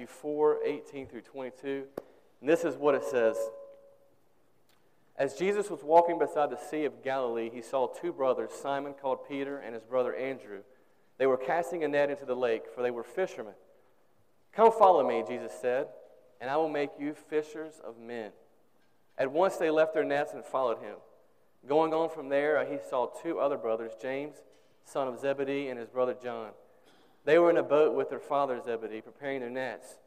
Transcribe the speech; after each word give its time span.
Matthew 0.00 0.14
4 0.22 0.60
18 0.64 1.06
through 1.08 1.20
22. 1.20 1.84
And 2.40 2.48
this 2.48 2.64
is 2.64 2.74
what 2.78 2.94
it 2.94 3.04
says. 3.04 3.36
As 5.14 5.34
Jesus 5.34 5.68
was 5.68 5.82
walking 5.82 6.18
beside 6.18 6.48
the 6.48 6.56
Sea 6.56 6.86
of 6.86 7.04
Galilee, 7.04 7.50
he 7.52 7.60
saw 7.60 7.86
two 7.86 8.10
brothers, 8.10 8.50
Simon 8.50 8.94
called 8.94 9.28
Peter 9.28 9.58
and 9.58 9.74
his 9.74 9.84
brother 9.84 10.14
Andrew. 10.14 10.60
They 11.18 11.26
were 11.26 11.36
casting 11.36 11.84
a 11.84 11.88
net 11.88 12.08
into 12.08 12.24
the 12.24 12.34
lake, 12.34 12.62
for 12.74 12.80
they 12.80 12.90
were 12.90 13.02
fishermen. 13.02 13.52
Come 14.54 14.72
follow 14.72 15.06
me, 15.06 15.22
Jesus 15.28 15.52
said, 15.60 15.88
and 16.40 16.48
I 16.48 16.56
will 16.56 16.70
make 16.70 16.92
you 16.98 17.12
fishers 17.12 17.74
of 17.84 17.98
men. 17.98 18.30
At 19.18 19.30
once 19.30 19.58
they 19.58 19.68
left 19.68 19.92
their 19.92 20.02
nets 20.02 20.32
and 20.32 20.42
followed 20.42 20.78
him. 20.78 20.96
Going 21.68 21.92
on 21.92 22.08
from 22.08 22.30
there, 22.30 22.64
he 22.64 22.78
saw 22.88 23.08
two 23.22 23.38
other 23.38 23.58
brothers, 23.58 23.92
James, 24.00 24.36
son 24.82 25.08
of 25.08 25.20
Zebedee, 25.20 25.68
and 25.68 25.78
his 25.78 25.90
brother 25.90 26.16
John. 26.22 26.52
They 27.24 27.38
were 27.38 27.50
in 27.50 27.56
a 27.56 27.62
boat 27.62 27.94
with 27.94 28.10
their 28.10 28.18
father 28.20 28.60
Zebedee, 28.64 29.00
preparing 29.00 29.40
their 29.40 29.50
nets. 29.50 29.98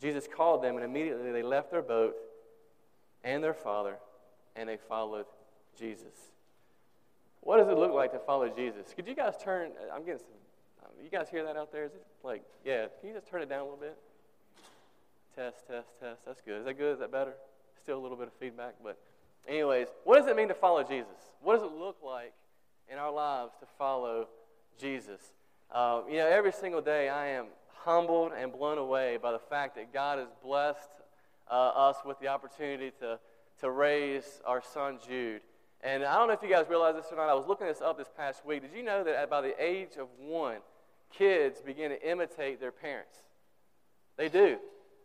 Jesus 0.00 0.28
called 0.32 0.62
them, 0.62 0.76
and 0.76 0.84
immediately 0.84 1.32
they 1.32 1.42
left 1.42 1.70
their 1.70 1.82
boat 1.82 2.14
and 3.24 3.42
their 3.42 3.54
father, 3.54 3.96
and 4.56 4.68
they 4.68 4.76
followed 4.76 5.26
Jesus. 5.78 6.14
What 7.40 7.58
does 7.58 7.68
it 7.68 7.78
look 7.78 7.92
like 7.92 8.12
to 8.12 8.18
follow 8.18 8.48
Jesus? 8.48 8.92
Could 8.94 9.06
you 9.08 9.14
guys 9.14 9.34
turn? 9.42 9.70
I'm 9.92 10.04
getting 10.04 10.20
some. 10.20 10.84
Um, 10.84 10.90
you 11.02 11.10
guys 11.10 11.28
hear 11.30 11.44
that 11.44 11.56
out 11.56 11.72
there? 11.72 11.84
Is 11.84 11.92
it 11.92 12.04
like, 12.22 12.42
yeah? 12.64 12.86
Can 13.00 13.08
you 13.08 13.14
just 13.14 13.28
turn 13.28 13.42
it 13.42 13.48
down 13.48 13.60
a 13.60 13.64
little 13.64 13.78
bit? 13.78 13.96
Test, 15.34 15.66
test, 15.68 15.88
test. 16.00 16.24
That's 16.26 16.40
good. 16.40 16.60
Is 16.60 16.64
that 16.64 16.76
good? 16.76 16.94
Is 16.94 16.98
that 16.98 17.12
better? 17.12 17.34
Still 17.82 17.98
a 17.98 18.02
little 18.02 18.16
bit 18.16 18.26
of 18.26 18.34
feedback, 18.34 18.74
but, 18.82 18.98
anyways, 19.46 19.86
what 20.04 20.18
does 20.18 20.26
it 20.26 20.36
mean 20.36 20.48
to 20.48 20.54
follow 20.54 20.82
Jesus? 20.82 21.16
What 21.40 21.54
does 21.54 21.62
it 21.62 21.76
look 21.76 21.98
like 22.04 22.32
in 22.90 22.98
our 22.98 23.12
lives 23.12 23.52
to 23.60 23.66
follow 23.78 24.28
Jesus? 24.80 25.20
Uh, 25.70 26.00
you 26.08 26.16
know, 26.16 26.26
every 26.26 26.52
single 26.52 26.80
day 26.80 27.08
I 27.08 27.28
am 27.28 27.46
humbled 27.84 28.32
and 28.38 28.52
blown 28.52 28.78
away 28.78 29.18
by 29.20 29.32
the 29.32 29.38
fact 29.38 29.76
that 29.76 29.92
God 29.92 30.18
has 30.18 30.28
blessed 30.42 30.90
uh, 31.50 31.54
us 31.54 31.96
with 32.04 32.18
the 32.20 32.28
opportunity 32.28 32.90
to, 33.00 33.18
to 33.60 33.70
raise 33.70 34.40
our 34.46 34.62
son 34.62 34.98
Jude. 35.06 35.42
And 35.82 36.04
I 36.04 36.16
don't 36.16 36.28
know 36.28 36.34
if 36.34 36.42
you 36.42 36.48
guys 36.48 36.66
realize 36.68 36.94
this 36.94 37.06
or 37.12 37.16
not. 37.16 37.28
I 37.28 37.34
was 37.34 37.46
looking 37.46 37.66
this 37.66 37.80
up 37.82 37.98
this 37.98 38.10
past 38.16 38.44
week. 38.46 38.62
Did 38.62 38.72
you 38.74 38.82
know 38.82 39.04
that 39.04 39.14
at 39.14 39.30
by 39.30 39.42
the 39.42 39.54
age 39.62 39.96
of 39.98 40.08
one, 40.18 40.58
kids 41.12 41.60
begin 41.60 41.90
to 41.90 42.10
imitate 42.10 42.60
their 42.60 42.72
parents? 42.72 43.18
They 44.16 44.28
do. 44.28 44.56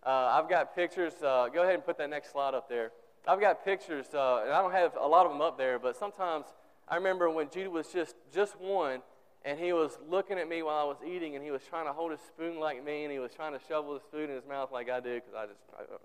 Uh, 0.05 0.39
I've 0.41 0.49
got 0.49 0.75
pictures. 0.75 1.13
Uh, 1.21 1.49
go 1.53 1.63
ahead 1.63 1.75
and 1.75 1.85
put 1.85 1.97
that 1.97 2.09
next 2.09 2.31
slide 2.31 2.53
up 2.53 2.69
there. 2.69 2.91
I've 3.27 3.39
got 3.39 3.63
pictures, 3.63 4.07
uh, 4.13 4.41
and 4.43 4.51
I 4.51 4.61
don't 4.61 4.73
have 4.73 4.97
a 4.99 5.07
lot 5.07 5.25
of 5.25 5.31
them 5.31 5.41
up 5.41 5.57
there, 5.57 5.77
but 5.77 5.95
sometimes 5.95 6.45
I 6.88 6.95
remember 6.95 7.29
when 7.29 7.49
Jude 7.49 7.69
was 7.69 7.88
just, 7.88 8.16
just 8.33 8.59
one, 8.59 9.01
and 9.45 9.59
he 9.59 9.73
was 9.73 9.97
looking 10.09 10.38
at 10.38 10.47
me 10.47 10.63
while 10.63 10.77
I 10.77 10.83
was 10.83 10.97
eating, 11.05 11.36
and 11.36 11.44
he 11.44 11.52
was 11.52 11.61
trying 11.69 11.86
to 11.86 11.94
hold 11.94 12.11
his 12.11 12.22
spoon 12.22 12.59
like 12.59 12.83
me, 12.83 13.03
and 13.03 13.11
he 13.11 13.19
was 13.19 13.31
trying 13.33 13.53
to 13.53 13.59
shovel 13.67 13.94
his 13.94 14.03
food 14.11 14.30
in 14.30 14.35
his 14.35 14.45
mouth 14.47 14.72
like 14.72 14.89
I 14.89 15.00
do, 15.00 15.16
because 15.16 15.33
I 15.35 15.45
just 15.45 15.59
I 15.77 15.81
uh, 15.81 15.97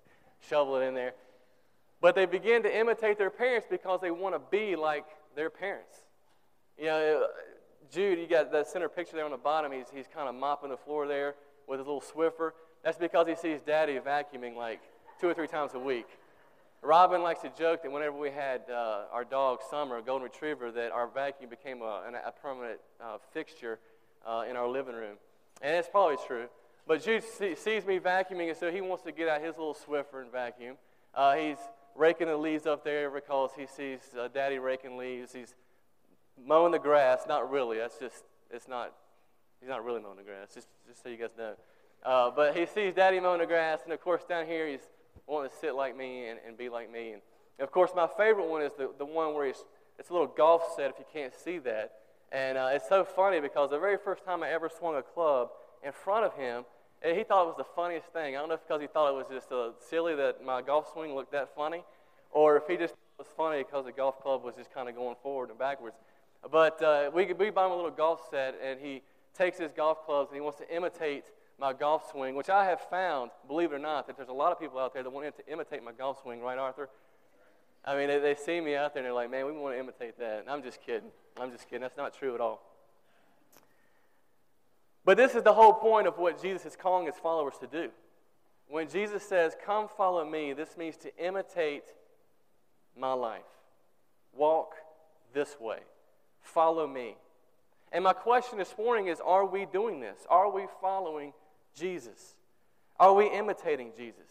shovel 0.49 0.77
it 0.77 0.87
in 0.87 0.95
there. 0.95 1.15
But 2.01 2.15
they 2.15 2.27
begin 2.27 2.63
to 2.63 2.77
imitate 2.77 3.19
their 3.19 3.31
parents 3.31 3.67
because 3.69 4.01
they 4.01 4.11
want 4.11 4.35
to 4.35 4.41
be 4.51 4.77
like 4.77 5.05
their 5.35 5.51
parents. 5.51 5.97
You 6.79 6.87
know, 6.87 7.23
uh, 7.25 7.27
Jude, 7.91 8.19
you 8.19 8.27
got 8.27 8.53
that 8.53 8.69
center 8.69 8.89
picture 8.89 9.17
there 9.17 9.25
on 9.25 9.31
the 9.31 9.37
bottom. 9.37 9.73
He's, 9.73 9.87
he's 9.93 10.07
kind 10.13 10.29
of 10.29 10.35
mopping 10.35 10.71
the 10.71 10.77
floor 10.77 11.07
there 11.09 11.35
with 11.67 11.81
his 11.81 11.87
little 11.87 12.03
Swiffer. 12.03 12.53
That's 12.85 12.99
because 12.99 13.27
he 13.27 13.35
sees 13.35 13.61
daddy 13.61 13.99
vacuuming 13.99 14.57
like 14.57 14.81
two 15.21 15.29
or 15.29 15.35
three 15.35 15.49
times 15.49 15.75
a 15.75 15.79
week. 15.79 16.07
Robin 16.83 17.23
likes 17.23 17.41
to 17.41 17.51
joke 17.59 17.83
that 17.83 17.91
whenever 17.91 18.17
we 18.17 18.31
had 18.31 18.63
uh, 18.71 19.03
our 19.13 19.25
dog 19.25 19.61
Summer, 19.69 19.99
a 19.99 20.03
golden 20.03 20.25
retriever, 20.25 20.71
that 20.71 20.93
our 20.93 21.09
vacuum 21.09 21.51
became 21.51 21.83
a, 21.83 22.03
a 22.25 22.33
permanent 22.33 22.79
uh, 23.01 23.19
fixture 23.33 23.81
uh, 24.27 24.45
in 24.49 24.57
our 24.57 24.69
living 24.69 24.95
room. 24.95 25.17
And 25.61 25.75
it's 25.75 25.89
probably 25.89 26.17
true. 26.27 26.47
But 26.87 27.03
Jude 27.03 27.25
see, 27.25 27.55
sees 27.57 27.85
me 27.85 27.99
vacuuming, 27.99 28.49
and 28.49 28.57
so 28.57 28.71
he 28.71 28.81
wants 28.81 29.03
to 29.05 29.13
get 29.13 29.29
out 29.29 29.43
his 29.43 29.57
little 29.57 29.75
Swiffer 29.75 30.23
and 30.23 30.31
vacuum. 30.31 30.77
Uh, 31.15 31.35
he's 31.35 31.59
raking 31.97 32.29
the 32.29 32.37
leaves 32.37 32.65
up 32.65 32.85
there 32.85 33.11
because 33.11 33.51
he 33.59 33.67
sees 33.67 33.99
uh, 34.19 34.29
Daddy 34.29 34.59
raking 34.59 34.97
leaves. 34.97 35.33
He's 35.33 35.55
mowing 36.43 36.73
the 36.73 36.79
grass. 36.79 37.23
Not 37.27 37.51
really. 37.51 37.79
That's 37.79 37.99
just, 37.99 38.23
it's 38.51 38.69
not, 38.69 38.93
he's 39.61 39.69
not 39.69 39.85
really 39.85 40.01
mowing 40.01 40.17
the 40.17 40.23
grass, 40.23 40.55
just, 40.55 40.69
just 40.87 41.03
so 41.03 41.09
you 41.09 41.17
guys 41.17 41.31
know. 41.37 41.55
Uh, 42.05 42.31
but 42.31 42.57
he 42.57 42.67
sees 42.67 42.95
Daddy 42.95 43.19
mowing 43.19 43.41
the 43.41 43.47
grass, 43.47 43.81
and 43.83 43.93
of 43.93 44.01
course, 44.01 44.23
down 44.25 44.47
here, 44.47 44.69
he's 44.69 44.87
wanting 45.29 45.51
to 45.51 45.57
sit 45.57 45.75
like 45.75 45.97
me 45.97 46.29
and, 46.29 46.39
and 46.47 46.57
be 46.57 46.69
like 46.69 46.91
me. 46.91 47.13
And, 47.13 47.23
of 47.61 47.71
course, 47.71 47.91
my 47.95 48.09
favorite 48.17 48.49
one 48.49 48.63
is 48.63 48.73
the, 48.79 48.91
the 48.99 49.05
one 49.05 49.35
where 49.35 49.47
he's, 49.47 49.65
it's 49.99 50.11
a 50.11 50.13
little 50.13 50.29
golf 50.29 50.75
set 50.77 50.91
if 50.91 50.99
you 50.99 51.05
can't 51.13 51.35
see 51.35 51.59
that. 51.59 51.93
And 52.33 52.59
uh, 52.59 52.71
it's 52.73 52.89
so 52.89 53.05
funny 53.05 53.41
because 53.41 53.71
the 53.71 53.79
very 53.79 53.97
first 54.03 54.25
time 54.25 54.43
I 54.43 54.51
ever 54.51 54.69
swung 54.69 54.97
a 54.97 55.03
club 55.03 55.51
in 55.85 55.93
front 55.93 56.25
of 56.25 56.35
him, 56.35 56.65
and 57.03 57.17
he 57.17 57.25
thought 57.25 57.45
it 57.45 57.47
was 57.47 57.57
the 57.57 57.73
funniest 57.77 58.09
thing. 58.09 58.37
I 58.37 58.41
don't 58.41 58.49
know 58.49 58.55
if 58.55 58.67
because 58.67 58.81
he 58.81 58.89
thought 58.89 59.09
it 59.11 59.17
was 59.17 59.27
just 59.31 59.53
uh, 59.53 59.71
silly 59.89 60.15
that 60.17 60.45
my 60.45 60.63
golf 60.63 60.93
swing 60.93 61.15
looked 61.15 61.33
that 61.33 61.55
funny, 61.55 61.85
or 62.33 62.57
if 62.57 62.67
he 62.67 62.77
just 62.77 62.95
was 63.19 63.29
funny 63.37 63.63
because 63.63 63.85
the 63.85 63.93
golf 63.93 64.21
club 64.21 64.45
was 64.45 64.57
just 64.57 64.73
kind 64.73 64.89
of 64.89 64.95
going 64.95 65.17
forward 65.23 65.51
and 65.51 65.59
backwards. 65.59 65.97
But 66.51 66.83
uh, 66.83 67.11
we, 67.15 67.33
we 67.33 67.51
buy 67.51 67.67
him 67.67 67.73
a 67.73 67.77
little 67.77 67.91
golf 67.91 68.29
set, 68.31 68.57
and 68.63 68.81
he 68.81 69.03
takes 69.39 69.59
his 69.59 69.73
golf 69.73 70.05
clubs 70.05 70.31
and 70.31 70.37
he 70.37 70.41
wants 70.41 70.59
to 70.59 70.75
imitate 70.75 71.25
my 71.59 71.73
golf 71.73 72.11
swing, 72.11 72.35
which 72.35 72.49
I 72.49 72.65
have 72.65 72.81
found, 72.83 73.31
believe 73.47 73.73
it 73.73 73.75
or 73.75 73.81
not, 73.81 74.07
that 74.07 74.17
there's 74.17 74.29
a 74.29 74.33
lot 74.33 74.53
of 74.53 74.61
people 74.61 74.79
out 74.79 74.95
there 74.95 75.03
that 75.03 75.11
want 75.11 75.37
to 75.37 75.53
imitate 75.53 75.83
my 75.83 75.93
golf 75.93 76.23
swing, 76.23 76.41
right, 76.41 76.59
Arthur? 76.59 76.89
I 77.85 77.97
mean, 77.97 78.09
they, 78.09 78.19
they 78.19 78.35
see 78.35 78.61
me 78.61 78.77
out 78.77 78.95
there 78.95 79.03
and 79.03 79.07
they're 79.07 79.15
like, 79.15 79.31
man, 79.31 79.47
we 79.47 79.53
want 79.53 79.75
to 79.75 79.81
imitate 79.81 80.19
that. 80.19 80.41
And 80.41 80.51
I'm 80.51 80.63
just 80.63 80.81
kidding. 80.83 81.11
I'm 81.41 81.51
just 81.51 81.65
kidding. 81.69 81.81
That's 81.81 81.97
not 81.97 82.15
true 82.15 82.35
at 82.35 82.41
all. 82.41 82.63
But 85.05 85.17
this 85.17 85.35
is 85.35 85.43
the 85.43 85.55
whole 85.55 85.73
point 85.73 86.07
of 86.07 86.19
what 86.19 86.41
Jesus 86.41 86.67
is 86.67 86.77
calling 86.77 87.07
his 87.07 87.15
followers 87.17 87.55
to 87.61 87.67
do. 87.67 87.89
When 88.69 88.89
Jesus 88.89 89.23
says, 89.23 89.57
Come 89.65 89.89
follow 89.89 90.25
me, 90.25 90.53
this 90.53 90.77
means 90.77 90.99
to 90.99 91.17
imitate 91.17 91.85
my 92.95 93.15
life. 93.15 93.41
Walk 94.35 94.75
this 95.33 95.57
way. 95.59 95.79
Follow 96.43 96.87
me. 96.87 97.17
And 97.91 98.05
my 98.05 98.13
question 98.13 98.59
this 98.59 98.75
morning 98.77 99.07
is 99.07 99.19
Are 99.25 99.47
we 99.47 99.65
doing 99.65 100.01
this? 100.01 100.27
Are 100.29 100.51
we 100.51 100.67
following 100.81 101.33
Jesus? 101.79 102.35
Are 102.99 103.15
we 103.15 103.31
imitating 103.31 103.93
Jesus? 103.97 104.27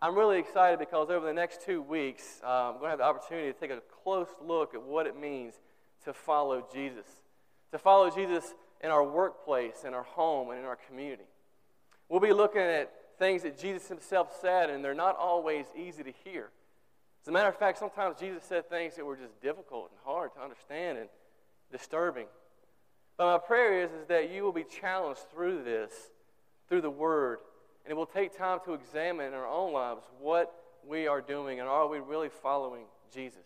I'm 0.00 0.14
really 0.14 0.38
excited 0.38 0.78
because 0.78 1.10
over 1.10 1.26
the 1.26 1.32
next 1.32 1.62
two 1.62 1.82
weeks, 1.82 2.40
uh, 2.44 2.70
I'm 2.70 2.74
going 2.74 2.84
to 2.84 2.90
have 2.90 2.98
the 2.98 3.04
opportunity 3.04 3.52
to 3.52 3.58
take 3.58 3.70
a 3.70 3.80
close 4.04 4.28
look 4.40 4.74
at 4.74 4.82
what 4.82 5.06
it 5.06 5.18
means 5.18 5.54
to 6.04 6.12
follow 6.12 6.64
Jesus. 6.72 7.06
To 7.72 7.78
follow 7.78 8.08
Jesus 8.08 8.54
in 8.82 8.90
our 8.90 9.04
workplace, 9.04 9.84
in 9.84 9.94
our 9.94 10.04
home, 10.04 10.50
and 10.50 10.60
in 10.60 10.64
our 10.64 10.78
community. 10.88 11.24
We'll 12.08 12.20
be 12.20 12.32
looking 12.32 12.62
at 12.62 12.92
things 13.18 13.42
that 13.42 13.58
Jesus 13.58 13.88
himself 13.88 14.38
said, 14.40 14.70
and 14.70 14.84
they're 14.84 14.94
not 14.94 15.16
always 15.16 15.66
easy 15.76 16.04
to 16.04 16.12
hear. 16.24 16.50
As 17.22 17.28
a 17.28 17.32
matter 17.32 17.48
of 17.48 17.56
fact, 17.56 17.78
sometimes 17.78 18.20
Jesus 18.20 18.44
said 18.44 18.70
things 18.70 18.94
that 18.96 19.04
were 19.04 19.16
just 19.16 19.40
difficult 19.42 19.90
and 19.90 19.98
hard 20.04 20.32
to 20.34 20.40
understand 20.40 20.98
and 20.98 21.08
disturbing. 21.72 22.26
But 23.16 23.26
my 23.32 23.46
prayer 23.46 23.82
is, 23.82 23.90
is 23.90 24.06
that 24.06 24.30
you 24.30 24.44
will 24.44 24.52
be 24.52 24.64
challenged 24.64 25.22
through 25.32 25.64
this, 25.64 25.92
through 26.68 26.82
the 26.82 26.90
Word, 26.90 27.38
and 27.84 27.92
it 27.92 27.94
will 27.94 28.06
take 28.06 28.36
time 28.36 28.58
to 28.64 28.74
examine 28.74 29.26
in 29.26 29.34
our 29.34 29.46
own 29.46 29.72
lives 29.72 30.02
what 30.20 30.54
we 30.86 31.06
are 31.06 31.20
doing 31.20 31.60
and 31.60 31.68
are 31.68 31.86
we 31.86 31.98
really 31.98 32.28
following 32.28 32.84
Jesus. 33.12 33.44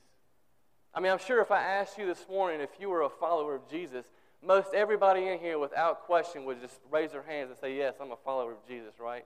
I 0.95 1.01
mean, 1.01 1.11
I'm 1.11 1.19
sure 1.19 1.41
if 1.41 1.51
I 1.51 1.63
asked 1.63 1.97
you 1.97 2.07
this 2.07 2.27
morning 2.29 2.61
if 2.61 2.71
you 2.79 2.91
were 2.91 3.03
a 3.03 3.09
follower 3.09 3.55
of 3.55 3.69
Jesus, 3.69 4.05
most 4.45 4.75
everybody 4.75 5.29
in 5.29 5.39
here, 5.39 5.59
without 5.59 6.03
question, 6.03 6.45
would 6.45 6.61
just 6.61 6.81
raise 6.91 7.13
their 7.13 7.23
hands 7.23 7.51
and 7.51 7.59
say, 7.59 7.77
Yes, 7.77 7.95
I'm 8.01 8.11
a 8.11 8.17
follower 8.17 8.53
of 8.53 8.67
Jesus, 8.67 8.95
right? 8.99 9.25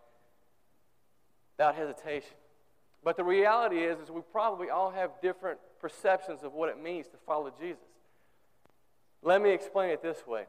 Without 1.57 1.75
hesitation. 1.75 2.37
But 3.03 3.17
the 3.17 3.25
reality 3.25 3.79
is, 3.79 3.99
is 3.99 4.11
we 4.11 4.21
probably 4.33 4.69
all 4.69 4.91
have 4.91 5.11
different 5.23 5.59
perceptions 5.81 6.43
of 6.43 6.53
what 6.53 6.69
it 6.69 6.83
means 6.83 7.07
to 7.09 7.17
follow 7.25 7.53
Jesus. 7.59 7.83
Let 9.23 9.41
me 9.41 9.51
explain 9.51 9.91
it 9.91 10.03
this 10.03 10.27
way. 10.27 10.45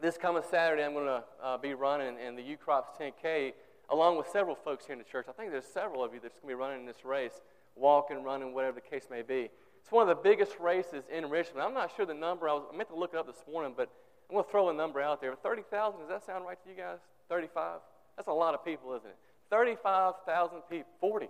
This 0.00 0.16
coming 0.16 0.42
Saturday, 0.50 0.82
I'm 0.82 0.94
going 0.94 1.04
to 1.04 1.22
uh, 1.42 1.58
be 1.58 1.74
running 1.74 2.16
in 2.26 2.34
the 2.34 2.40
Ukrop's 2.40 2.88
10K 2.98 3.52
along 3.90 4.16
with 4.16 4.28
several 4.28 4.54
folks 4.54 4.86
here 4.86 4.94
in 4.94 4.98
the 4.98 5.04
church. 5.04 5.26
I 5.28 5.32
think 5.32 5.50
there's 5.50 5.66
several 5.66 6.02
of 6.02 6.14
you 6.14 6.20
that's 6.20 6.38
going 6.40 6.48
to 6.48 6.56
be 6.56 6.58
running 6.58 6.80
in 6.80 6.86
this 6.86 7.04
race, 7.04 7.42
walking, 7.76 8.22
running, 8.24 8.54
whatever 8.54 8.76
the 8.76 8.80
case 8.80 9.08
may 9.10 9.20
be. 9.20 9.50
It's 9.82 9.92
one 9.92 10.08
of 10.08 10.16
the 10.16 10.22
biggest 10.22 10.58
races 10.58 11.04
in 11.14 11.28
Richmond. 11.28 11.62
I'm 11.62 11.74
not 11.74 11.90
sure 11.94 12.06
the 12.06 12.14
number. 12.14 12.48
I, 12.48 12.54
was, 12.54 12.62
I 12.72 12.76
meant 12.78 12.88
to 12.88 12.94
look 12.94 13.12
it 13.12 13.18
up 13.18 13.26
this 13.26 13.44
morning, 13.46 13.74
but 13.76 13.90
I'm 14.30 14.36
going 14.36 14.44
to 14.44 14.50
throw 14.50 14.70
a 14.70 14.72
number 14.72 15.02
out 15.02 15.20
there. 15.20 15.34
30,000, 15.34 16.00
does 16.00 16.08
that 16.08 16.24
sound 16.24 16.46
right 16.46 16.56
to 16.64 16.70
you 16.70 16.76
guys? 16.76 17.00
35? 17.28 17.80
That's 18.16 18.28
a 18.28 18.32
lot 18.32 18.54
of 18.54 18.64
people, 18.64 18.94
isn't 18.94 19.06
it? 19.06 19.16
35,000 19.50 20.62
people. 20.70 20.88
40. 21.00 21.28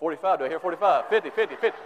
45, 0.00 0.38
do 0.40 0.44
I 0.44 0.48
hear 0.48 0.58
45? 0.58 1.08
50, 1.08 1.30
50, 1.30 1.54
50. 1.54 1.78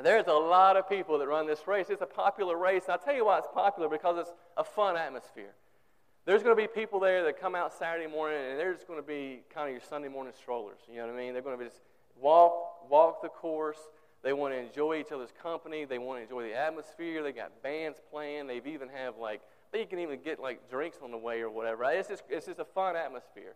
There's 0.00 0.26
a 0.26 0.32
lot 0.32 0.76
of 0.76 0.88
people 0.88 1.18
that 1.18 1.26
run 1.26 1.46
this 1.46 1.66
race. 1.66 1.86
It's 1.88 2.02
a 2.02 2.06
popular 2.06 2.56
race. 2.56 2.84
And 2.84 2.92
I'll 2.92 2.98
tell 2.98 3.14
you 3.14 3.26
why 3.26 3.38
it's 3.38 3.48
popular 3.52 3.88
because 3.88 4.18
it's 4.18 4.32
a 4.56 4.64
fun 4.64 4.96
atmosphere. 4.96 5.54
There's 6.24 6.42
going 6.42 6.56
to 6.56 6.60
be 6.60 6.68
people 6.68 7.00
there 7.00 7.24
that 7.24 7.40
come 7.40 7.54
out 7.54 7.72
Saturday 7.72 8.10
morning 8.10 8.38
and 8.50 8.58
they're 8.58 8.72
just 8.72 8.86
going 8.86 9.00
to 9.00 9.06
be 9.06 9.40
kind 9.52 9.66
of 9.68 9.72
your 9.72 9.80
Sunday 9.80 10.08
morning 10.08 10.32
strollers. 10.40 10.78
You 10.88 10.98
know 10.98 11.06
what 11.06 11.14
I 11.14 11.18
mean? 11.18 11.32
They're 11.32 11.42
going 11.42 11.58
to 11.58 11.64
just 11.64 11.80
walk, 12.20 12.88
walk 12.90 13.22
the 13.22 13.28
course. 13.28 13.78
They 14.22 14.32
want 14.32 14.54
to 14.54 14.58
enjoy 14.58 15.00
each 15.00 15.10
other's 15.12 15.32
company. 15.42 15.84
They 15.84 15.98
want 15.98 16.20
to 16.20 16.22
enjoy 16.22 16.42
the 16.42 16.56
atmosphere. 16.56 17.22
They 17.22 17.32
got 17.32 17.62
bands 17.62 17.98
playing. 18.10 18.46
They've 18.46 18.66
even 18.66 18.88
have 18.88 19.18
like 19.18 19.40
you 19.80 19.86
can 19.86 19.98
even 19.98 20.20
get 20.22 20.40
like 20.40 20.68
drinks 20.70 20.98
on 21.02 21.10
the 21.10 21.18
way 21.18 21.40
or 21.40 21.50
whatever. 21.50 21.84
It's 21.84 22.08
just, 22.08 22.22
it's 22.28 22.46
just 22.46 22.58
a 22.58 22.64
fun 22.64 22.96
atmosphere. 22.96 23.54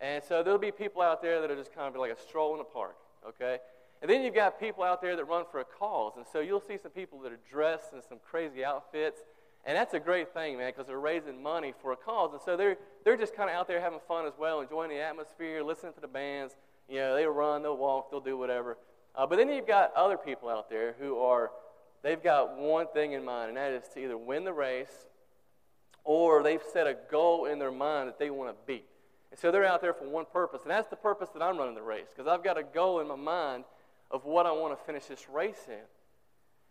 And 0.00 0.22
so 0.22 0.42
there'll 0.42 0.58
be 0.58 0.72
people 0.72 1.02
out 1.02 1.22
there 1.22 1.40
that 1.40 1.50
are 1.50 1.56
just 1.56 1.74
kind 1.74 1.94
of 1.94 2.00
like 2.00 2.10
a 2.10 2.20
stroll 2.20 2.52
in 2.52 2.58
the 2.58 2.64
park, 2.64 2.96
okay? 3.28 3.58
And 4.02 4.10
then 4.10 4.22
you've 4.22 4.34
got 4.34 4.58
people 4.58 4.82
out 4.82 5.00
there 5.00 5.14
that 5.14 5.24
run 5.24 5.44
for 5.50 5.60
a 5.60 5.64
cause. 5.64 6.14
And 6.16 6.26
so 6.30 6.40
you'll 6.40 6.60
see 6.60 6.76
some 6.76 6.90
people 6.90 7.20
that 7.20 7.32
are 7.32 7.38
dressed 7.48 7.92
in 7.94 8.02
some 8.06 8.18
crazy 8.28 8.64
outfits. 8.64 9.20
And 9.64 9.76
that's 9.76 9.94
a 9.94 10.00
great 10.00 10.34
thing, 10.34 10.58
man, 10.58 10.72
because 10.72 10.88
they're 10.88 10.98
raising 10.98 11.40
money 11.40 11.72
for 11.80 11.92
a 11.92 11.96
cause. 11.96 12.32
And 12.32 12.42
so 12.44 12.56
they're, 12.56 12.76
they're 13.04 13.16
just 13.16 13.36
kind 13.36 13.48
of 13.48 13.54
out 13.54 13.68
there 13.68 13.80
having 13.80 14.00
fun 14.08 14.26
as 14.26 14.32
well, 14.36 14.60
enjoying 14.60 14.90
the 14.90 15.00
atmosphere, 15.00 15.62
listening 15.62 15.92
to 15.92 16.00
the 16.00 16.08
bands. 16.08 16.56
You 16.88 16.96
know, 16.96 17.14
they'll 17.14 17.30
run, 17.30 17.62
they'll 17.62 17.76
walk, 17.76 18.10
they'll 18.10 18.20
do 18.20 18.36
whatever. 18.36 18.76
Uh, 19.14 19.24
but 19.24 19.36
then 19.36 19.48
you've 19.48 19.68
got 19.68 19.94
other 19.94 20.16
people 20.16 20.48
out 20.48 20.68
there 20.68 20.96
who 20.98 21.18
are, 21.18 21.52
they've 22.02 22.22
got 22.22 22.58
one 22.58 22.88
thing 22.92 23.12
in 23.12 23.24
mind, 23.24 23.50
and 23.50 23.56
that 23.56 23.70
is 23.70 23.84
to 23.94 24.00
either 24.00 24.18
win 24.18 24.42
the 24.42 24.52
race 24.52 25.06
or 26.02 26.42
they've 26.42 26.62
set 26.72 26.88
a 26.88 26.96
goal 27.08 27.44
in 27.44 27.60
their 27.60 27.70
mind 27.70 28.08
that 28.08 28.18
they 28.18 28.30
want 28.30 28.50
to 28.50 28.56
beat. 28.66 28.86
And 29.30 29.38
so 29.38 29.52
they're 29.52 29.64
out 29.64 29.80
there 29.80 29.94
for 29.94 30.08
one 30.08 30.24
purpose, 30.32 30.62
and 30.62 30.72
that's 30.72 30.88
the 30.88 30.96
purpose 30.96 31.28
that 31.34 31.42
I'm 31.42 31.56
running 31.56 31.76
the 31.76 31.82
race, 31.82 32.08
because 32.10 32.26
I've 32.26 32.42
got 32.42 32.58
a 32.58 32.64
goal 32.64 32.98
in 32.98 33.06
my 33.06 33.14
mind 33.14 33.64
of 34.12 34.24
what 34.24 34.46
I 34.46 34.52
want 34.52 34.78
to 34.78 34.84
finish 34.84 35.06
this 35.06 35.26
race 35.28 35.66
in. 35.68 35.84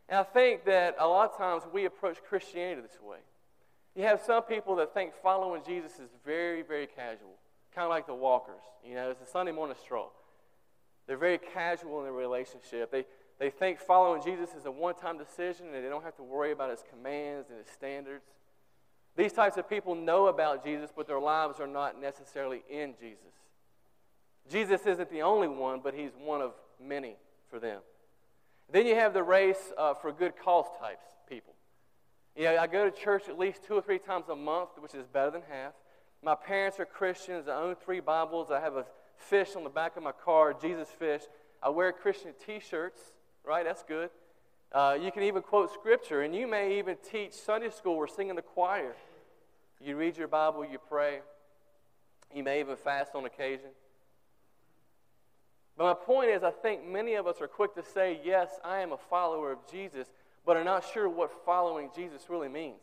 And 0.07 0.19
I 0.19 0.23
think 0.23 0.65
that 0.65 0.95
a 0.99 1.07
lot 1.07 1.31
of 1.31 1.37
times 1.37 1.63
we 1.73 1.85
approach 1.85 2.17
Christianity 2.27 2.81
this 2.81 3.01
way. 3.01 3.19
You 3.95 4.03
have 4.03 4.21
some 4.21 4.43
people 4.43 4.75
that 4.77 4.93
think 4.93 5.13
following 5.21 5.61
Jesus 5.65 5.93
is 5.93 6.09
very, 6.25 6.61
very 6.61 6.87
casual, 6.87 7.35
kind 7.73 7.85
of 7.85 7.89
like 7.89 8.07
the 8.07 8.13
walkers. 8.13 8.61
You 8.85 8.95
know, 8.95 9.09
it's 9.09 9.21
a 9.21 9.29
Sunday 9.29 9.51
morning 9.51 9.75
stroll. 9.81 10.11
They're 11.07 11.17
very 11.17 11.39
casual 11.39 11.99
in 11.99 12.03
their 12.05 12.13
relationship. 12.13 12.91
They, 12.91 13.05
they 13.39 13.49
think 13.49 13.79
following 13.79 14.21
Jesus 14.21 14.53
is 14.53 14.65
a 14.65 14.71
one 14.71 14.95
time 14.95 15.17
decision 15.17 15.67
and 15.67 15.83
they 15.83 15.89
don't 15.89 16.03
have 16.03 16.15
to 16.17 16.23
worry 16.23 16.51
about 16.51 16.69
his 16.69 16.83
commands 16.89 17.49
and 17.49 17.57
his 17.57 17.67
standards. 17.67 18.23
These 19.17 19.33
types 19.33 19.57
of 19.57 19.69
people 19.69 19.93
know 19.93 20.27
about 20.27 20.63
Jesus, 20.63 20.89
but 20.95 21.05
their 21.07 21.19
lives 21.19 21.59
are 21.59 21.67
not 21.67 21.99
necessarily 21.99 22.63
in 22.69 22.93
Jesus. 22.99 23.33
Jesus 24.49 24.85
isn't 24.85 25.09
the 25.09 25.21
only 25.21 25.47
one, 25.47 25.81
but 25.83 25.93
he's 25.93 26.11
one 26.17 26.41
of 26.41 26.53
many 26.81 27.15
for 27.51 27.59
them. 27.59 27.81
Then 28.71 28.87
you 28.87 28.95
have 28.95 29.13
the 29.13 29.21
race 29.21 29.73
uh, 29.77 29.93
for 29.93 30.11
good 30.11 30.33
cause 30.43 30.65
types 30.79 31.05
people. 31.29 31.53
You 32.35 32.45
know, 32.45 32.57
I 32.57 32.67
go 32.67 32.89
to 32.89 32.91
church 32.91 33.27
at 33.27 33.37
least 33.37 33.65
two 33.67 33.73
or 33.73 33.81
three 33.81 33.99
times 33.99 34.29
a 34.29 34.35
month, 34.35 34.69
which 34.79 34.95
is 34.95 35.05
better 35.05 35.31
than 35.31 35.41
half. 35.51 35.73
My 36.23 36.35
parents 36.35 36.79
are 36.79 36.85
Christians. 36.85 37.47
I 37.49 37.55
own 37.55 37.75
three 37.75 37.99
Bibles. 37.99 38.49
I 38.49 38.61
have 38.61 38.77
a 38.77 38.85
fish 39.17 39.55
on 39.57 39.63
the 39.65 39.69
back 39.69 39.97
of 39.97 40.03
my 40.03 40.13
car, 40.13 40.53
Jesus 40.53 40.87
fish. 40.87 41.23
I 41.61 41.69
wear 41.69 41.91
Christian 41.91 42.31
t 42.45 42.59
shirts, 42.59 43.01
right? 43.45 43.65
That's 43.65 43.83
good. 43.83 44.09
Uh, 44.71 44.97
you 44.99 45.11
can 45.11 45.23
even 45.23 45.41
quote 45.41 45.73
scripture, 45.73 46.21
and 46.21 46.33
you 46.33 46.47
may 46.47 46.79
even 46.79 46.95
teach 47.11 47.33
Sunday 47.33 47.69
school 47.69 47.95
or 47.95 48.07
sing 48.07 48.29
in 48.29 48.37
the 48.37 48.41
choir. 48.41 48.95
You 49.81 49.97
read 49.97 50.17
your 50.17 50.29
Bible, 50.29 50.63
you 50.63 50.77
pray. 50.77 51.19
You 52.33 52.43
may 52.43 52.61
even 52.61 52.77
fast 52.77 53.11
on 53.13 53.25
occasion. 53.25 53.71
But 55.81 55.97
my 55.97 56.05
point 56.05 56.29
is, 56.29 56.43
I 56.43 56.51
think 56.51 56.87
many 56.87 57.15
of 57.15 57.25
us 57.25 57.41
are 57.41 57.47
quick 57.47 57.73
to 57.73 57.81
say, 57.83 58.19
Yes, 58.23 58.51
I 58.63 58.81
am 58.81 58.91
a 58.91 58.97
follower 58.97 59.51
of 59.51 59.57
Jesus, 59.67 60.11
but 60.45 60.55
are 60.55 60.63
not 60.63 60.85
sure 60.93 61.09
what 61.09 61.31
following 61.43 61.89
Jesus 61.95 62.29
really 62.29 62.49
means. 62.49 62.81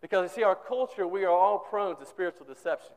Because 0.00 0.30
you 0.30 0.34
see, 0.36 0.42
our 0.42 0.56
culture, 0.56 1.06
we 1.06 1.24
are 1.24 1.30
all 1.30 1.58
prone 1.58 1.96
to 1.98 2.06
spiritual 2.06 2.46
deception. 2.46 2.92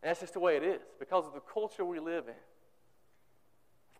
And 0.00 0.10
that's 0.10 0.20
just 0.20 0.34
the 0.34 0.38
way 0.38 0.56
it 0.56 0.62
is, 0.62 0.80
because 1.00 1.26
of 1.26 1.34
the 1.34 1.40
culture 1.40 1.84
we 1.84 1.98
live 1.98 2.28
in. 2.28 2.34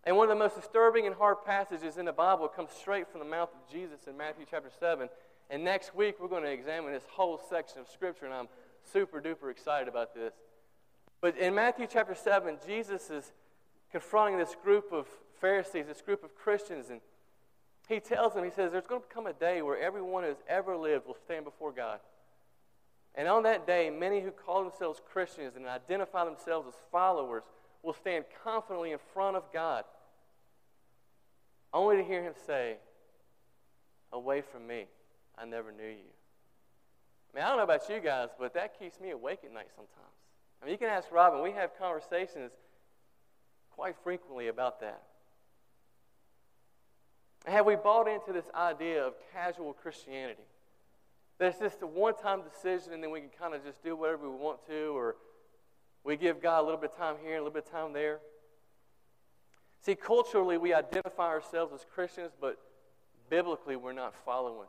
And 0.05 0.17
one 0.17 0.31
of 0.31 0.39
the 0.39 0.45
most 0.45 0.55
disturbing 0.55 1.05
and 1.05 1.17
hard 1.17 1.39
passages 1.45 1.99
in 1.99 2.05
the 2.05 2.13
Bible 2.13 2.47
comes 2.47 2.71
straight 2.71 3.11
from 3.11 3.19
the 3.19 3.27
mouth 3.27 3.51
of 3.53 3.69
Jesus 3.69 4.07
in 4.07 4.17
Matthew 4.17 4.47
chapter 4.49 4.71
7. 4.79 5.09
And 5.51 5.65
next 5.65 5.93
week, 5.93 6.21
we're 6.21 6.29
going 6.29 6.45
to 6.45 6.53
examine 6.53 6.93
this 6.93 7.09
whole 7.11 7.43
section 7.51 7.81
of 7.81 7.89
Scripture, 7.89 8.27
and 8.27 8.35
I'm 8.35 8.49
super 8.93 9.21
duper 9.21 9.51
excited 9.51 9.89
about 9.89 10.15
this. 10.15 10.35
But 11.25 11.39
in 11.39 11.55
Matthew 11.55 11.87
chapter 11.91 12.15
7, 12.15 12.59
Jesus 12.67 13.09
is 13.09 13.33
confronting 13.91 14.37
this 14.37 14.55
group 14.63 14.93
of 14.93 15.07
Pharisees, 15.41 15.87
this 15.87 16.03
group 16.03 16.23
of 16.23 16.35
Christians, 16.35 16.91
and 16.91 17.01
he 17.89 17.99
tells 17.99 18.35
them, 18.35 18.45
he 18.45 18.51
says, 18.51 18.73
There's 18.73 18.87
going 18.87 19.01
to 19.01 19.09
come 19.09 19.27
a 19.27 19.33
day 19.33 19.63
where 19.63 19.81
everyone 19.81 20.25
who 20.25 20.29
has 20.29 20.43
ever 20.47 20.77
lived 20.77 21.07
will 21.07 21.17
stand 21.25 21.47
before 21.47 21.73
God. 21.73 22.01
And 23.15 23.27
on 23.27 23.43
that 23.45 23.67
day, 23.67 23.89
many 23.89 24.21
who 24.21 24.33
call 24.33 24.65
themselves 24.65 25.01
Christians 25.13 25.57
and 25.57 25.67
identify 25.67 26.27
themselves 26.27 26.69
as 26.69 26.75
followers 26.93 27.45
will 27.83 27.95
stand 27.95 28.27
confidently 28.45 28.93
in 28.93 28.99
front 29.15 29.35
of 29.35 29.45
God, 29.51 29.85
only 31.73 31.97
to 31.97 32.05
hear 32.05 32.23
him 32.23 32.35
say, 32.47 32.77
Away 34.13 34.43
from 34.43 34.67
me, 34.67 34.89
I 35.39 35.47
never 35.47 35.73
knew 35.73 35.89
you. 35.89 36.13
I 37.33 37.35
mean, 37.35 37.45
I 37.47 37.49
don't 37.49 37.57
know 37.57 37.65
about 37.65 37.89
you 37.89 38.01
guys, 38.01 38.29
but 38.39 38.53
that 38.53 38.79
keeps 38.79 39.01
me 39.01 39.13
awake 39.13 39.39
at 39.43 39.55
night 39.55 39.69
sometimes. 39.75 40.24
Mean, 40.65 40.73
you 40.73 40.79
can 40.79 40.89
ask 40.89 41.11
Robin, 41.13 41.43
we 41.43 41.53
have 41.53 41.79
conversations 41.79 42.53
quite 43.71 43.97
frequently 44.03 44.49
about 44.49 44.81
that. 44.81 45.03
Have 47.47 47.67
we 47.67 47.77
bought 47.77 48.09
into 48.09 48.33
this 48.33 48.47
idea 48.55 49.05
of 49.05 49.15
casual 49.35 49.75
Christianity? 49.75 50.45
That 51.39 51.49
it's 51.49 51.59
just 51.59 51.83
a 51.83 51.87
one 51.87 52.15
time 52.15 52.43
decision 52.43 52.95
and 52.95 53.03
then 53.03 53.11
we 53.11 53.21
can 53.21 53.29
kind 53.39 53.55
of 53.55 53.63
just 53.63 53.83
do 53.83 53.95
whatever 53.95 54.31
we 54.31 54.37
want 54.37 54.67
to, 54.69 54.97
or 54.97 55.17
we 56.03 56.17
give 56.17 56.41
God 56.41 56.61
a 56.61 56.63
little 56.63 56.81
bit 56.81 56.93
of 56.93 56.97
time 56.97 57.17
here, 57.23 57.33
and 57.33 57.41
a 57.41 57.45
little 57.45 57.53
bit 57.53 57.67
of 57.67 57.71
time 57.71 57.93
there. 57.93 58.21
See, 59.83 59.95
culturally, 59.95 60.57
we 60.57 60.73
identify 60.73 61.27
ourselves 61.27 61.75
as 61.75 61.85
Christians, 61.95 62.31
but 62.41 62.57
biblically, 63.29 63.77
we're 63.77 63.93
not 63.93 64.15
following 64.25 64.69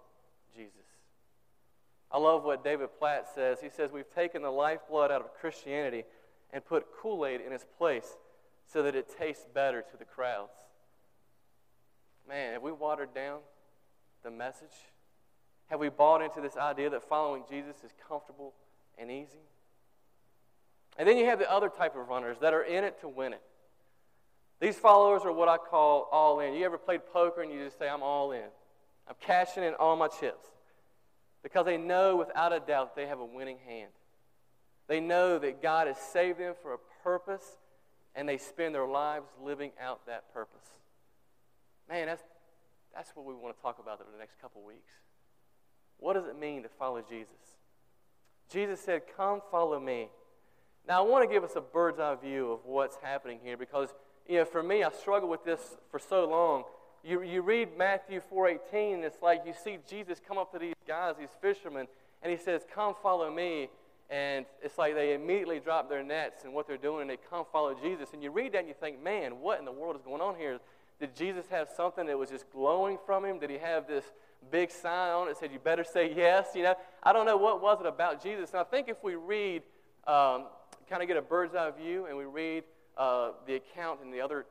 Jesus. 0.53 0.94
I 2.11 2.17
love 2.17 2.43
what 2.43 2.63
David 2.63 2.89
Platt 2.97 3.27
says. 3.33 3.59
He 3.61 3.69
says, 3.69 3.91
We've 3.91 4.09
taken 4.13 4.41
the 4.41 4.51
lifeblood 4.51 5.11
out 5.11 5.21
of 5.21 5.33
Christianity 5.33 6.03
and 6.53 6.63
put 6.63 6.85
Kool 7.01 7.25
Aid 7.25 7.41
in 7.41 7.51
its 7.51 7.65
place 7.77 8.17
so 8.71 8.83
that 8.83 8.95
it 8.95 9.13
tastes 9.17 9.45
better 9.53 9.81
to 9.81 9.97
the 9.97 10.05
crowds. 10.05 10.53
Man, 12.27 12.53
have 12.53 12.61
we 12.61 12.71
watered 12.71 13.13
down 13.13 13.39
the 14.23 14.31
message? 14.31 14.69
Have 15.67 15.79
we 15.79 15.89
bought 15.89 16.21
into 16.21 16.41
this 16.41 16.57
idea 16.57 16.89
that 16.89 17.07
following 17.07 17.43
Jesus 17.49 17.75
is 17.83 17.91
comfortable 18.07 18.53
and 18.97 19.11
easy? 19.11 19.43
And 20.97 21.07
then 21.07 21.17
you 21.17 21.25
have 21.25 21.39
the 21.39 21.51
other 21.51 21.69
type 21.69 21.95
of 21.95 22.07
runners 22.07 22.37
that 22.41 22.53
are 22.53 22.63
in 22.63 22.83
it 22.83 22.99
to 23.01 23.07
win 23.07 23.33
it. 23.33 23.41
These 24.61 24.77
followers 24.77 25.23
are 25.25 25.33
what 25.33 25.49
I 25.49 25.57
call 25.57 26.07
all 26.11 26.39
in. 26.39 26.53
You 26.53 26.65
ever 26.65 26.77
played 26.77 27.01
poker 27.11 27.41
and 27.41 27.51
you 27.51 27.63
just 27.65 27.77
say, 27.77 27.89
I'm 27.89 28.01
all 28.01 28.31
in? 28.31 28.45
I'm 29.07 29.15
cashing 29.19 29.63
in 29.63 29.73
all 29.73 29.95
my 29.95 30.07
chips. 30.07 30.47
Because 31.45 31.67
they 31.67 31.77
know 31.77 32.15
without 32.15 32.53
a 32.53 32.59
doubt 32.59 32.95
they 32.95 33.05
have 33.05 33.19
a 33.19 33.25
winning 33.25 33.59
hand. 33.67 33.91
They 34.87 34.99
know 34.99 35.37
that 35.37 35.61
God 35.61 35.85
has 35.85 35.95
saved 35.95 36.39
them 36.39 36.55
for 36.59 36.73
a 36.73 36.79
purpose 37.03 37.59
and 38.15 38.27
they 38.27 38.39
spend 38.39 38.73
their 38.73 38.87
lives 38.87 39.27
living 39.39 39.69
out 39.79 40.07
that 40.07 40.33
purpose. 40.33 40.65
Man, 41.87 42.07
that's, 42.07 42.23
that's 42.95 43.11
what 43.15 43.27
we 43.27 43.35
want 43.35 43.55
to 43.55 43.61
talk 43.61 43.77
about 43.77 44.01
over 44.01 44.09
the 44.11 44.17
next 44.17 44.41
couple 44.41 44.63
weeks. 44.63 44.89
What 45.99 46.13
does 46.13 46.25
it 46.25 46.35
mean 46.35 46.63
to 46.63 46.69
follow 46.79 47.03
Jesus? 47.07 47.35
Jesus 48.51 48.79
said, 48.79 49.03
Come 49.15 49.41
follow 49.51 49.79
me. 49.79 50.09
Now, 50.87 51.05
I 51.05 51.07
want 51.07 51.29
to 51.29 51.31
give 51.31 51.43
us 51.43 51.55
a 51.55 51.61
bird's 51.61 51.99
eye 51.99 52.15
view 52.15 52.53
of 52.53 52.65
what's 52.65 52.97
happening 53.03 53.39
here 53.43 53.55
because, 53.55 53.89
you 54.27 54.39
know, 54.39 54.45
for 54.45 54.63
me, 54.63 54.83
I 54.83 54.89
struggled 54.89 55.29
with 55.29 55.45
this 55.45 55.77
for 55.91 55.99
so 55.99 56.27
long. 56.27 56.63
You, 57.05 57.21
you 57.21 57.43
read 57.43 57.77
Matthew 57.77 58.19
4.18, 58.33 58.95
and 58.95 59.03
it's 59.03 59.21
like 59.21 59.43
you 59.45 59.53
see 59.63 59.77
Jesus 59.87 60.19
come 60.27 60.39
up 60.39 60.51
to 60.53 60.57
these 60.57 60.73
guys, 60.87 61.13
these 61.19 61.29
fishermen, 61.39 61.87
and 62.23 62.31
he 62.31 62.37
says, 62.37 62.63
Come 62.73 62.95
follow 63.01 63.31
me. 63.31 63.69
And 64.09 64.45
it's 64.61 64.79
like 64.79 64.95
they 64.95 65.13
immediately 65.13 65.59
drop 65.59 65.87
their 65.87 66.03
nets 66.03 66.43
and 66.43 66.53
what 66.53 66.67
they're 66.67 66.77
doing, 66.77 67.01
and 67.01 67.09
they 67.09 67.17
come 67.29 67.45
follow 67.51 67.75
Jesus. 67.75 68.09
And 68.13 68.23
you 68.23 68.31
read 68.31 68.53
that 68.53 68.59
and 68.59 68.67
you 68.67 68.73
think, 68.79 69.03
man, 69.03 69.39
what 69.39 69.59
in 69.59 69.65
the 69.65 69.71
world 69.71 69.95
is 69.95 70.01
going 70.01 70.21
on 70.21 70.35
here? 70.35 70.59
Did 70.99 71.15
Jesus 71.15 71.45
have 71.49 71.69
something 71.75 72.07
that 72.07 72.17
was 72.17 72.29
just 72.29 72.49
glowing 72.51 72.97
from 73.05 73.25
him? 73.25 73.39
Did 73.39 73.49
he 73.49 73.57
have 73.57 73.87
this 73.87 74.05
big 74.51 74.71
sign 74.71 75.11
on 75.11 75.27
it 75.27 75.33
that 75.33 75.39
said, 75.39 75.51
you 75.51 75.59
better 75.59 75.83
say 75.83 76.13
yes? 76.15 76.49
You 76.55 76.63
know, 76.63 76.75
I 77.03 77.13
don't 77.13 77.25
know 77.25 77.37
what 77.37 77.61
was 77.61 77.79
it 77.81 77.87
about 77.87 78.21
Jesus. 78.21 78.51
And 78.51 78.59
I 78.59 78.63
think 78.63 78.87
if 78.89 79.03
we 79.03 79.15
read 79.15 79.63
um, 80.07 80.45
kind 80.89 81.01
of 81.01 81.07
get 81.07 81.17
a 81.17 81.21
bird's 81.21 81.55
eye 81.55 81.71
view 81.71 82.05
and 82.05 82.15
we 82.15 82.25
read 82.25 82.63
uh, 82.97 83.31
the 83.47 83.55
account 83.55 83.99
in 84.03 84.11
the 84.11 84.21
other 84.21 84.45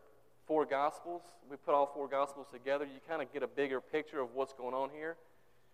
four 0.46 0.64
Gospels, 0.64 1.22
we 1.50 1.56
put 1.56 1.74
all 1.74 1.86
four 1.86 2.08
Gospels 2.08 2.46
together, 2.52 2.84
you 2.84 3.00
kind 3.08 3.22
of 3.22 3.32
get 3.32 3.42
a 3.42 3.46
bigger 3.46 3.80
picture 3.80 4.20
of 4.20 4.34
what's 4.34 4.52
going 4.52 4.74
on 4.74 4.90
here. 4.94 5.16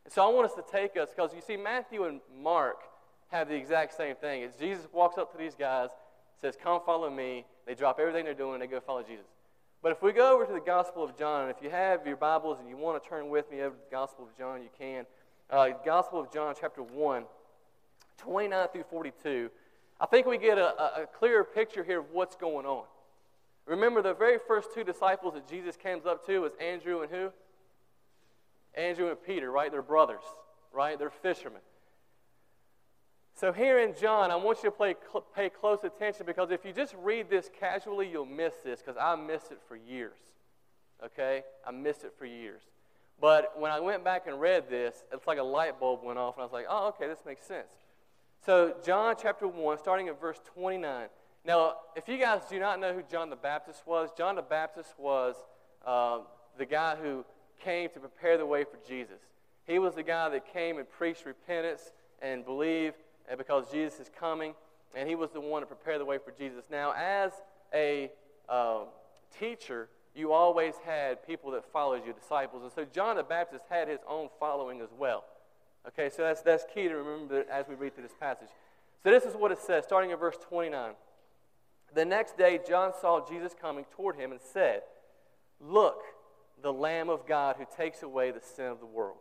And 0.05 0.13
so 0.13 0.25
I 0.25 0.33
want 0.33 0.47
us 0.47 0.55
to 0.55 0.65
take 0.71 0.97
us, 0.97 1.11
because 1.15 1.35
you 1.35 1.41
see, 1.41 1.57
Matthew 1.57 2.05
and 2.05 2.21
Mark 2.41 2.79
have 3.29 3.49
the 3.49 3.55
exact 3.55 3.97
same 3.97 4.17
thing. 4.17 4.43
It's 4.43 4.57
Jesus 4.57 4.87
walks 4.93 5.19
up 5.19 5.31
to 5.33 5.39
these 5.39 5.55
guys, 5.55 5.91
says, 6.41 6.57
Come 6.61 6.81
follow 6.85 7.11
me. 7.11 7.45
They 7.67 7.75
drop 7.75 7.99
everything 8.01 8.25
they're 8.25 8.35
doing 8.35 8.55
and 8.55 8.63
they 8.63 8.67
go 8.67 8.81
follow 8.81 9.03
Jesus. 9.03 9.27
But 9.83 9.93
if 9.93 10.03
we 10.03 10.13
go 10.13 10.35
over 10.35 10.45
to 10.45 10.53
the 10.53 10.61
Gospel 10.61 11.05
of 11.05 11.17
John, 11.17 11.43
and 11.43 11.51
if 11.51 11.63
you 11.63 11.71
have 11.71 12.07
your 12.07 12.17
Bibles 12.17 12.59
and 12.61 12.69
you 12.69 12.77
want 12.77 13.03
to 13.03 13.09
turn 13.09 13.31
with 13.31 13.51
me 13.51 13.61
over 13.63 13.75
to 13.75 13.81
the 13.81 13.91
Gospel 13.91 14.25
of 14.25 14.37
John, 14.37 14.63
you 14.63 14.69
can. 14.79 15.07
Uh, 15.49 15.71
Gospel 15.85 16.21
of 16.21 16.33
John, 16.33 16.55
chapter 16.59 16.83
1, 16.83 17.25
29 18.19 18.69
through 18.73 18.85
42. 18.91 19.51
I 20.01 20.07
think 20.07 20.27
we 20.27 20.39
get 20.39 20.59
a, 20.59 21.03
a 21.03 21.07
clearer 21.07 21.45
picture 21.45 21.83
here 21.83 22.01
of 22.01 22.07
what's 22.13 22.37
going 22.37 22.67
on. 22.67 22.85
Remember, 23.67 24.03
the 24.03 24.15
very 24.15 24.39
first 24.39 24.75
two 24.75 24.85
disciples 24.85 25.35
that 25.35 25.49
Jesus 25.49 25.77
comes 25.77 26.07
up 26.07 26.27
to 26.27 26.41
was 26.41 26.53
Andrew 26.61 27.03
and 27.03 27.11
who? 27.11 27.31
Andrew 28.75 29.09
and 29.09 29.23
Peter, 29.23 29.51
right? 29.51 29.71
They're 29.71 29.83
brothers. 29.83 30.23
right? 30.73 30.99
They're 30.99 31.11
fishermen. 31.11 31.61
So 33.35 33.53
here 33.53 33.79
in 33.79 33.95
John, 33.99 34.31
I 34.31 34.37
want 34.37 34.59
you 34.63 34.71
to 34.71 34.77
play, 34.77 34.95
cl- 35.11 35.25
pay 35.35 35.49
close 35.49 35.83
attention 35.85 36.27
because 36.27 36.51
if 36.51 36.65
you 36.65 36.73
just 36.73 36.95
read 37.03 37.31
this 37.31 37.49
casually, 37.59 38.09
you'll 38.09 38.27
miss 38.27 38.55
this 38.65 38.81
because 38.81 38.99
I 39.01 39.17
missed 39.17 39.51
it 39.51 39.61
for 39.67 39.77
years. 39.77 40.19
Okay? 41.05 41.43
I 41.67 41.71
missed 41.71 42.05
it 42.05 42.13
for 42.19 42.27
years. 42.27 42.63
But 43.21 43.59
when 43.59 43.71
I 43.71 43.81
went 43.81 44.05
back 44.05 44.27
and 44.27 44.41
read 44.41 44.69
this, 44.69 45.05
it's 45.13 45.27
like 45.27 45.39
a 45.39 45.43
light 45.43 45.79
bulb 45.79 46.01
went 46.03 46.19
off, 46.19 46.37
and 46.37 46.43
I 46.43 46.45
was 46.45 46.53
like, 46.53 46.67
oh, 46.69 46.89
okay, 46.89 47.07
this 47.07 47.21
makes 47.27 47.45
sense. 47.47 47.73
So, 48.45 48.75
John 48.85 49.15
chapter 49.21 49.47
1, 49.47 49.79
starting 49.79 50.09
at 50.09 50.19
verse 50.19 50.41
29. 50.55 51.09
Now, 51.45 51.75
if 51.97 52.09
you 52.09 52.19
guys 52.19 52.43
do 52.51 52.59
not 52.59 52.81
know 52.81 52.93
who 52.93 53.03
John 53.11 53.31
the 53.31 53.37
Baptist 53.37 53.87
was, 53.87 54.11
John 54.17 54.37
the 54.37 54.43
Baptist 54.43 54.93
was 54.99 55.37
uh, 55.87 56.19
the 56.59 56.67
guy 56.67 56.97
who 56.97 57.25
came 57.65 57.89
to 57.91 58.01
prepare 58.01 58.37
the 58.37 58.47
way 58.47 58.65
for 58.65 58.79
Jesus. 58.87 59.21
He 59.67 59.79
was 59.79 59.95
the 59.95 60.03
guy 60.03 60.29
that 60.29 60.53
came 60.53 60.79
and 60.79 60.91
preached 60.91 61.25
repentance 61.25 61.93
and 62.21 62.45
believe 62.45 62.95
because 63.39 63.71
Jesus 63.71 64.01
is 64.01 64.11
coming, 64.19 64.55
and 64.95 65.09
he 65.09 65.15
was 65.15 65.31
the 65.31 65.41
one 65.41 65.63
to 65.63 65.67
prepare 65.67 65.99
the 65.99 66.05
way 66.05 66.19
for 66.19 66.33
Jesus. 66.33 66.65
Now, 66.71 66.93
as 66.93 67.33
a 67.73 68.11
uh, 68.49 68.81
teacher, 69.39 69.89
you 70.15 70.33
always 70.33 70.75
had 70.85 71.25
people 71.27 71.53
that 71.53 71.65
followed 71.73 72.03
you, 72.07 72.13
disciples. 72.13 72.63
And 72.65 72.73
so 72.73 72.85
John 72.93 73.17
the 73.17 73.23
Baptist 73.23 73.65
had 73.71 73.89
his 73.89 74.01
own 74.09 74.29
following 74.39 74.81
as 74.81 74.89
well. 74.99 75.25
Okay, 75.89 76.11
so 76.11 76.23
that's, 76.23 76.43
that's 76.43 76.65
key 76.75 76.89
to 76.89 76.95
remember 76.95 77.45
as 77.51 77.67
we 77.69 77.75
read 77.75 77.95
through 77.95 78.03
this 78.03 78.17
passage. 78.19 78.49
So 79.03 79.11
this 79.11 79.25
is 79.25 79.35
what 79.35 79.53
it 79.53 79.61
says, 79.61 79.85
starting 79.85 80.11
in 80.11 80.19
verse 80.19 80.37
29. 80.49 80.93
The 81.95 82.05
next 82.05 82.39
day, 82.39 82.61
John 82.67 82.93
saw 83.01 83.27
Jesus 83.27 83.55
coming 83.61 83.85
toward 83.97 84.17
him 84.17 84.33
and 84.33 84.41
said, 84.41 84.83
Look, 85.61 86.03
the 86.63 86.73
Lamb 86.73 87.09
of 87.09 87.27
God 87.27 87.57
who 87.59 87.67
takes 87.77 88.03
away 88.03 88.31
the 88.31 88.41
sin 88.41 88.67
of 88.67 88.81
the 88.81 88.87
world. 88.87 89.19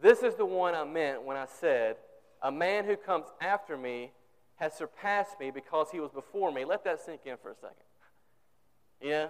This 0.00 0.22
is 0.22 0.34
the 0.34 0.44
one 0.44 0.74
I 0.74 0.84
meant 0.84 1.22
when 1.22 1.36
I 1.36 1.46
said, 1.46 1.96
a 2.42 2.52
man 2.52 2.84
who 2.84 2.96
comes 2.96 3.26
after 3.40 3.76
me 3.76 4.12
has 4.56 4.74
surpassed 4.74 5.40
me 5.40 5.50
because 5.50 5.88
he 5.90 6.00
was 6.00 6.10
before 6.10 6.52
me. 6.52 6.64
Let 6.64 6.84
that 6.84 7.00
sink 7.00 7.22
in 7.24 7.36
for 7.38 7.50
a 7.50 7.54
second. 7.54 7.76
Yeah? 9.00 9.28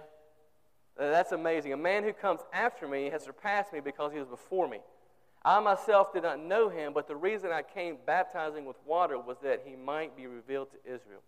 That's 0.97 1.31
amazing. 1.31 1.73
A 1.73 1.77
man 1.77 2.03
who 2.03 2.13
comes 2.13 2.41
after 2.53 2.87
me 2.87 3.09
has 3.09 3.23
surpassed 3.23 3.73
me 3.73 3.79
because 3.79 4.11
he 4.11 4.19
was 4.19 4.27
before 4.27 4.67
me. 4.67 4.79
I 5.43 5.59
myself 5.59 6.11
did 6.11 6.23
not 6.23 6.39
know 6.39 6.69
him, 6.69 6.91
but 6.93 7.07
the 7.07 7.15
reason 7.15 7.51
I 7.51 7.61
came 7.61 7.97
baptizing 8.05 8.65
with 8.65 8.77
water 8.85 9.19
was 9.19 9.37
that 9.43 9.63
he 9.65 9.75
might 9.75 10.17
be 10.17 10.27
revealed 10.27 10.69
to 10.71 10.77
Israel. 10.83 11.21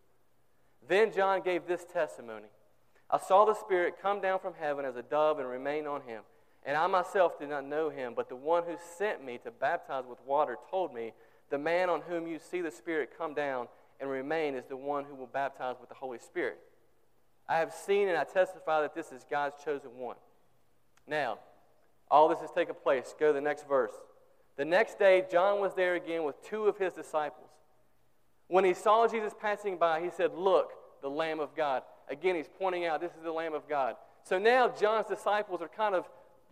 Then 0.86 1.12
John 1.12 1.42
gave 1.42 1.68
this 1.68 1.86
testimony 1.86 2.48
I 3.10 3.18
saw 3.18 3.46
the 3.46 3.54
Spirit 3.54 3.96
come 4.02 4.20
down 4.20 4.40
from 4.40 4.54
heaven 4.60 4.84
as 4.84 4.98
a 4.98 5.02
dove 5.02 5.40
and 5.40 5.48
remain 5.48 5.88
on 5.88 6.02
him. 6.02 6.24
And 6.66 6.76
I 6.76 6.88
myself 6.88 7.40
did 7.40 7.50
not 7.50 7.66
know 7.66 7.90
him, 7.90 8.14
but 8.14 8.28
the 8.28 8.36
one 8.36 8.64
who 8.64 8.76
sent 8.98 9.24
me 9.24 9.40
to 9.46 9.52
baptize 9.52 10.04
with 10.10 10.20
water 10.26 10.58
told 10.70 10.94
me 10.94 11.14
the 11.50 11.58
man 11.58 11.90
on 11.90 12.02
whom 12.02 12.28
you 12.28 12.40
see 12.40 12.60
the 12.60 12.72
Spirit 12.72 13.12
come 13.18 13.34
down 13.34 13.68
and 14.02 14.10
remain 14.10 14.56
is 14.56 14.66
the 14.66 14.76
one 14.76 15.06
who 15.06 15.16
will 15.16 15.28
baptize 15.28 15.78
with 15.80 15.88
the 15.88 15.96
Holy 15.96 16.20
Spirit. 16.20 16.60
I 17.48 17.60
have 17.60 17.74
seen 17.74 18.10
and 18.10 18.18
I 18.18 18.26
testify 18.26 18.82
that 18.82 18.94
this 18.94 19.14
is 19.14 19.26
God's 19.30 19.56
chosen 19.64 19.92
one. 19.98 20.18
Now, 21.08 21.40
all 22.12 22.28
this 22.28 22.40
has 22.40 22.52
taken 22.52 22.76
place. 22.76 23.16
Go 23.18 23.28
to 23.28 23.34
the 23.34 23.42
next 23.42 23.68
verse. 23.68 23.94
The 24.58 24.66
next 24.66 25.00
day, 25.00 25.26
John 25.32 25.62
was 25.62 25.74
there 25.76 25.96
again 25.96 26.24
with 26.24 26.42
two 26.44 26.66
of 26.66 26.78
his 26.78 26.94
disciples. 26.94 27.47
When 28.48 28.64
he 28.64 28.74
saw 28.74 29.08
Jesus 29.08 29.34
passing 29.40 29.78
by, 29.78 30.02
he 30.02 30.10
said, 30.10 30.34
Look, 30.34 30.72
the 31.02 31.10
Lamb 31.10 31.40
of 31.40 31.56
God. 31.56 31.84
Again, 32.10 32.36
he's 32.36 32.50
pointing 32.60 32.86
out 32.86 33.02
this 33.02 33.12
is 33.12 33.24
the 33.24 33.32
Lamb 33.32 33.54
of 33.54 33.68
God. 33.68 33.96
So 34.24 34.40
now 34.40 34.70
John's 34.70 35.08
disciples 35.08 35.62
are 35.62 35.68
kind 35.68 35.96
of, 35.96 36.06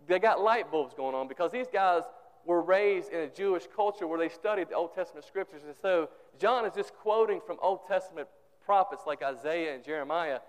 they 0.06 0.18
got 0.18 0.40
light 0.40 0.70
bulbs 0.70 0.94
going 0.94 1.14
on 1.14 1.28
because 1.28 1.52
these 1.52 1.66
guys 1.72 2.02
were 2.44 2.62
raised 2.62 3.10
in 3.10 3.20
a 3.20 3.28
Jewish 3.28 3.64
culture 3.74 4.06
where 4.06 4.18
they 4.18 4.28
studied 4.28 4.68
the 4.68 4.74
Old 4.74 4.94
Testament 4.94 5.26
scriptures. 5.26 5.62
And 5.66 5.74
so 5.80 6.08
John 6.38 6.64
is 6.64 6.74
just 6.74 6.94
quoting 6.94 7.40
from 7.46 7.56
Old 7.60 7.86
Testament 7.88 8.28
prophets 8.64 9.02
like 9.06 9.22
Isaiah 9.22 9.74
and 9.74 9.84
Jeremiah. 9.84 10.40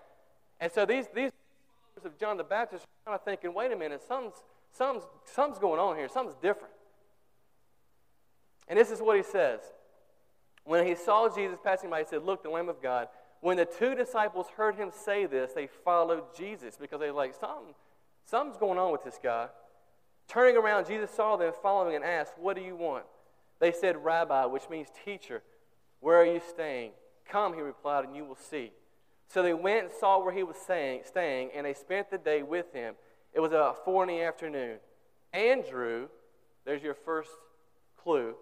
And 0.60 0.70
so 0.70 0.84
these, 0.86 1.06
these 1.14 1.30
of 2.04 2.18
John 2.18 2.36
the 2.36 2.44
Baptist 2.44 2.84
are 2.84 3.10
kind 3.10 3.14
of 3.18 3.24
thinking, 3.24 3.54
wait 3.54 3.72
a 3.72 3.76
minute, 3.76 4.02
something's, 4.06 4.42
something's, 4.72 5.04
something's 5.24 5.58
going 5.58 5.80
on 5.80 5.96
here. 5.96 6.08
Something's 6.08 6.36
different. 6.40 6.72
And 8.68 8.78
this 8.78 8.90
is 8.90 9.00
what 9.00 9.16
he 9.16 9.22
says. 9.22 9.60
When 10.68 10.86
he 10.86 10.94
saw 10.94 11.34
Jesus 11.34 11.58
passing 11.64 11.88
by, 11.88 12.00
he 12.00 12.04
said, 12.04 12.24
Look, 12.24 12.42
the 12.42 12.50
Lamb 12.50 12.68
of 12.68 12.82
God. 12.82 13.08
When 13.40 13.56
the 13.56 13.64
two 13.64 13.94
disciples 13.94 14.48
heard 14.54 14.74
him 14.74 14.90
say 14.92 15.24
this, 15.24 15.52
they 15.54 15.66
followed 15.66 16.24
Jesus 16.36 16.76
because 16.78 17.00
they 17.00 17.06
were 17.06 17.16
like, 17.16 17.34
Something, 17.34 17.74
something's 18.26 18.58
going 18.58 18.78
on 18.78 18.92
with 18.92 19.02
this 19.02 19.18
guy. 19.22 19.48
Turning 20.28 20.58
around, 20.58 20.86
Jesus 20.86 21.10
saw 21.10 21.38
them 21.38 21.54
following 21.62 21.96
and 21.96 22.04
asked, 22.04 22.34
What 22.36 22.54
do 22.54 22.62
you 22.62 22.76
want? 22.76 23.04
They 23.60 23.72
said, 23.72 24.04
Rabbi, 24.04 24.44
which 24.44 24.68
means 24.68 24.88
teacher, 25.06 25.42
where 26.00 26.20
are 26.20 26.26
you 26.26 26.42
staying? 26.50 26.90
Come, 27.26 27.54
he 27.54 27.62
replied, 27.62 28.04
and 28.04 28.14
you 28.14 28.26
will 28.26 28.36
see. 28.36 28.72
So 29.26 29.42
they 29.42 29.54
went 29.54 29.84
and 29.84 29.92
saw 29.98 30.22
where 30.22 30.34
he 30.34 30.42
was 30.42 30.56
staying, 30.56 31.00
staying, 31.06 31.48
and 31.56 31.64
they 31.64 31.72
spent 31.72 32.10
the 32.10 32.18
day 32.18 32.42
with 32.42 32.74
him. 32.74 32.94
It 33.32 33.40
was 33.40 33.52
about 33.52 33.86
four 33.86 34.02
in 34.02 34.10
the 34.10 34.20
afternoon. 34.20 34.80
Andrew, 35.32 36.08
there's 36.66 36.82
your 36.82 36.94
first 36.94 37.30
clue. 37.96 38.34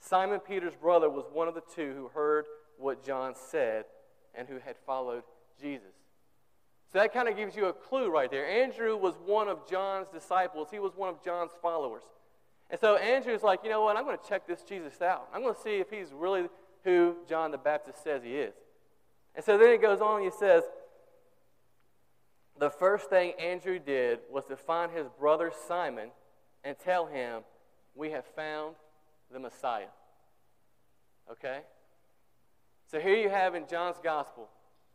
Simon 0.00 0.40
Peter's 0.40 0.74
brother 0.74 1.10
was 1.10 1.24
one 1.32 1.48
of 1.48 1.54
the 1.54 1.62
two 1.74 1.92
who 1.94 2.08
heard 2.08 2.46
what 2.78 3.04
John 3.04 3.34
said 3.34 3.84
and 4.34 4.48
who 4.48 4.58
had 4.58 4.76
followed 4.86 5.22
Jesus. 5.60 5.94
So 6.92 6.98
that 6.98 7.12
kind 7.12 7.28
of 7.28 7.36
gives 7.36 7.56
you 7.56 7.66
a 7.66 7.72
clue 7.72 8.10
right 8.10 8.30
there. 8.30 8.46
Andrew 8.46 8.96
was 8.96 9.14
one 9.24 9.48
of 9.48 9.68
John's 9.68 10.08
disciples, 10.08 10.68
he 10.70 10.78
was 10.78 10.92
one 10.94 11.08
of 11.08 11.22
John's 11.24 11.52
followers. 11.60 12.04
And 12.70 12.80
so 12.80 12.96
Andrew's 12.96 13.42
like, 13.42 13.60
you 13.62 13.70
know 13.70 13.82
what? 13.82 13.96
I'm 13.96 14.04
going 14.04 14.18
to 14.18 14.28
check 14.28 14.46
this 14.46 14.62
Jesus 14.62 15.00
out. 15.00 15.28
I'm 15.32 15.42
going 15.42 15.54
to 15.54 15.60
see 15.60 15.76
if 15.76 15.88
he's 15.88 16.12
really 16.12 16.46
who 16.82 17.16
John 17.28 17.52
the 17.52 17.58
Baptist 17.58 18.02
says 18.02 18.22
he 18.24 18.36
is. 18.36 18.54
And 19.36 19.44
so 19.44 19.56
then 19.56 19.70
it 19.70 19.80
goes 19.80 20.00
on 20.00 20.22
and 20.22 20.32
he 20.32 20.36
says, 20.36 20.64
the 22.58 22.70
first 22.70 23.10
thing 23.10 23.32
Andrew 23.38 23.78
did 23.78 24.20
was 24.30 24.46
to 24.46 24.56
find 24.56 24.90
his 24.90 25.06
brother 25.18 25.52
Simon 25.68 26.10
and 26.64 26.76
tell 26.78 27.06
him, 27.06 27.42
We 27.94 28.10
have 28.10 28.24
found 28.24 28.76
the 29.32 29.38
Messiah. 29.38 29.88
Okay? 31.30 31.60
So 32.90 33.00
here 33.00 33.16
you 33.16 33.28
have 33.28 33.54
in 33.54 33.66
John's 33.68 33.96
gospel 34.02 34.48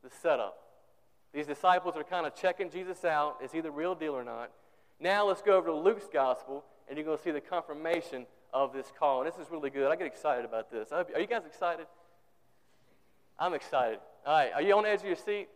the 0.04 0.10
setup. 0.22 0.58
These 1.34 1.48
disciples 1.48 1.96
are 1.96 2.04
kind 2.04 2.26
of 2.26 2.36
checking 2.36 2.70
Jesus 2.70 3.06
out. 3.06 3.38
Is 3.44 3.52
he 3.52 3.62
the 3.62 3.72
real 3.72 3.96
deal 3.96 4.14
or 4.14 4.24
not? 4.24 4.52
Now 5.00 5.28
let's 5.28 5.42
go 5.42 5.58
over 5.58 5.68
to 5.68 5.76
Luke's 5.76 6.08
gospel, 6.12 6.64
and 6.88 6.98
you're 6.98 7.06
going 7.06 7.18
to 7.18 7.24
see 7.24 7.32
the 7.32 7.42
confirmation 7.42 8.26
of 8.54 8.74
this 8.74 8.92
call. 8.98 9.22
And 9.22 9.32
this 9.32 9.40
is 9.40 9.52
really 9.52 9.70
good. 9.70 9.90
I 9.92 9.96
get 9.96 10.08
excited 10.08 10.46
about 10.46 10.72
this. 10.72 10.92
Are 10.92 11.06
you 11.20 11.28
guys 11.28 11.44
excited? 11.46 11.88
I'm 13.40 13.54
excited. 13.54 14.00
All 14.26 14.34
right. 14.34 14.52
Are 14.54 14.62
you 14.62 14.76
on 14.76 14.84
the 14.84 14.90
edge 14.90 15.00
of 15.00 15.06
your 15.06 15.16
seat? 15.16 15.48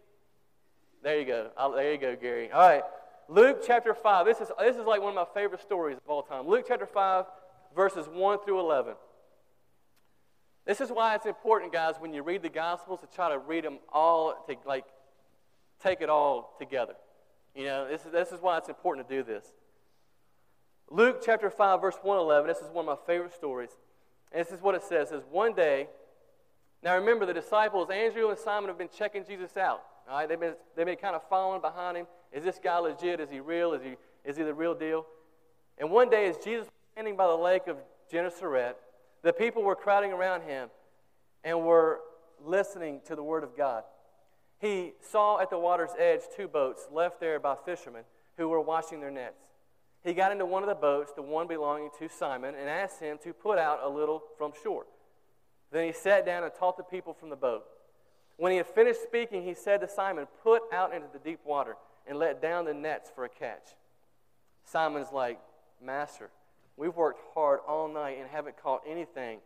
There 1.03 1.19
you 1.19 1.25
go. 1.25 1.49
I'll, 1.57 1.71
there 1.71 1.91
you 1.91 1.99
go, 1.99 2.15
Gary. 2.15 2.51
All 2.51 2.67
right. 2.67 2.83
Luke 3.27 3.63
chapter 3.65 3.93
5. 3.93 4.25
This 4.25 4.39
is, 4.39 4.49
this 4.59 4.75
is 4.75 4.85
like 4.85 5.01
one 5.01 5.15
of 5.15 5.15
my 5.15 5.39
favorite 5.39 5.61
stories 5.61 5.97
of 5.97 6.09
all 6.09 6.23
time. 6.23 6.47
Luke 6.47 6.65
chapter 6.67 6.87
5, 6.87 7.25
verses 7.75 8.07
1 8.07 8.39
through 8.45 8.59
11. 8.59 8.95
This 10.65 10.81
is 10.81 10.89
why 10.89 11.13
it's 11.15 11.25
important, 11.25 11.71
guys, 11.71 11.95
when 11.99 12.13
you 12.13 12.23
read 12.23 12.41
the 12.41 12.49
Gospels 12.49 13.01
to 13.01 13.07
try 13.07 13.29
to 13.29 13.37
read 13.37 13.63
them 13.63 13.77
all, 13.93 14.45
to 14.47 14.55
like 14.65 14.85
take 15.83 16.01
it 16.01 16.09
all 16.09 16.55
together. 16.57 16.95
You 17.53 17.65
know, 17.65 17.87
this 17.87 18.05
is, 18.05 18.11
this 18.11 18.31
is 18.31 18.41
why 18.41 18.57
it's 18.57 18.69
important 18.69 19.07
to 19.07 19.15
do 19.15 19.23
this. 19.23 19.45
Luke 20.89 21.21
chapter 21.23 21.49
5, 21.49 21.81
verse 21.81 21.97
111, 22.01 22.47
this 22.47 22.57
is 22.57 22.69
one 22.71 22.87
of 22.87 22.99
my 22.99 23.05
favorite 23.05 23.33
stories. 23.33 23.71
And 24.31 24.43
this 24.43 24.51
is 24.51 24.61
what 24.61 24.75
it 24.75 24.83
says. 24.83 25.07
It 25.07 25.11
says, 25.11 25.23
One 25.31 25.53
day, 25.53 25.87
now 26.83 26.95
remember 26.95 27.25
the 27.25 27.33
disciples, 27.33 27.89
Andrew 27.89 28.29
and 28.29 28.37
Simon, 28.37 28.69
have 28.69 28.77
been 28.77 28.89
checking 28.95 29.23
Jesus 29.25 29.55
out. 29.57 29.83
All 30.09 30.17
right? 30.17 30.29
They've 30.29 30.39
been, 30.39 30.55
they've 30.75 30.85
been 30.85 30.97
kind 30.97 31.15
of 31.15 31.21
following 31.29 31.61
behind 31.61 31.97
him. 31.97 32.07
Is 32.31 32.43
this 32.43 32.59
guy 32.61 32.77
legit? 32.79 33.19
Is 33.19 33.29
he 33.29 33.39
real? 33.39 33.73
Is 33.73 33.81
he, 33.81 33.95
is 34.23 34.37
he 34.37 34.43
the 34.43 34.53
real 34.53 34.75
deal? 34.75 35.05
And 35.77 35.89
one 35.89 36.09
day, 36.09 36.27
as 36.27 36.37
Jesus 36.37 36.67
standing 36.95 37.15
by 37.15 37.27
the 37.27 37.35
lake 37.35 37.67
of 37.67 37.77
Gennesaret, 38.11 38.75
the 39.21 39.33
people 39.33 39.61
were 39.63 39.75
crowding 39.75 40.11
around 40.11 40.41
him 40.43 40.69
and 41.43 41.63
were 41.63 41.99
listening 42.43 43.01
to 43.05 43.15
the 43.15 43.23
word 43.23 43.43
of 43.43 43.55
God 43.55 43.83
he 44.59 44.93
saw 45.11 45.39
at 45.39 45.49
the 45.49 45.59
water's 45.59 45.91
edge 45.99 46.21
two 46.35 46.47
boats 46.47 46.87
left 46.91 47.19
there 47.19 47.39
by 47.39 47.55
fishermen 47.65 48.03
who 48.37 48.47
were 48.47 48.61
washing 48.61 48.99
their 48.99 49.11
nets. 49.11 49.41
He 50.03 50.13
got 50.13 50.31
into 50.31 50.45
one 50.45 50.63
of 50.63 50.69
the 50.69 50.75
boats, 50.75 51.11
the 51.15 51.21
one 51.21 51.47
belonging 51.47 51.89
to 51.99 52.07
Simon, 52.09 52.53
and 52.55 52.69
asked 52.69 52.99
him 52.99 53.17
to 53.23 53.33
put 53.33 53.57
out 53.57 53.79
a 53.83 53.89
little 53.89 54.21
from 54.37 54.53
shore. 54.63 54.85
Then 55.71 55.85
he 55.85 55.93
sat 55.93 56.25
down 56.25 56.43
and 56.43 56.51
taught 56.53 56.77
the 56.77 56.83
people 56.83 57.13
from 57.13 57.29
the 57.29 57.35
boat. 57.35 57.63
When 58.37 58.51
he 58.51 58.57
had 58.57 58.67
finished 58.67 59.01
speaking, 59.01 59.43
he 59.43 59.53
said 59.53 59.81
to 59.81 59.87
Simon, 59.87 60.27
Put 60.43 60.61
out 60.71 60.93
into 60.93 61.07
the 61.11 61.19
deep 61.19 61.39
water 61.45 61.75
and 62.07 62.19
let 62.19 62.41
down 62.41 62.65
the 62.65 62.73
nets 62.73 63.09
for 63.13 63.25
a 63.25 63.29
catch. 63.29 63.69
Simon's 64.63 65.11
like, 65.11 65.39
Master, 65.83 66.29
we've 66.77 66.95
worked 66.95 67.21
hard 67.33 67.59
all 67.67 67.87
night 67.87 68.17
and 68.19 68.29
haven't 68.29 68.61
caught 68.61 68.81
anything. 68.87 69.39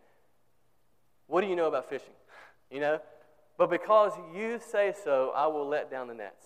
What 1.28 1.42
do 1.42 1.48
you 1.48 1.56
know 1.56 1.68
about 1.68 1.90
fishing? 1.90 2.10
You 2.72 2.80
know? 2.80 3.02
But 3.58 3.72
because 3.72 4.12
you 4.32 4.60
say 4.60 4.94
so, 5.04 5.34
I 5.36 5.48
will 5.48 5.68
let 5.68 5.90
down 5.90 6.08
the 6.08 6.14
nets. 6.14 6.46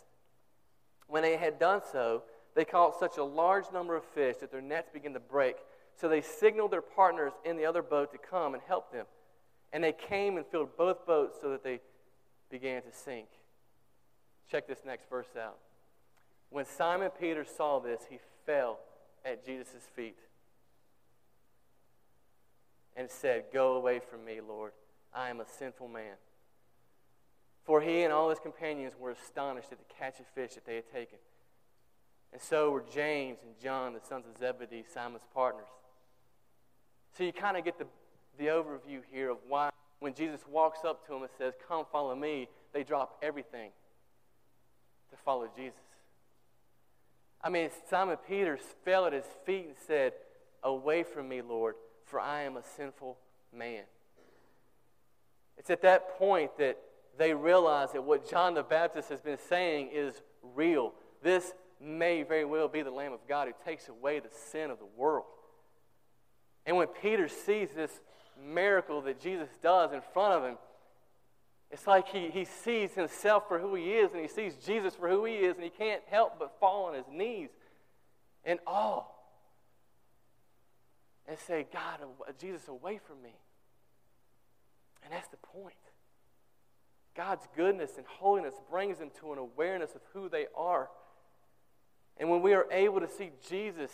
When 1.07 1.21
they 1.21 1.35
had 1.35 1.59
done 1.59 1.81
so, 1.91 2.23
they 2.55 2.63
caught 2.63 2.97
such 2.97 3.17
a 3.17 3.23
large 3.25 3.65
number 3.73 3.97
of 3.97 4.05
fish 4.05 4.37
that 4.37 4.49
their 4.49 4.61
nets 4.61 4.89
began 4.93 5.13
to 5.15 5.19
break. 5.19 5.57
So 5.99 6.07
they 6.07 6.21
signaled 6.21 6.71
their 6.71 6.81
partners 6.81 7.33
in 7.43 7.57
the 7.57 7.65
other 7.65 7.81
boat 7.81 8.13
to 8.13 8.17
come 8.17 8.53
and 8.53 8.63
help 8.65 8.93
them. 8.93 9.05
And 9.73 9.83
they 9.83 9.91
came 9.91 10.37
and 10.37 10.45
filled 10.45 10.77
both 10.77 11.05
boats 11.05 11.37
so 11.41 11.49
that 11.49 11.61
they 11.61 11.81
began 12.49 12.81
to 12.83 12.91
sink. 12.93 13.27
Check 14.49 14.67
this 14.67 14.79
next 14.85 15.09
verse 15.09 15.35
out. 15.37 15.57
When 16.49 16.65
Simon 16.65 17.09
Peter 17.19 17.43
saw 17.43 17.79
this, 17.79 18.03
he 18.09 18.19
fell 18.45 18.79
at 19.25 19.45
Jesus' 19.45 19.87
feet 19.95 20.15
and 22.95 23.09
said, 23.09 23.45
Go 23.51 23.73
away 23.73 23.99
from 23.99 24.25
me, 24.25 24.39
Lord. 24.45 24.71
I 25.13 25.29
am 25.29 25.39
a 25.39 25.45
sinful 25.47 25.87
man. 25.87 26.15
For 27.63 27.81
he 27.81 28.03
and 28.03 28.11
all 28.11 28.29
his 28.29 28.39
companions 28.39 28.93
were 28.99 29.11
astonished 29.11 29.71
at 29.71 29.77
the 29.79 29.93
catch 29.93 30.19
of 30.19 30.25
fish 30.27 30.55
that 30.55 30.65
they 30.65 30.75
had 30.75 30.91
taken. 30.91 31.17
And 32.33 32.41
so 32.41 32.71
were 32.71 32.83
James 32.93 33.37
and 33.43 33.53
John, 33.61 33.93
the 33.93 34.01
sons 34.07 34.25
of 34.27 34.37
Zebedee, 34.37 34.83
Simon's 34.91 35.23
partners. 35.33 35.67
So 37.15 37.23
you 37.23 37.31
kind 37.31 37.55
of 37.55 37.63
get 37.63 37.77
the, 37.77 37.85
the 38.37 38.47
overview 38.47 39.01
here 39.11 39.29
of 39.29 39.37
why, 39.47 39.69
when 39.99 40.13
Jesus 40.13 40.41
walks 40.49 40.79
up 40.83 41.05
to 41.05 41.13
them 41.13 41.21
and 41.21 41.31
says, 41.37 41.53
Come 41.67 41.85
follow 41.91 42.15
me, 42.15 42.49
they 42.73 42.83
drop 42.83 43.19
everything 43.21 43.69
to 45.11 45.17
follow 45.23 45.47
Jesus. 45.55 45.77
I 47.41 47.49
mean, 47.49 47.69
Simon 47.89 48.17
Peter 48.27 48.57
fell 48.83 49.05
at 49.05 49.13
his 49.13 49.25
feet 49.45 49.65
and 49.67 49.75
said, 49.85 50.13
Away 50.63 51.03
from 51.03 51.29
me, 51.29 51.41
Lord, 51.41 51.75
for 52.05 52.19
I 52.19 52.43
am 52.43 52.57
a 52.57 52.63
sinful 52.77 53.17
man. 53.55 53.83
It's 55.57 55.69
at 55.69 55.81
that 55.83 56.17
point 56.17 56.57
that 56.57 56.77
they 57.17 57.33
realize 57.33 57.91
that 57.91 58.03
what 58.03 58.29
John 58.29 58.53
the 58.53 58.63
Baptist 58.63 59.09
has 59.09 59.21
been 59.21 59.37
saying 59.49 59.89
is 59.93 60.21
real. 60.55 60.93
This 61.21 61.53
may 61.79 62.23
very 62.23 62.45
well 62.45 62.67
be 62.67 62.81
the 62.81 62.91
Lamb 62.91 63.13
of 63.13 63.19
God 63.27 63.47
who 63.47 63.53
takes 63.65 63.87
away 63.87 64.19
the 64.19 64.29
sin 64.51 64.71
of 64.71 64.79
the 64.79 64.87
world. 64.97 65.25
And 66.65 66.77
when 66.77 66.87
Peter 66.87 67.27
sees 67.27 67.69
this 67.75 67.91
miracle 68.41 69.01
that 69.01 69.21
Jesus 69.21 69.49
does 69.61 69.91
in 69.91 70.01
front 70.13 70.33
of 70.33 70.43
him, 70.43 70.57
it's 71.69 71.87
like 71.87 72.07
he, 72.07 72.29
he 72.29 72.45
sees 72.45 72.93
himself 72.93 73.47
for 73.47 73.59
who 73.59 73.75
he 73.75 73.93
is 73.93 74.11
and 74.11 74.21
he 74.21 74.27
sees 74.27 74.55
Jesus 74.65 74.95
for 74.95 75.09
who 75.09 75.25
he 75.25 75.35
is, 75.35 75.55
and 75.55 75.63
he 75.63 75.71
can't 75.71 76.01
help 76.09 76.39
but 76.39 76.59
fall 76.59 76.85
on 76.85 76.93
his 76.93 77.05
knees 77.11 77.49
in 78.45 78.59
awe 78.65 79.03
and 81.27 81.37
say, 81.39 81.65
God, 81.71 81.99
Jesus, 82.39 82.67
away 82.67 82.99
from 83.05 83.21
me. 83.21 83.35
And 85.03 85.13
that's 85.13 85.27
the 85.27 85.37
point. 85.37 85.75
God's 87.15 87.47
goodness 87.55 87.91
and 87.97 88.05
holiness 88.05 88.55
brings 88.69 88.97
them 88.97 89.11
to 89.19 89.33
an 89.33 89.37
awareness 89.37 89.91
of 89.95 90.01
who 90.13 90.29
they 90.29 90.47
are. 90.55 90.89
And 92.17 92.29
when 92.29 92.41
we 92.41 92.53
are 92.53 92.65
able 92.71 92.99
to 92.99 93.07
see 93.07 93.31
Jesus 93.47 93.91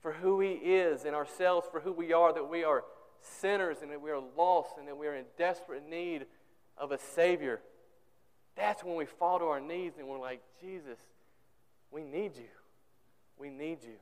for 0.00 0.12
who 0.12 0.40
he 0.40 0.52
is 0.52 1.04
and 1.04 1.14
ourselves 1.14 1.66
for 1.70 1.80
who 1.80 1.92
we 1.92 2.12
are, 2.12 2.32
that 2.32 2.48
we 2.48 2.64
are 2.64 2.84
sinners 3.20 3.78
and 3.82 3.90
that 3.90 4.00
we 4.00 4.10
are 4.10 4.22
lost 4.36 4.76
and 4.78 4.88
that 4.88 4.96
we 4.96 5.06
are 5.06 5.14
in 5.14 5.24
desperate 5.36 5.88
need 5.88 6.26
of 6.76 6.92
a 6.92 6.98
Savior, 6.98 7.60
that's 8.56 8.82
when 8.84 8.94
we 8.94 9.04
fall 9.04 9.38
to 9.38 9.46
our 9.46 9.60
knees 9.60 9.92
and 9.98 10.06
we're 10.06 10.18
like, 10.18 10.40
Jesus, 10.60 10.98
we 11.90 12.02
need 12.02 12.36
you. 12.36 12.48
We 13.38 13.50
need 13.50 13.78
you. 13.82 13.96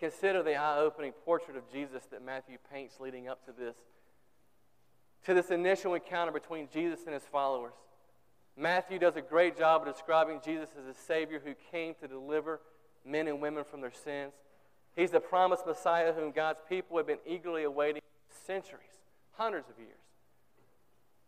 Consider 0.00 0.42
the 0.42 0.56
eye 0.56 0.78
opening 0.78 1.12
portrait 1.12 1.58
of 1.58 1.70
Jesus 1.70 2.02
that 2.10 2.24
Matthew 2.24 2.56
paints 2.72 2.98
leading 2.98 3.28
up 3.28 3.44
to 3.44 3.52
this 3.52 3.76
to 5.26 5.34
this 5.34 5.50
initial 5.50 5.92
encounter 5.92 6.32
between 6.32 6.66
Jesus 6.72 7.00
and 7.04 7.12
his 7.12 7.24
followers. 7.24 7.74
Matthew 8.56 8.98
does 8.98 9.16
a 9.16 9.20
great 9.20 9.58
job 9.58 9.86
of 9.86 9.94
describing 9.94 10.40
Jesus 10.42 10.70
as 10.78 10.86
a 10.86 10.98
Savior 10.98 11.42
who 11.44 11.52
came 11.70 11.94
to 12.00 12.08
deliver 12.08 12.60
men 13.04 13.28
and 13.28 13.42
women 13.42 13.64
from 13.64 13.82
their 13.82 13.92
sins. 13.92 14.32
He's 14.96 15.10
the 15.10 15.20
promised 15.20 15.66
Messiah 15.66 16.14
whom 16.14 16.32
God's 16.32 16.60
people 16.66 16.96
have 16.96 17.06
been 17.06 17.18
eagerly 17.26 17.64
awaiting 17.64 18.00
for 18.00 18.46
centuries, 18.46 19.04
hundreds 19.32 19.68
of 19.68 19.78
years. 19.78 20.00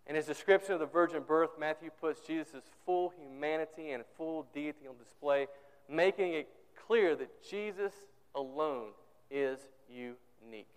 In 0.06 0.16
his 0.16 0.24
description 0.26 0.72
of 0.72 0.80
the 0.80 0.86
virgin 0.86 1.22
birth, 1.22 1.50
Matthew 1.58 1.90
puts 2.00 2.26
Jesus' 2.26 2.64
full 2.87 3.12
humanity 3.18 3.90
and 3.90 4.04
full 4.16 4.46
deity 4.54 4.88
on 4.88 4.96
display, 4.96 5.46
making 5.88 6.32
it 6.32 6.48
clear 6.87 7.14
that 7.14 7.30
Jesus 7.48 7.92
alone 8.35 8.90
is 9.31 9.59
unique. 9.88 10.68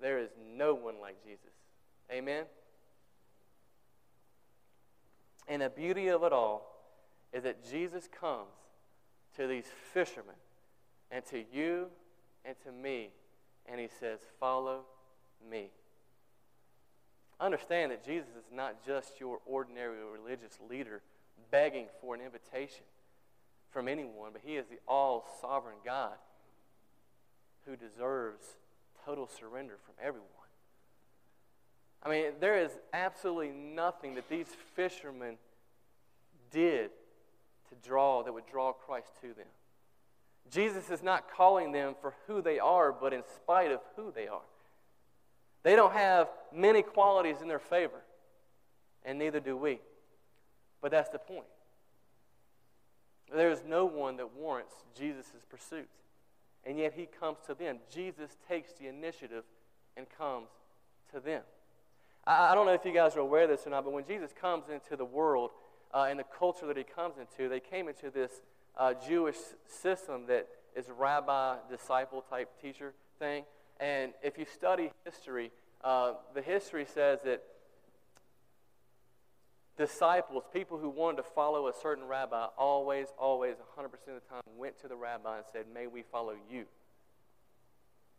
There 0.00 0.18
is 0.18 0.30
no 0.56 0.74
one 0.74 1.00
like 1.00 1.22
Jesus. 1.24 1.52
Amen? 2.12 2.44
And 5.48 5.62
the 5.62 5.70
beauty 5.70 6.08
of 6.08 6.22
it 6.22 6.32
all 6.32 6.74
is 7.32 7.42
that 7.42 7.68
Jesus 7.68 8.08
comes 8.20 8.48
to 9.36 9.46
these 9.46 9.66
fishermen 9.92 10.34
and 11.10 11.24
to 11.26 11.44
you 11.52 11.86
and 12.44 12.54
to 12.64 12.72
me, 12.72 13.10
and 13.66 13.80
he 13.80 13.88
says, 14.00 14.20
Follow 14.38 14.82
me. 15.50 15.70
Understand 17.40 17.92
that 17.92 18.04
Jesus 18.04 18.30
is 18.30 18.52
not 18.52 18.84
just 18.84 19.20
your 19.20 19.38
ordinary 19.46 19.98
religious 20.04 20.58
leader 20.68 21.02
begging 21.50 21.86
for 22.00 22.14
an 22.14 22.20
invitation 22.20 22.84
from 23.70 23.86
anyone, 23.86 24.30
but 24.32 24.42
he 24.44 24.56
is 24.56 24.66
the 24.66 24.78
all 24.88 25.26
sovereign 25.40 25.76
God 25.84 26.14
who 27.68 27.76
deserves 27.76 28.56
total 29.04 29.28
surrender 29.28 29.74
from 29.84 29.94
everyone. 30.02 30.28
I 32.02 32.08
mean, 32.08 32.32
there 32.40 32.56
is 32.62 32.70
absolutely 32.92 33.50
nothing 33.50 34.14
that 34.14 34.28
these 34.28 34.46
fishermen 34.74 35.36
did 36.50 36.90
to 37.68 37.88
draw 37.88 38.22
that 38.22 38.32
would 38.32 38.46
draw 38.46 38.72
Christ 38.72 39.08
to 39.20 39.28
them. 39.28 39.46
Jesus 40.50 40.88
is 40.90 41.02
not 41.02 41.30
calling 41.30 41.72
them 41.72 41.94
for 42.00 42.14
who 42.26 42.40
they 42.40 42.58
are, 42.58 42.92
but 42.92 43.12
in 43.12 43.22
spite 43.34 43.70
of 43.70 43.80
who 43.96 44.12
they 44.14 44.28
are. 44.28 44.40
They 45.62 45.76
don't 45.76 45.92
have 45.92 46.28
many 46.54 46.82
qualities 46.82 47.42
in 47.42 47.48
their 47.48 47.58
favor, 47.58 48.00
and 49.04 49.18
neither 49.18 49.40
do 49.40 49.56
we. 49.56 49.80
But 50.80 50.90
that's 50.92 51.10
the 51.10 51.18
point. 51.18 51.44
There 53.34 53.50
is 53.50 53.62
no 53.66 53.84
one 53.84 54.16
that 54.16 54.34
warrants 54.34 54.72
Jesus' 54.96 55.44
pursuit, 55.50 55.88
and 56.64 56.78
yet 56.78 56.92
he 56.94 57.06
comes 57.06 57.38
to 57.46 57.54
them. 57.54 57.78
Jesus 57.92 58.36
takes 58.48 58.72
the 58.72 58.86
initiative 58.86 59.44
and 59.96 60.06
comes 60.16 60.48
to 61.12 61.20
them. 61.20 61.42
I, 62.26 62.52
I 62.52 62.54
don't 62.54 62.66
know 62.66 62.72
if 62.72 62.84
you 62.84 62.92
guys 62.92 63.16
are 63.16 63.20
aware 63.20 63.44
of 63.44 63.50
this 63.50 63.66
or 63.66 63.70
not, 63.70 63.84
but 63.84 63.92
when 63.92 64.04
Jesus 64.04 64.30
comes 64.38 64.64
into 64.72 64.96
the 64.96 65.04
world 65.04 65.50
uh, 65.94 66.06
and 66.08 66.18
the 66.18 66.24
culture 66.24 66.66
that 66.66 66.76
he 66.76 66.84
comes 66.84 67.14
into, 67.18 67.48
they 67.48 67.60
came 67.60 67.88
into 67.88 68.10
this 68.10 68.32
uh, 68.76 68.94
Jewish 69.06 69.36
system 69.66 70.26
that 70.26 70.46
is 70.76 70.86
rabbi 70.96 71.56
disciple 71.70 72.22
type 72.22 72.50
teacher 72.60 72.94
thing. 73.18 73.44
And 73.80 74.12
if 74.22 74.38
you 74.38 74.44
study 74.44 74.90
history, 75.04 75.50
uh, 75.82 76.14
the 76.34 76.42
history 76.42 76.84
says 76.84 77.20
that 77.24 77.42
disciples, 79.78 80.42
people 80.52 80.76
who 80.76 80.90
wanted 80.90 81.18
to 81.18 81.22
follow 81.22 81.68
a 81.68 81.72
certain 81.72 82.04
rabbi, 82.04 82.46
always, 82.58 83.06
always, 83.16 83.54
100% 83.78 83.84
of 83.84 83.92
the 84.06 84.28
time 84.28 84.42
went 84.58 84.78
to 84.80 84.88
the 84.88 84.96
rabbi 84.96 85.38
and 85.38 85.46
said, 85.50 85.64
May 85.72 85.86
we 85.86 86.02
follow 86.02 86.34
you. 86.50 86.64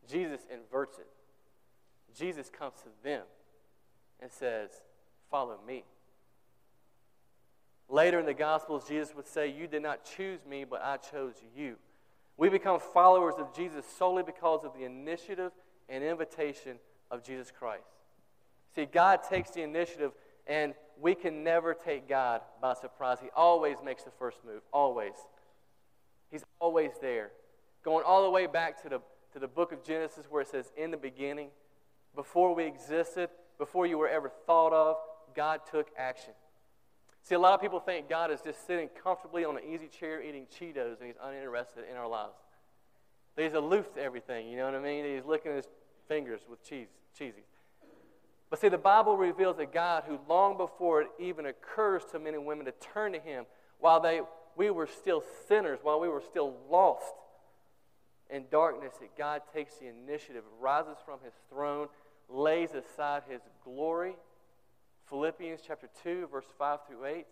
Jesus 0.10 0.39
inverts 0.52 0.98
it. 0.98 1.08
Jesus 2.17 2.50
comes 2.50 2.76
to 2.78 2.89
them 3.04 3.24
and 4.19 4.32
says, 4.32 4.69
Follow 5.30 5.60
me. 5.67 5.84
Later 7.89 8.19
in 8.19 8.26
the 8.26 8.34
Gospels, 8.34 8.88
Jesus 8.88 9.13
would 9.15 9.28
say, 9.28 9.52
You 9.52 9.67
did 9.67 9.84
not 9.84 10.06
choose 10.06 10.39
me, 10.50 10.63
but 10.63 10.82
I 10.82 10.98
chose 10.98 11.36
you. 11.56 11.76
We 12.38 12.48
become 12.48 12.80
followers 12.80 13.36
of 13.38 13.54
Jesus 13.54 13.86
solely 13.98 14.24
because 14.24 14.63
of 14.63 14.74
the 14.74 14.86
initiative 14.86 15.52
and 15.89 16.04
invitation 16.04 16.78
of 17.12 17.22
Jesus 17.24 17.52
Christ. 17.52 17.84
See, 18.76 18.86
God 18.86 19.22
takes 19.30 19.50
the 19.50 19.62
initiative, 19.62 20.12
and 20.48 20.74
we 21.00 21.16
can 21.16 21.44
never 21.44 21.74
take 21.74 22.10
God 22.10 22.42
by 22.62 22.74
surprise. 22.74 23.18
He 23.22 23.30
always 23.36 23.78
makes 23.84 24.04
the 24.04 24.12
first 24.12 24.38
move, 24.46 24.62
always. 24.74 25.14
He's 26.30 26.44
always 26.60 26.92
there. 27.02 27.32
Going 27.84 28.04
all 28.06 28.24
the 28.24 28.30
way 28.30 28.48
back 28.48 28.82
to 28.84 28.90
the, 28.90 29.00
to 29.34 29.40
the 29.40 29.48
book 29.48 29.72
of 29.72 29.84
Genesis, 29.84 30.26
where 30.30 30.42
it 30.42 30.50
says, 30.50 30.72
In 30.76 30.92
the 30.92 30.98
beginning, 30.98 31.50
before 32.16 32.54
we 32.54 32.66
existed, 32.66 33.30
before 33.58 33.86
you 33.86 33.98
were 33.98 34.10
ever 34.10 34.32
thought 34.46 34.74
of, 34.74 34.98
God 35.36 35.62
took 35.70 35.88
action. 35.98 36.34
See, 37.24 37.36
a 37.36 37.40
lot 37.40 37.54
of 37.54 37.62
people 37.62 37.80
think 37.80 38.10
God 38.10 38.32
is 38.32 38.42
just 38.42 38.66
sitting 38.66 38.90
comfortably 39.04 39.46
on 39.46 39.58
an 39.58 39.64
easy 39.64 39.88
chair 39.88 40.22
eating 40.22 40.48
Cheetos 40.48 40.98
and 41.00 41.08
he's 41.08 41.18
uninterested 41.22 41.84
in 41.90 41.98
our 41.98 42.08
lives. 42.08 42.34
That 43.36 43.44
he's 43.44 43.54
aloof 43.54 43.94
to 43.94 44.02
everything, 44.02 44.48
you 44.48 44.58
know 44.58 44.66
what 44.66 44.76
I 44.76 44.80
mean? 44.80 45.06
He's 45.06 45.26
licking 45.26 45.56
his 45.56 45.66
fingers 46.08 46.42
with 46.50 46.64
cheese, 46.64 46.88
cheesy. 47.18 47.44
But 48.50 48.60
see, 48.60 48.70
the 48.70 48.78
Bible 48.78 49.16
reveals 49.16 49.60
a 49.60 49.66
God 49.66 50.04
who, 50.08 50.20
long 50.28 50.58
before 50.58 51.02
it 51.02 51.08
even 51.20 51.46
occurs 51.46 52.04
to 52.12 52.20
men 52.20 52.34
and 52.34 52.46
women 52.46 52.66
to 52.66 52.72
turn 52.72 53.14
to 53.14 53.20
him, 53.20 53.46
while 53.80 54.00
they, 54.00 54.22
we 54.56 54.72
were 54.72 54.88
still 54.88 55.24
sinners, 55.48 55.80
while 55.84 56.00
we 56.00 56.10
were 56.10 56.22
still 56.22 56.56
lost 56.70 57.14
in 58.30 58.46
darkness, 58.52 58.94
that 59.00 59.16
God 59.18 59.44
takes 59.54 59.76
the 59.76 59.88
initiative, 59.88 60.44
rises 60.60 60.98
from 61.06 61.20
his 61.24 61.34
throne, 61.50 61.88
lays 62.28 62.72
aside 62.74 63.24
his 63.30 63.42
glory. 63.64 64.16
Philippians 65.10 65.62
chapter 65.66 65.88
2, 66.04 66.28
verse 66.32 66.46
5 66.58 66.80
through 66.88 67.06
8. 67.06 67.26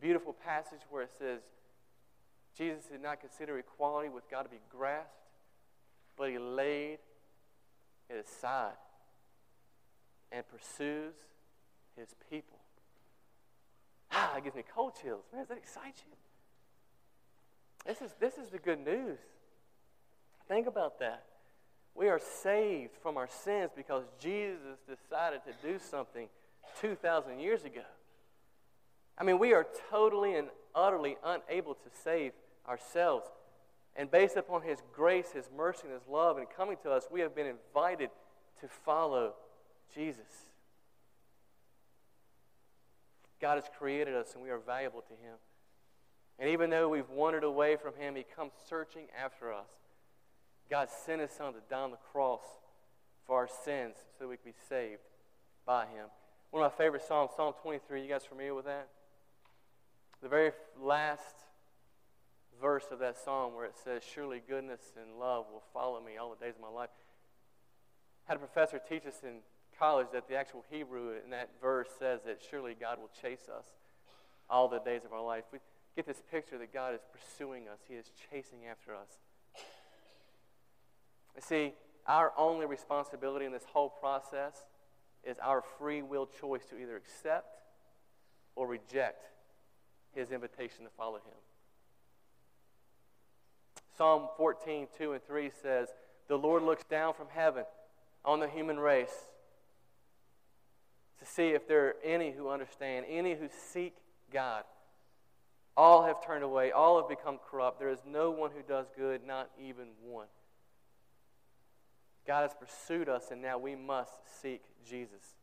Beautiful 0.00 0.32
passage 0.32 0.80
where 0.90 1.02
it 1.02 1.10
says, 1.18 1.40
Jesus 2.56 2.84
did 2.84 3.02
not 3.02 3.20
consider 3.20 3.58
equality 3.58 4.08
with 4.08 4.28
God 4.30 4.42
to 4.42 4.48
be 4.48 4.60
grasped, 4.70 5.12
but 6.16 6.30
he 6.30 6.38
laid 6.38 6.98
it 8.08 8.26
aside 8.26 8.74
and 10.32 10.44
pursues 10.48 11.14
his 11.96 12.08
people. 12.30 12.58
Ah, 14.12 14.36
it 14.36 14.44
gives 14.44 14.56
me 14.56 14.64
cold 14.74 14.92
chills. 15.00 15.24
Man, 15.32 15.42
does 15.42 15.48
that 15.48 15.58
excite 15.58 16.02
you? 16.06 16.16
This 17.86 18.02
is, 18.02 18.14
this 18.20 18.34
is 18.34 18.50
the 18.50 18.58
good 18.58 18.84
news. 18.84 19.18
Think 20.46 20.66
about 20.66 20.98
that. 21.00 21.24
We 21.94 22.08
are 22.08 22.20
saved 22.42 22.92
from 23.02 23.16
our 23.16 23.28
sins 23.28 23.70
because 23.74 24.04
Jesus 24.20 24.78
decided 24.88 25.40
to 25.46 25.66
do 25.66 25.78
something 25.78 26.28
2,000 26.80 27.40
years 27.40 27.64
ago. 27.64 27.82
I 29.16 29.24
mean, 29.24 29.38
we 29.38 29.52
are 29.52 29.66
totally 29.90 30.36
and 30.36 30.48
utterly 30.74 31.16
unable 31.24 31.74
to 31.74 31.90
save 32.04 32.32
ourselves. 32.68 33.26
And 33.96 34.10
based 34.10 34.36
upon 34.36 34.62
His 34.62 34.78
grace, 34.94 35.32
His 35.32 35.48
mercy, 35.54 35.82
and 35.84 35.92
His 35.92 36.06
love, 36.08 36.38
and 36.38 36.46
coming 36.48 36.76
to 36.84 36.92
us, 36.92 37.08
we 37.10 37.20
have 37.20 37.34
been 37.34 37.46
invited 37.46 38.10
to 38.60 38.68
follow 38.68 39.34
Jesus. 39.94 40.48
God 43.40 43.56
has 43.56 43.64
created 43.78 44.14
us, 44.14 44.34
and 44.34 44.42
we 44.42 44.50
are 44.50 44.58
valuable 44.58 45.02
to 45.02 45.12
Him. 45.12 45.36
And 46.38 46.50
even 46.50 46.70
though 46.70 46.88
we've 46.88 47.10
wandered 47.10 47.44
away 47.44 47.76
from 47.76 47.94
Him, 47.94 48.14
He 48.16 48.24
comes 48.24 48.52
searching 48.68 49.06
after 49.22 49.52
us. 49.52 49.70
God 50.70 50.88
sent 50.90 51.20
His 51.20 51.30
Son 51.30 51.52
to 51.52 51.60
die 51.70 51.80
on 51.80 51.90
the 51.90 51.98
cross 52.12 52.42
for 53.26 53.36
our 53.36 53.48
sins 53.48 53.96
so 54.18 54.24
that 54.24 54.28
we 54.28 54.36
could 54.36 54.44
be 54.44 54.58
saved 54.68 55.02
by 55.66 55.82
Him. 55.86 56.06
One 56.50 56.64
of 56.64 56.72
my 56.72 56.76
favorite 56.76 57.02
Psalms, 57.06 57.30
Psalm 57.36 57.54
23. 57.62 58.02
You 58.02 58.08
guys 58.08 58.24
familiar 58.24 58.54
with 58.54 58.64
that? 58.64 58.88
The 60.22 60.28
very 60.28 60.52
last 60.80 61.36
verse 62.60 62.86
of 62.90 62.98
that 62.98 63.16
psalm 63.16 63.54
where 63.54 63.66
it 63.66 63.74
says, 63.82 64.02
Surely 64.02 64.42
goodness 64.46 64.80
and 65.00 65.18
love 65.18 65.46
will 65.52 65.62
follow 65.72 66.00
me 66.00 66.16
all 66.16 66.30
the 66.30 66.44
days 66.44 66.54
of 66.56 66.62
my 66.62 66.68
life. 66.68 66.90
I 68.26 68.32
had 68.32 68.36
a 68.36 68.40
professor 68.40 68.80
teach 68.88 69.06
us 69.06 69.20
in 69.22 69.40
college 69.78 70.08
that 70.12 70.28
the 70.28 70.34
actual 70.34 70.64
Hebrew 70.70 71.12
in 71.24 71.30
that 71.30 71.50
verse 71.60 71.88
says 71.98 72.20
that 72.26 72.38
surely 72.50 72.76
God 72.78 72.98
will 72.98 73.10
chase 73.22 73.48
us 73.48 73.66
all 74.50 74.68
the 74.68 74.80
days 74.80 75.04
of 75.04 75.12
our 75.12 75.22
life. 75.22 75.44
We 75.52 75.58
get 75.96 76.06
this 76.06 76.22
picture 76.30 76.58
that 76.58 76.72
God 76.72 76.94
is 76.94 77.00
pursuing 77.12 77.68
us, 77.68 77.78
He 77.88 77.94
is 77.94 78.10
chasing 78.30 78.66
after 78.70 78.94
us. 78.94 79.18
You 81.36 81.42
see, 81.42 81.74
our 82.06 82.32
only 82.36 82.66
responsibility 82.66 83.44
in 83.44 83.52
this 83.52 83.66
whole 83.72 83.90
process 83.90 84.54
is 85.24 85.36
our 85.42 85.62
free 85.78 86.02
will 86.02 86.28
choice 86.40 86.64
to 86.70 86.78
either 86.78 86.96
accept 86.96 87.58
or 88.56 88.66
reject 88.66 89.24
His 90.14 90.30
invitation 90.30 90.84
to 90.84 90.90
follow 90.96 91.16
Him. 91.16 91.38
Psalm 93.96 94.28
14, 94.36 94.86
2 94.96 95.12
and 95.12 95.22
3 95.24 95.50
says, 95.62 95.88
The 96.28 96.38
Lord 96.38 96.62
looks 96.62 96.84
down 96.84 97.14
from 97.14 97.26
heaven 97.30 97.64
on 98.24 98.40
the 98.40 98.48
human 98.48 98.78
race 98.78 99.28
to 101.20 101.26
see 101.26 101.48
if 101.48 101.66
there 101.66 101.86
are 101.86 101.96
any 102.04 102.32
who 102.32 102.48
understand, 102.48 103.06
any 103.08 103.34
who 103.34 103.48
seek 103.72 103.94
God. 104.32 104.64
All 105.76 106.04
have 106.04 106.24
turned 106.24 106.42
away, 106.42 106.72
all 106.72 107.00
have 107.00 107.08
become 107.08 107.38
corrupt. 107.50 107.78
There 107.78 107.90
is 107.90 108.00
no 108.06 108.30
one 108.30 108.50
who 108.50 108.62
does 108.62 108.86
good, 108.96 109.26
not 109.26 109.50
even 109.60 109.88
one. 110.02 110.26
God 112.26 112.42
has 112.42 112.52
pursued 112.54 113.08
us, 113.08 113.30
and 113.30 113.40
now 113.40 113.58
we 113.58 113.74
must 113.74 114.12
seek 114.42 114.62
Jesus. 114.88 115.36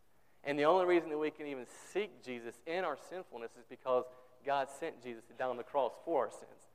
And 0.44 0.60
the 0.60 0.66
only 0.66 0.86
reason 0.86 1.10
that 1.10 1.18
we 1.18 1.32
can 1.32 1.48
even 1.48 1.66
seek 1.92 2.24
Jesus 2.24 2.56
in 2.68 2.84
our 2.84 2.98
sinfulness 3.10 3.52
is 3.58 3.66
because 3.68 4.06
God 4.46 4.68
sent 4.80 5.02
Jesus 5.02 5.24
to 5.26 5.34
die 5.34 5.48
on 5.48 5.58
the 5.58 5.64
cross 5.64 5.94
for 6.06 6.26
our 6.26 6.32
sins. 6.32 6.70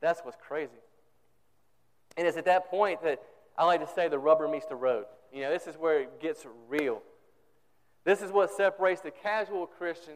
That's 0.00 0.20
what's 0.20 0.36
crazy. 0.40 0.78
And 2.16 2.26
it's 2.26 2.36
at 2.36 2.44
that 2.44 2.70
point 2.70 3.02
that 3.02 3.20
I 3.56 3.64
like 3.64 3.80
to 3.80 3.92
say 3.92 4.08
the 4.08 4.18
rubber 4.18 4.46
meets 4.46 4.66
the 4.66 4.76
road. 4.76 5.06
You 5.32 5.42
know, 5.42 5.50
this 5.50 5.66
is 5.66 5.76
where 5.76 6.00
it 6.02 6.20
gets 6.20 6.46
real. 6.68 7.02
This 8.04 8.22
is 8.22 8.30
what 8.30 8.50
separates 8.50 9.00
the 9.00 9.10
casual 9.10 9.66
Christian 9.66 10.14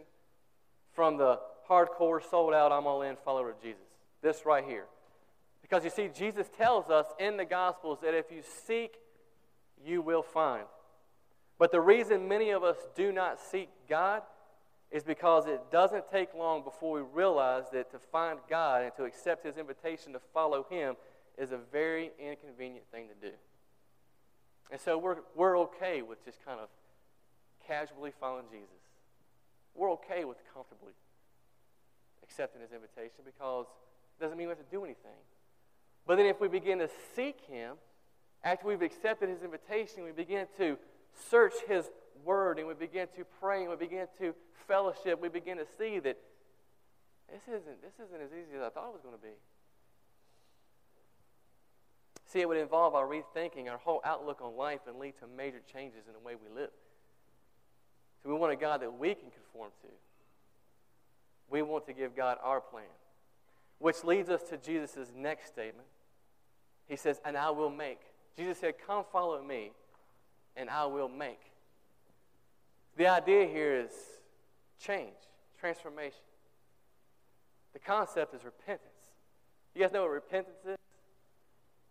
from 0.95 1.16
the 1.16 1.40
hardcore, 1.68 2.21
sold 2.29 2.55
out, 2.55 2.73
I'm 2.73 2.87
all 2.87 3.03
in 3.03 3.16
follower 3.16 3.51
of 3.51 3.62
Jesus. 3.62 3.83
This 4.23 4.45
right 4.45 4.64
here. 4.64 4.87
Because 5.62 5.85
you 5.85 5.90
see, 5.90 6.09
Jesus 6.14 6.49
tells 6.57 6.90
us 6.90 7.07
in 7.18 7.37
the 7.37 7.45
Gospels 7.45 7.99
that 8.03 8.14
if 8.14 8.31
you 8.31 8.42
seek, 8.66 8.95
you 9.85 10.03
will 10.03 10.23
find. 10.23 10.64
But 11.59 11.71
the 11.71 11.81
reason 11.81 12.29
many 12.29 12.51
of 12.51 12.62
us 12.62 12.77
do 12.95 13.12
not 13.12 13.40
seek 13.40 13.68
God 13.88 14.23
is 14.90 15.05
because 15.05 15.47
it 15.47 15.61
doesn't 15.71 16.11
take 16.11 16.35
long 16.35 16.62
before 16.62 16.92
we 16.92 17.09
realize 17.14 17.64
that 17.73 17.90
to 17.92 17.99
find 17.99 18.38
God 18.51 18.83
and 18.83 18.95
to 18.97 19.05
accept 19.05 19.47
His 19.47 19.57
invitation 19.57 20.12
to 20.12 20.21
follow 20.35 20.66
Him 20.68 20.97
is 21.38 21.53
a 21.53 21.59
very 21.71 22.11
inconvenient 22.18 22.85
thing 22.92 23.07
to 23.09 23.29
do. 23.29 23.35
And 24.71 24.81
so 24.81 24.99
we're, 24.99 25.18
we're 25.35 25.59
okay 25.61 26.03
with 26.03 26.25
just 26.25 26.45
kind 26.45 26.61
of 26.61 26.68
casually 27.66 28.12
following 28.18 28.46
Jesus. 28.51 28.68
We're 29.75 29.92
okay 29.92 30.25
with 30.25 30.38
comfortably 30.53 30.92
accepting 32.22 32.61
His 32.61 32.72
invitation 32.72 33.25
because 33.25 33.66
it 34.18 34.22
doesn't 34.22 34.37
mean 34.37 34.48
we 34.48 34.53
have 34.53 34.59
to 34.59 34.70
do 34.70 34.85
anything. 34.85 35.20
But 36.07 36.16
then 36.16 36.27
if 36.27 36.40
we 36.40 36.48
begin 36.48 36.79
to 36.79 36.88
seek 37.14 37.40
Him, 37.48 37.77
after 38.44 38.66
we've 38.66 38.83
accepted 38.83 39.29
His 39.29 39.42
invitation, 39.42 40.05
we 40.05 40.12
begin 40.12 40.46
to 40.59 40.77
search 41.31 41.55
His 41.68 41.90
Word 42.25 42.59
and 42.59 42.68
we 42.68 42.75
begin 42.75 43.09
to 43.16 43.25
pray 43.40 43.62
and 43.62 43.70
we 43.70 43.77
begin 43.77 44.07
to 44.18 44.35
fellowship, 44.66 45.20
we 45.20 45.29
begin 45.29 45.59
to 45.59 45.66
see 45.79 45.98
that 46.01 46.18
this 47.31 47.42
isn't, 47.48 47.83
this 47.83 47.94
isn't 47.94 48.20
as 48.20 48.31
easy 48.31 48.57
as 48.57 48.62
I 48.62 48.68
thought 48.68 48.88
it 48.88 48.92
was 48.92 49.03
going 49.03 49.16
to 49.16 49.22
be. 49.22 49.35
See, 52.27 52.40
it 52.40 52.48
would 52.48 52.59
involve 52.59 52.94
our 52.94 53.07
rethinking 53.07 53.70
our 53.70 53.79
whole 53.79 54.01
outlook 54.05 54.40
on 54.42 54.57
life 54.57 54.81
and 54.87 54.98
lead 54.98 55.14
to 55.20 55.27
major 55.27 55.61
changes 55.70 56.07
in 56.07 56.14
the 56.14 56.18
way 56.18 56.35
we 56.35 56.48
live. 56.55 56.70
So 58.23 58.31
we 58.31 58.37
want 58.37 58.53
a 58.53 58.57
God 58.57 58.83
that 58.83 58.99
we 58.99 59.15
can 59.15 59.31
conform 59.31 59.71
to. 59.83 59.89
We 61.51 61.63
want 61.63 61.87
to 61.87 61.93
give 61.93 62.17
God 62.17 62.39
our 62.43 62.61
plan. 62.61 62.85
Which 63.79 64.05
leads 64.05 64.31
us 64.31 64.43
to 64.51 64.57
Jesus' 64.57 65.13
next 65.17 65.49
statement. 65.49 65.89
He 66.89 66.97
says, 66.97 67.21
And 67.25 67.37
I 67.37 67.51
will 67.51 67.71
make. 67.71 68.01
Jesus 68.37 68.59
said, 68.59 68.75
Come 68.87 69.05
follow 69.13 69.43
me, 69.43 69.73
and 70.57 70.71
I 70.71 70.87
will 70.87 71.09
make. 71.09 71.41
The 72.97 73.09
idea 73.09 73.47
here 73.47 73.75
is 73.81 73.91
change, 74.79 75.17
transformation. 75.59 76.21
The 77.73 77.79
concept 77.79 78.35
is 78.35 78.45
repentance. 78.45 78.89
You 79.75 79.83
guys 79.83 79.93
know 79.93 80.03
what 80.03 80.11
repentance 80.11 80.59
is? 80.65 80.77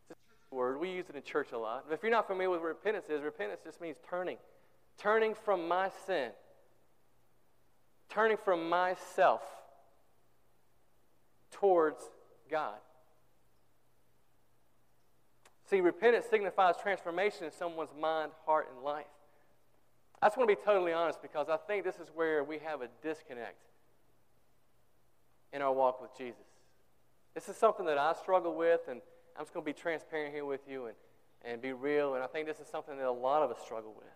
It's 0.09 0.19
a 0.51 0.55
word. 0.55 0.79
We 0.79 0.91
use 0.91 1.05
it 1.09 1.15
in 1.15 1.23
church 1.23 1.51
a 1.53 1.57
lot. 1.57 1.85
But 1.87 1.95
if 1.95 2.03
you're 2.03 2.11
not 2.11 2.27
familiar 2.27 2.51
with 2.51 2.61
what 2.61 2.67
repentance 2.67 3.05
is, 3.09 3.21
repentance 3.21 3.61
just 3.63 3.81
means 3.81 3.97
turning. 4.07 4.37
Turning 4.97 5.33
from 5.33 5.67
my 5.67 5.89
sin. 6.05 6.31
Turning 8.09 8.37
from 8.37 8.69
myself 8.69 9.41
towards 11.51 12.01
God. 12.49 12.77
See, 15.69 15.79
repentance 15.79 16.25
signifies 16.29 16.75
transformation 16.81 17.45
in 17.45 17.51
someone's 17.51 17.93
mind, 17.97 18.31
heart, 18.45 18.67
and 18.73 18.83
life. 18.83 19.05
I 20.21 20.27
just 20.27 20.37
want 20.37 20.49
to 20.49 20.55
be 20.55 20.61
totally 20.61 20.91
honest 20.91 21.21
because 21.21 21.47
I 21.49 21.57
think 21.57 21.83
this 21.85 21.95
is 21.95 22.09
where 22.13 22.43
we 22.43 22.59
have 22.59 22.81
a 22.81 22.89
disconnect 23.01 23.55
in 25.53 25.61
our 25.61 25.73
walk 25.73 26.01
with 26.01 26.15
Jesus. 26.17 26.45
This 27.33 27.47
is 27.47 27.55
something 27.55 27.85
that 27.85 27.97
I 27.97 28.13
struggle 28.13 28.55
with, 28.55 28.81
and 28.89 29.01
I'm 29.37 29.45
just 29.45 29.53
going 29.53 29.65
to 29.65 29.73
be 29.73 29.79
transparent 29.79 30.33
here 30.33 30.45
with 30.45 30.61
you 30.67 30.87
and, 30.87 30.95
and 31.45 31.61
be 31.61 31.73
real, 31.73 32.15
and 32.15 32.23
I 32.23 32.27
think 32.27 32.47
this 32.47 32.59
is 32.59 32.67
something 32.67 32.97
that 32.97 33.07
a 33.07 33.11
lot 33.11 33.41
of 33.41 33.51
us 33.51 33.57
struggle 33.63 33.93
with. 33.95 34.10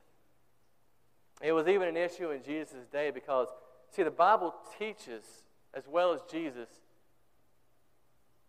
It 1.41 1.51
was 1.51 1.67
even 1.67 1.87
an 1.87 1.97
issue 1.97 2.31
in 2.31 2.43
Jesus' 2.43 2.87
day 2.91 3.11
because, 3.11 3.47
see, 3.91 4.03
the 4.03 4.11
Bible 4.11 4.53
teaches, 4.79 5.23
as 5.73 5.83
well 5.87 6.13
as 6.13 6.21
Jesus, 6.31 6.69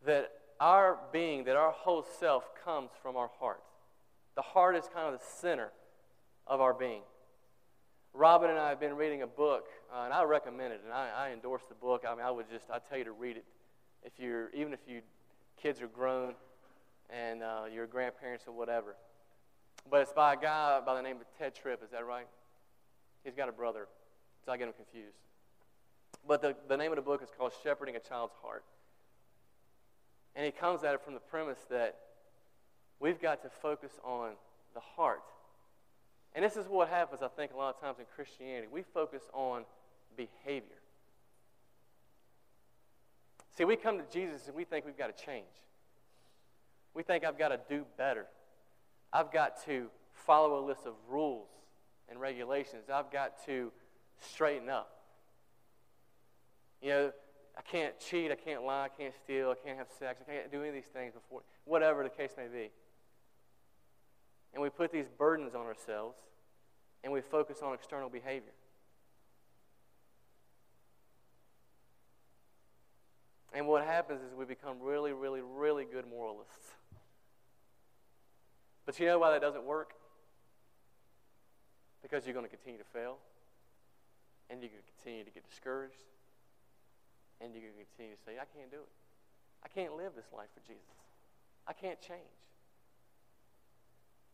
that 0.05 0.31
our 0.61 0.99
being, 1.13 1.45
that 1.45 1.57
our 1.57 1.73
whole 1.73 2.05
self 2.19 2.45
comes 2.65 2.91
from 3.03 3.17
our 3.17 3.31
heart. 3.39 3.63
The 4.37 4.43
heart 4.43 4.77
is 4.77 4.85
kind 4.93 5.13
of 5.13 5.21
the 5.21 5.27
center 5.41 5.71
of 6.47 6.61
our 6.61 6.73
being. 6.73 7.03
Robin 8.15 8.49
and 8.49 8.59
I 8.59 8.71
have 8.71 8.81
been 8.81 8.97
reading 8.97 9.23
a 9.23 9.27
book, 9.27 9.67
uh, 9.95 10.05
and 10.05 10.13
I 10.13 10.23
recommend 10.23 10.73
it, 10.73 10.81
and 10.85 10.93
I, 10.93 11.11
I, 11.15 11.33
endorse 11.33 11.63
the 11.69 11.75
book. 11.75 12.05
I 12.09 12.15
mean, 12.15 12.25
I 12.25 12.31
would 12.31 12.49
just, 12.51 12.65
I 12.73 12.79
tell 12.79 12.97
you 12.97 13.05
to 13.05 13.13
read 13.13 13.37
it. 13.37 13.45
If 14.03 14.13
you're, 14.19 14.49
even 14.51 14.73
if 14.73 14.81
you 14.87 15.03
kids 15.61 15.83
are 15.83 15.89
grown 15.89 16.35
and 17.11 17.43
uh, 17.43 17.65
your 17.73 17.87
grandparents 17.87 18.45
or 18.47 18.53
whatever. 18.53 18.97
But 19.91 20.03
it's 20.03 20.13
by 20.13 20.35
a 20.35 20.37
guy 20.37 20.81
by 20.85 20.95
the 20.95 21.03
name 21.03 21.17
of 21.17 21.25
Tedd 21.39 21.55
Tripp, 21.55 21.83
is 21.83 21.91
that 21.91 22.07
right? 22.07 22.27
He's 23.27 23.35
got 23.35 23.51
a 23.51 23.53
brother, 23.53 23.89
so 24.45 24.53
I 24.53 24.57
get 24.57 24.69
him 24.69 24.75
confused. 24.75 25.19
But 26.27 26.41
the, 26.41 26.57
the 26.69 26.79
name 26.79 26.93
of 26.93 26.97
the 26.97 27.03
book 27.03 27.23
is 27.23 27.29
called 27.37 27.53
Shepherding 27.63 27.97
a 27.97 28.01
Child's 28.01 28.33
Heart. 28.41 28.65
And 30.35 30.47
he 30.47 30.51
comes 30.51 30.85
at 30.85 30.95
it 30.95 31.03
from 31.03 31.13
the 31.13 31.21
premise 31.21 31.59
that 31.69 31.99
we've 33.01 33.21
got 33.21 33.43
to 33.43 33.51
focus 33.51 33.93
on 34.03 34.31
the 34.73 34.81
heart 34.81 35.23
and 36.37 36.45
this 36.45 36.59
is 36.59 36.69
what 36.69 36.91
happens, 36.91 37.23
I 37.23 37.29
think, 37.29 37.55
a 37.55 37.57
lot 37.57 37.75
of 37.75 37.81
times 37.81 37.99
in 37.99 38.05
Christianity. 38.15 38.69
We 38.71 38.83
focus 38.83 39.23
on 39.33 39.65
behavior. 40.19 40.77
See, 43.57 43.65
we 43.65 43.75
come 43.75 43.97
to 43.97 44.05
Jesus 44.13 44.47
and 44.47 44.55
we 44.55 44.65
think 44.65 44.85
we've 44.85 44.99
got 44.99 45.17
to 45.17 45.25
change. 45.25 45.47
We 46.93 47.03
think 47.03 47.25
I've 47.25 47.39
got 47.39 47.49
to 47.49 47.61
do 47.71 47.87
better. 47.97 48.27
I've 49.15 49.33
got 49.33 49.65
to 49.65 49.89
follow 50.13 50.63
a 50.63 50.65
list 50.65 50.85
of 50.85 50.93
rules 51.09 51.49
and 52.09 52.21
regulations. 52.21 52.85
I've 52.93 53.11
got 53.11 53.45
to 53.47 53.73
straighten 54.33 54.69
up. 54.69 54.91
You 56.83 56.89
know, 56.91 57.13
I 57.57 57.63
can't 57.63 57.99
cheat, 57.99 58.31
I 58.31 58.35
can't 58.35 58.65
lie, 58.65 58.85
I 58.85 58.89
can't 58.89 59.15
steal, 59.25 59.51
I 59.51 59.67
can't 59.67 59.79
have 59.79 59.89
sex, 59.99 60.21
I 60.21 60.31
can't 60.31 60.53
do 60.53 60.61
any 60.61 60.69
of 60.69 60.75
these 60.75 60.85
things 60.93 61.15
before, 61.15 61.43
whatever 61.65 62.03
the 62.03 62.11
case 62.11 62.33
may 62.37 62.49
be. 62.49 62.71
And 64.53 64.63
we 64.63 64.69
put 64.69 64.93
these 64.93 65.07
burdens 65.19 65.55
on 65.55 65.63
ourselves 65.67 66.19
and 67.03 67.13
we 67.13 67.21
focus 67.21 67.59
on 67.63 67.75
external 67.75 68.09
behavior. 68.09 68.53
And 73.53 73.67
what 73.67 73.85
happens 73.85 74.21
is 74.21 74.35
we 74.35 74.45
become 74.45 74.77
really, 74.83 75.13
really, 75.13 75.41
really 75.41 75.87
good 75.87 76.05
moralists. 76.07 76.75
But 78.85 79.01
you 79.01 79.07
know 79.07 79.19
why 79.19 79.31
that 79.33 79.41
doesn't 79.41 79.65
work? 79.65 79.95
Because 82.07 82.25
you're 82.25 82.35
going 82.35 82.47
to 82.47 82.55
continue 82.55 82.79
to 82.79 82.87
fail, 82.95 83.19
and 84.49 84.63
you're 84.63 84.71
going 84.71 84.79
to 84.79 84.93
continue 84.95 85.25
to 85.25 85.31
get 85.35 85.43
discouraged, 85.51 86.07
and 87.41 87.51
you're 87.51 87.67
going 87.67 87.75
to 87.75 87.83
continue 87.91 88.15
to 88.15 88.23
say, 88.23 88.39
I 88.39 88.47
can't 88.55 88.71
do 88.71 88.79
it. 88.79 88.93
I 89.65 89.69
can't 89.75 89.97
live 89.97 90.15
this 90.15 90.31
life 90.31 90.47
for 90.55 90.63
Jesus. 90.63 90.87
I 91.67 91.73
can't 91.73 92.01
change. 92.01 92.39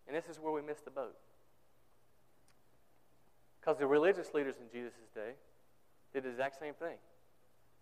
And 0.07 0.15
this 0.15 0.29
is 0.29 0.39
where 0.39 0.53
we 0.53 0.61
miss 0.61 0.81
the 0.85 0.91
boat. 0.91 1.17
Because 3.59 3.79
the 3.79 3.87
religious 3.87 4.35
leaders 4.35 4.57
in 4.61 4.69
Jesus' 4.71 5.09
day 5.15 5.33
did 6.13 6.25
the 6.25 6.29
exact 6.29 6.61
same 6.61 6.75
thing. 6.75 7.01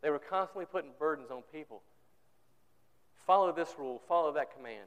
They 0.03 0.11
were 0.11 0.20
constantly 0.20 0.66
putting 0.66 0.92
burdens 1.00 1.33
on 1.33 1.42
people. 1.53 1.83
Follow 3.26 3.50
this 3.50 3.74
rule, 3.76 4.00
follow 4.07 4.31
that 4.35 4.55
command. 4.55 4.87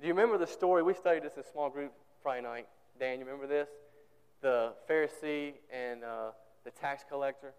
Do 0.00 0.08
you 0.08 0.14
remember 0.14 0.36
the 0.36 0.48
story? 0.48 0.82
We 0.82 0.94
studied 0.94 1.22
this 1.22 1.34
in 1.34 1.44
a 1.44 1.46
small 1.46 1.70
group 1.70 1.92
Friday 2.24 2.42
night. 2.42 2.66
Dan, 2.98 3.18
you 3.18 3.24
remember 3.24 3.46
this? 3.46 3.68
The 4.40 4.72
Pharisee 4.88 5.54
and 5.72 6.04
uh, 6.04 6.30
the 6.64 6.70
tax 6.70 7.04
collector, 7.08 7.54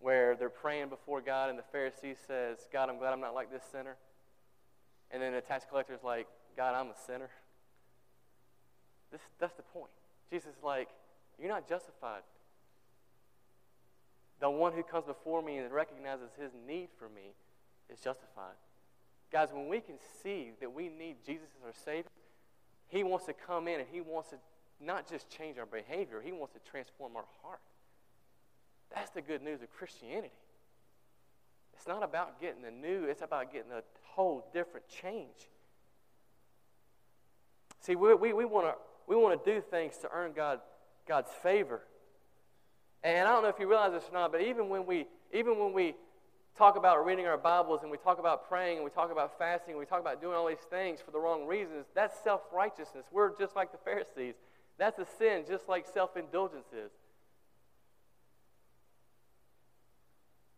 where 0.00 0.36
they're 0.36 0.48
praying 0.48 0.88
before 0.88 1.20
God, 1.20 1.50
and 1.50 1.58
the 1.58 1.64
Pharisee 1.76 2.16
says, 2.26 2.58
God, 2.72 2.88
I'm 2.88 2.98
glad 2.98 3.12
I'm 3.12 3.20
not 3.20 3.34
like 3.34 3.50
this 3.50 3.62
sinner. 3.70 3.96
And 5.10 5.22
then 5.22 5.32
the 5.32 5.40
tax 5.40 5.64
collector 5.68 5.94
is 5.94 6.02
like, 6.02 6.26
God, 6.56 6.74
I'm 6.74 6.88
a 6.88 6.96
sinner. 7.06 7.30
This, 9.12 9.20
that's 9.38 9.54
the 9.54 9.62
point. 9.62 9.90
Jesus 10.30 10.48
is 10.48 10.62
like, 10.62 10.88
You're 11.38 11.48
not 11.48 11.68
justified. 11.68 12.22
The 14.40 14.50
one 14.50 14.72
who 14.72 14.82
comes 14.82 15.06
before 15.06 15.42
me 15.42 15.58
and 15.58 15.72
recognizes 15.72 16.30
his 16.38 16.50
need 16.66 16.88
for 16.98 17.08
me 17.08 17.34
is 17.88 18.00
justified. 18.00 18.56
Guys, 19.30 19.48
when 19.52 19.68
we 19.68 19.80
can 19.80 19.96
see 20.22 20.50
that 20.60 20.72
we 20.72 20.88
need 20.88 21.16
Jesus 21.24 21.48
as 21.58 21.64
our 21.64 21.72
Savior, 21.84 22.10
He 22.88 23.02
wants 23.02 23.26
to 23.26 23.32
come 23.32 23.68
in 23.68 23.80
and 23.80 23.88
He 23.90 24.00
wants 24.00 24.30
to 24.30 24.36
not 24.84 25.08
just 25.08 25.28
change 25.28 25.58
our 25.58 25.66
behavior, 25.66 26.20
He 26.24 26.32
wants 26.32 26.54
to 26.54 26.60
transform 26.70 27.16
our 27.16 27.24
heart. 27.42 27.60
That's 28.94 29.10
the 29.10 29.22
good 29.22 29.42
news 29.42 29.62
of 29.62 29.70
Christianity. 29.70 30.32
It's 31.74 31.88
not 31.88 32.02
about 32.02 32.40
getting 32.40 32.62
the 32.62 32.70
new, 32.70 33.04
it's 33.04 33.22
about 33.22 33.52
getting 33.52 33.72
a 33.72 33.82
whole 34.02 34.48
different 34.52 34.86
change. 34.88 35.48
See, 37.80 37.96
we, 37.96 38.14
we, 38.14 38.32
we 38.32 38.44
want 38.44 38.66
to 38.66 38.74
we 39.06 39.16
wanna 39.16 39.36
do 39.44 39.60
things 39.60 39.98
to 39.98 40.08
earn 40.12 40.32
God, 40.32 40.60
God's 41.06 41.30
favor. 41.42 41.82
And 43.02 43.28
I 43.28 43.32
don't 43.32 43.42
know 43.42 43.50
if 43.50 43.58
you 43.58 43.68
realize 43.68 43.92
this 43.92 44.04
or 44.08 44.14
not, 44.14 44.32
but 44.32 44.40
even 44.40 44.70
when 44.70 44.86
we, 44.86 45.06
even 45.32 45.58
when 45.58 45.74
we 45.74 45.94
talk 46.56 46.76
about 46.76 47.04
reading 47.04 47.26
our 47.26 47.36
Bibles 47.36 47.82
and 47.82 47.90
we 47.90 47.98
talk 47.98 48.18
about 48.18 48.48
praying 48.48 48.76
and 48.76 48.84
we 48.84 48.90
talk 48.90 49.12
about 49.12 49.36
fasting 49.38 49.72
and 49.72 49.78
we 49.78 49.84
talk 49.84 50.00
about 50.00 50.22
doing 50.22 50.34
all 50.34 50.46
these 50.46 50.56
things 50.70 51.00
for 51.04 51.10
the 51.10 51.18
wrong 51.18 51.46
reasons, 51.46 51.86
that's 51.94 52.18
self 52.24 52.40
righteousness. 52.52 53.04
We're 53.12 53.36
just 53.38 53.54
like 53.56 53.72
the 53.72 53.78
Pharisees. 53.78 54.36
That's 54.78 54.98
a 54.98 55.06
sin, 55.18 55.44
just 55.48 55.68
like 55.68 55.86
self 55.86 56.16
indulgence 56.16 56.66
is. 56.72 56.90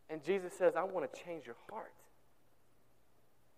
And 0.09 0.23
Jesus 0.23 0.53
says, 0.53 0.77
I 0.77 0.85
want 0.85 1.13
to 1.13 1.25
change 1.25 1.47
your 1.47 1.57
heart. 1.71 1.93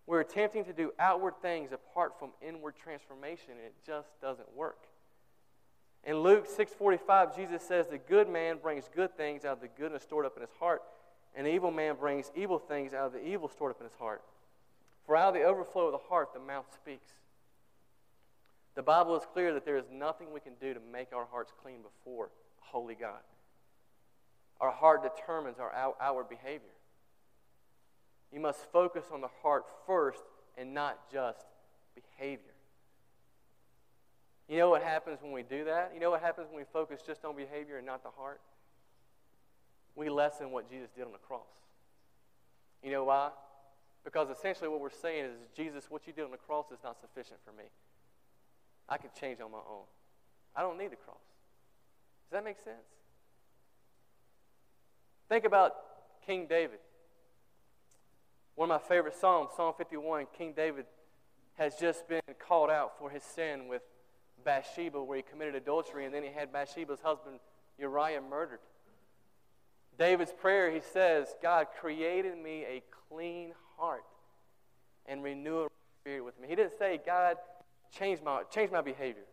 We're 0.07 0.21
attempting 0.21 0.65
to 0.65 0.73
do 0.73 0.91
outward 0.97 1.35
things 1.41 1.71
apart 1.71 2.17
from 2.17 2.31
inward 2.41 2.75
transformation, 2.75 3.51
and 3.51 3.59
it 3.59 3.75
just 3.85 4.09
doesn't 4.21 4.55
work. 4.55 4.87
In 6.03 6.17
Luke 6.21 6.47
6:45, 6.47 7.35
Jesus 7.35 7.61
says, 7.61 7.87
"The 7.87 7.99
good 7.99 8.27
man 8.27 8.57
brings 8.57 8.87
good 8.89 9.15
things 9.15 9.45
out 9.45 9.53
of 9.53 9.61
the 9.61 9.67
goodness 9.67 10.01
stored 10.01 10.25
up 10.25 10.35
in 10.35 10.41
his 10.41 10.53
heart, 10.53 10.81
and 11.35 11.45
the 11.45 11.51
evil 11.51 11.69
man 11.69 11.95
brings 11.95 12.31
evil 12.33 12.57
things 12.57 12.93
out 12.93 13.05
of 13.05 13.13
the 13.13 13.23
evil 13.23 13.49
stored 13.49 13.71
up 13.71 13.81
in 13.81 13.87
his 13.87 13.95
heart. 13.97 14.23
For 15.05 15.15
out 15.15 15.29
of 15.29 15.33
the 15.35 15.43
overflow 15.43 15.85
of 15.85 15.91
the 15.91 16.07
heart, 16.07 16.33
the 16.33 16.39
mouth 16.39 16.73
speaks." 16.73 17.13
The 18.79 18.83
Bible 18.83 19.17
is 19.17 19.23
clear 19.33 19.53
that 19.55 19.65
there 19.65 19.75
is 19.75 19.83
nothing 19.91 20.31
we 20.31 20.39
can 20.39 20.53
do 20.61 20.73
to 20.73 20.79
make 20.79 21.11
our 21.11 21.25
hearts 21.25 21.51
clean 21.61 21.79
before 21.81 22.29
holy 22.59 22.95
God. 22.95 23.19
Our 24.61 24.71
heart 24.71 25.03
determines 25.03 25.59
our 25.59 25.93
outward 25.99 26.29
behavior. 26.29 26.71
You 28.31 28.39
must 28.39 28.59
focus 28.71 29.03
on 29.11 29.19
the 29.19 29.27
heart 29.43 29.65
first 29.85 30.23
and 30.57 30.73
not 30.73 31.11
just 31.11 31.45
behavior. 31.93 32.53
You 34.47 34.59
know 34.59 34.69
what 34.69 34.81
happens 34.81 35.17
when 35.21 35.33
we 35.33 35.43
do 35.43 35.65
that? 35.65 35.91
You 35.93 35.99
know 35.99 36.11
what 36.11 36.21
happens 36.21 36.47
when 36.49 36.61
we 36.61 36.65
focus 36.71 37.01
just 37.05 37.25
on 37.25 37.35
behavior 37.35 37.75
and 37.75 37.85
not 37.85 38.01
the 38.01 38.11
heart? 38.17 38.39
We 39.93 40.09
lessen 40.09 40.51
what 40.51 40.69
Jesus 40.69 40.87
did 40.95 41.03
on 41.03 41.11
the 41.11 41.17
cross. 41.17 41.41
You 42.81 42.91
know 42.91 43.03
why? 43.03 43.31
Because 44.05 44.29
essentially 44.29 44.69
what 44.69 44.79
we're 44.79 44.89
saying 44.89 45.25
is, 45.25 45.31
Jesus, 45.53 45.91
what 45.91 46.07
you 46.07 46.13
did 46.13 46.23
on 46.23 46.31
the 46.31 46.37
cross 46.37 46.67
is 46.71 46.79
not 46.81 46.97
sufficient 47.01 47.41
for 47.43 47.51
me. 47.51 47.65
I 48.89 48.97
can 48.97 49.11
change 49.19 49.39
on 49.39 49.51
my 49.51 49.59
own. 49.59 49.85
I 50.55 50.61
don't 50.61 50.77
need 50.77 50.91
the 50.91 50.95
cross. 50.97 51.17
Does 52.29 52.37
that 52.37 52.43
make 52.43 52.57
sense? 52.57 52.75
Think 55.29 55.45
about 55.45 55.73
King 56.25 56.47
David. 56.47 56.79
One 58.55 58.71
of 58.71 58.81
my 58.81 58.87
favorite 58.87 59.15
Psalms, 59.15 59.51
Psalm 59.55 59.73
51, 59.77 60.25
King 60.37 60.53
David 60.55 60.85
has 61.57 61.75
just 61.75 62.07
been 62.09 62.21
called 62.39 62.69
out 62.69 62.97
for 62.97 63.09
his 63.09 63.23
sin 63.23 63.67
with 63.67 63.83
Bathsheba, 64.43 65.01
where 65.01 65.17
he 65.17 65.23
committed 65.23 65.55
adultery, 65.55 66.05
and 66.05 66.13
then 66.13 66.23
he 66.23 66.29
had 66.29 66.51
Bathsheba's 66.51 66.99
husband 67.01 67.39
Uriah 67.77 68.21
murdered. 68.21 68.59
David's 69.97 70.31
prayer, 70.31 70.71
he 70.71 70.81
says, 70.93 71.27
God, 71.41 71.67
created 71.79 72.37
me 72.37 72.63
a 72.63 72.81
clean 73.09 73.53
heart 73.77 74.05
and 75.05 75.23
renew 75.23 75.65
a 75.65 75.67
spirit 76.01 76.23
with 76.23 76.39
me. 76.39 76.47
He 76.47 76.55
didn't 76.55 76.77
say, 76.79 76.99
God, 77.05 77.37
change 77.97 78.21
my, 78.23 78.43
change 78.53 78.71
my 78.71 78.81
behavior. 78.81 79.23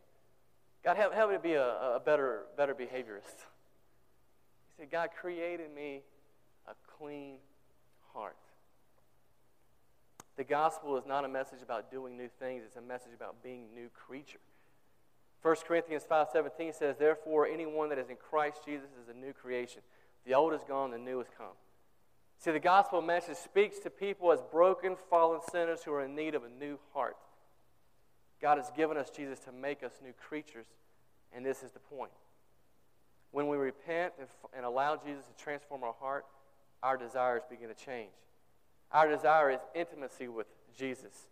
God, 0.85 0.97
help, 0.97 1.15
help 1.15 1.31
me 1.31 1.37
to 1.37 1.43
be 1.43 1.55
a, 1.55 1.97
a 1.97 2.03
better, 2.05 2.43
better 2.57 2.75
behaviorist. 2.75 3.45
He 4.69 4.83
said, 4.83 4.91
God, 4.91 5.11
created 5.21 5.75
me 5.75 6.03
a 6.67 6.73
clean 6.99 7.39
heart. 8.13 8.37
The 10.37 10.45
gospel 10.45 10.97
is 10.97 11.07
not 11.07 11.25
a 11.25 11.29
message 11.29 11.63
about 11.63 11.91
doing 11.91 12.17
new 12.17 12.29
things, 12.39 12.63
it's 12.65 12.77
a 12.77 12.83
message 12.83 13.13
about 13.15 13.43
being 13.43 13.75
new 13.75 13.89
creature. 13.89 14.39
1 15.43 15.57
Corinthians 15.67 16.03
5.17 16.11 16.75
says, 16.75 16.97
Therefore, 16.99 17.47
anyone 17.47 17.89
that 17.91 17.99
is 17.99 18.11
in 18.11 18.17
Christ 18.17 18.61
Jesus 18.65 18.91
is 19.03 19.09
a 19.09 19.19
new 19.19 19.33
creation. 19.33 19.81
The 20.27 20.35
old 20.35 20.53
is 20.53 20.63
gone, 20.67 20.91
the 20.91 20.99
new 20.99 21.19
has 21.19 21.29
come. 21.39 21.55
See, 22.39 22.51
the 22.51 22.61
gospel 22.61 23.01
message 23.01 23.37
speaks 23.37 23.79
to 23.81 23.91
people 23.91 24.33
as 24.33 24.41
broken, 24.53 24.97
fallen 25.09 25.41
sinners 25.51 25.83
who 25.85 25.93
are 25.93 26.05
in 26.05 26.15
need 26.15 26.35
of 26.35 26.45
a 26.45 26.49
new 26.49 26.79
heart. 26.93 27.17
God 28.41 28.59
has 28.59 28.71
given 28.77 28.97
us 28.97 29.11
Jesus 29.11 29.39
to 29.41 29.53
make 29.53 29.83
us 29.83 29.93
new 30.03 30.13
creatures, 30.13 30.67
and 31.35 31.45
this 31.45 31.63
is 31.63 31.73
the 31.73 31.79
point. 31.79 32.13
When 33.31 33.49
we 33.49 33.57
repent 33.57 34.13
and, 34.19 34.29
and 34.55 34.65
allow 34.65 34.97
Jesus 34.97 35.25
to 35.27 35.43
transform 35.43 35.83
our 35.85 35.95
heart, 35.99 36.25
our 36.83 36.97
desires 36.97 37.43
begin 37.49 37.69
to 37.69 37.75
change. 37.75 38.13
Our 38.93 39.09
desire 39.09 39.51
is 39.51 39.61
intimacy 39.75 40.29
with 40.29 40.47
Jesus. 40.77 41.29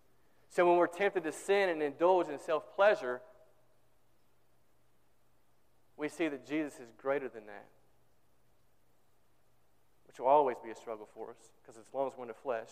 So 0.49 0.67
when 0.67 0.77
we're 0.77 0.87
tempted 0.87 1.25
to 1.25 1.33
sin 1.33 1.69
and 1.69 1.83
indulge 1.83 2.29
in 2.29 2.39
self 2.39 2.75
pleasure, 2.75 3.21
we 5.97 6.09
see 6.09 6.29
that 6.29 6.47
Jesus 6.47 6.75
is 6.75 6.89
greater 6.97 7.29
than 7.29 7.47
that, 7.47 7.67
which 10.07 10.19
will 10.19 10.27
always 10.27 10.57
be 10.65 10.71
a 10.71 10.75
struggle 10.75 11.09
for 11.15 11.31
us 11.31 11.37
because 11.63 11.79
as 11.79 11.93
long 11.95 12.09
as 12.09 12.13
we're 12.17 12.25
in 12.25 12.29
the 12.29 12.35
flesh. 12.35 12.69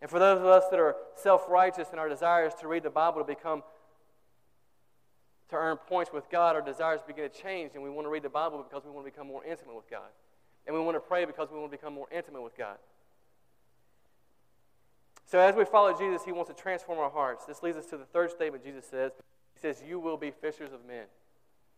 And 0.00 0.10
for 0.10 0.18
those 0.18 0.38
of 0.38 0.46
us 0.46 0.64
that 0.70 0.78
are 0.78 0.96
self 1.14 1.48
righteous 1.48 1.88
and 1.90 1.98
our 1.98 2.08
desires 2.08 2.52
to 2.60 2.68
read 2.68 2.82
the 2.82 2.90
Bible 2.90 3.20
to 3.20 3.26
become, 3.26 3.62
to 5.48 5.56
earn 5.56 5.76
points 5.76 6.12
with 6.12 6.30
God, 6.30 6.54
our 6.54 6.62
desires 6.62 7.00
begin 7.06 7.30
to 7.30 7.42
change, 7.42 7.72
and 7.74 7.82
we 7.82 7.90
want 7.90 8.06
to 8.06 8.10
read 8.10 8.22
the 8.22 8.28
Bible 8.28 8.64
because 8.68 8.84
we 8.84 8.90
want 8.90 9.06
to 9.06 9.10
become 9.10 9.26
more 9.26 9.44
intimate 9.44 9.74
with 9.74 9.90
God. 9.90 10.08
And 10.66 10.74
we 10.74 10.82
want 10.82 10.96
to 10.96 11.00
pray 11.00 11.24
because 11.24 11.48
we 11.50 11.58
want 11.58 11.70
to 11.70 11.76
become 11.76 11.94
more 11.94 12.08
intimate 12.10 12.42
with 12.42 12.56
God. 12.56 12.76
So 15.26 15.40
as 15.40 15.54
we 15.56 15.64
follow 15.64 15.96
Jesus, 15.96 16.24
he 16.24 16.32
wants 16.32 16.50
to 16.50 16.56
transform 16.56 16.98
our 16.98 17.10
hearts. 17.10 17.44
This 17.46 17.62
leads 17.62 17.76
us 17.76 17.86
to 17.86 17.96
the 17.96 18.04
third 18.04 18.30
statement 18.30 18.64
Jesus 18.64 18.84
says. 18.86 19.12
He 19.54 19.60
says, 19.60 19.82
You 19.86 19.98
will 19.98 20.16
be 20.16 20.30
fishers 20.30 20.72
of 20.72 20.84
men. 20.86 21.06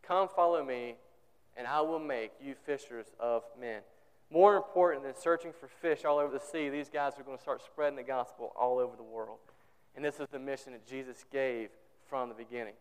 Come 0.02 0.28
follow 0.28 0.64
me, 0.64 0.96
and 1.56 1.66
I 1.66 1.80
will 1.80 1.98
make 1.98 2.32
you 2.42 2.54
fishers 2.66 3.06
of 3.18 3.44
men. 3.58 3.80
More 4.30 4.56
important 4.56 5.04
than 5.04 5.14
searching 5.16 5.52
for 5.58 5.68
fish 5.68 6.04
all 6.04 6.18
over 6.18 6.32
the 6.32 6.40
sea, 6.40 6.68
these 6.68 6.90
guys 6.90 7.14
are 7.18 7.22
going 7.22 7.36
to 7.36 7.42
start 7.42 7.62
spreading 7.62 7.96
the 7.96 8.02
gospel 8.02 8.52
all 8.58 8.78
over 8.78 8.94
the 8.96 9.02
world. 9.02 9.38
And 9.96 10.04
this 10.04 10.20
is 10.20 10.26
the 10.30 10.38
mission 10.38 10.72
that 10.72 10.86
Jesus 10.86 11.24
gave 11.32 11.70
from 12.08 12.28
the 12.28 12.34
beginning. 12.34 12.74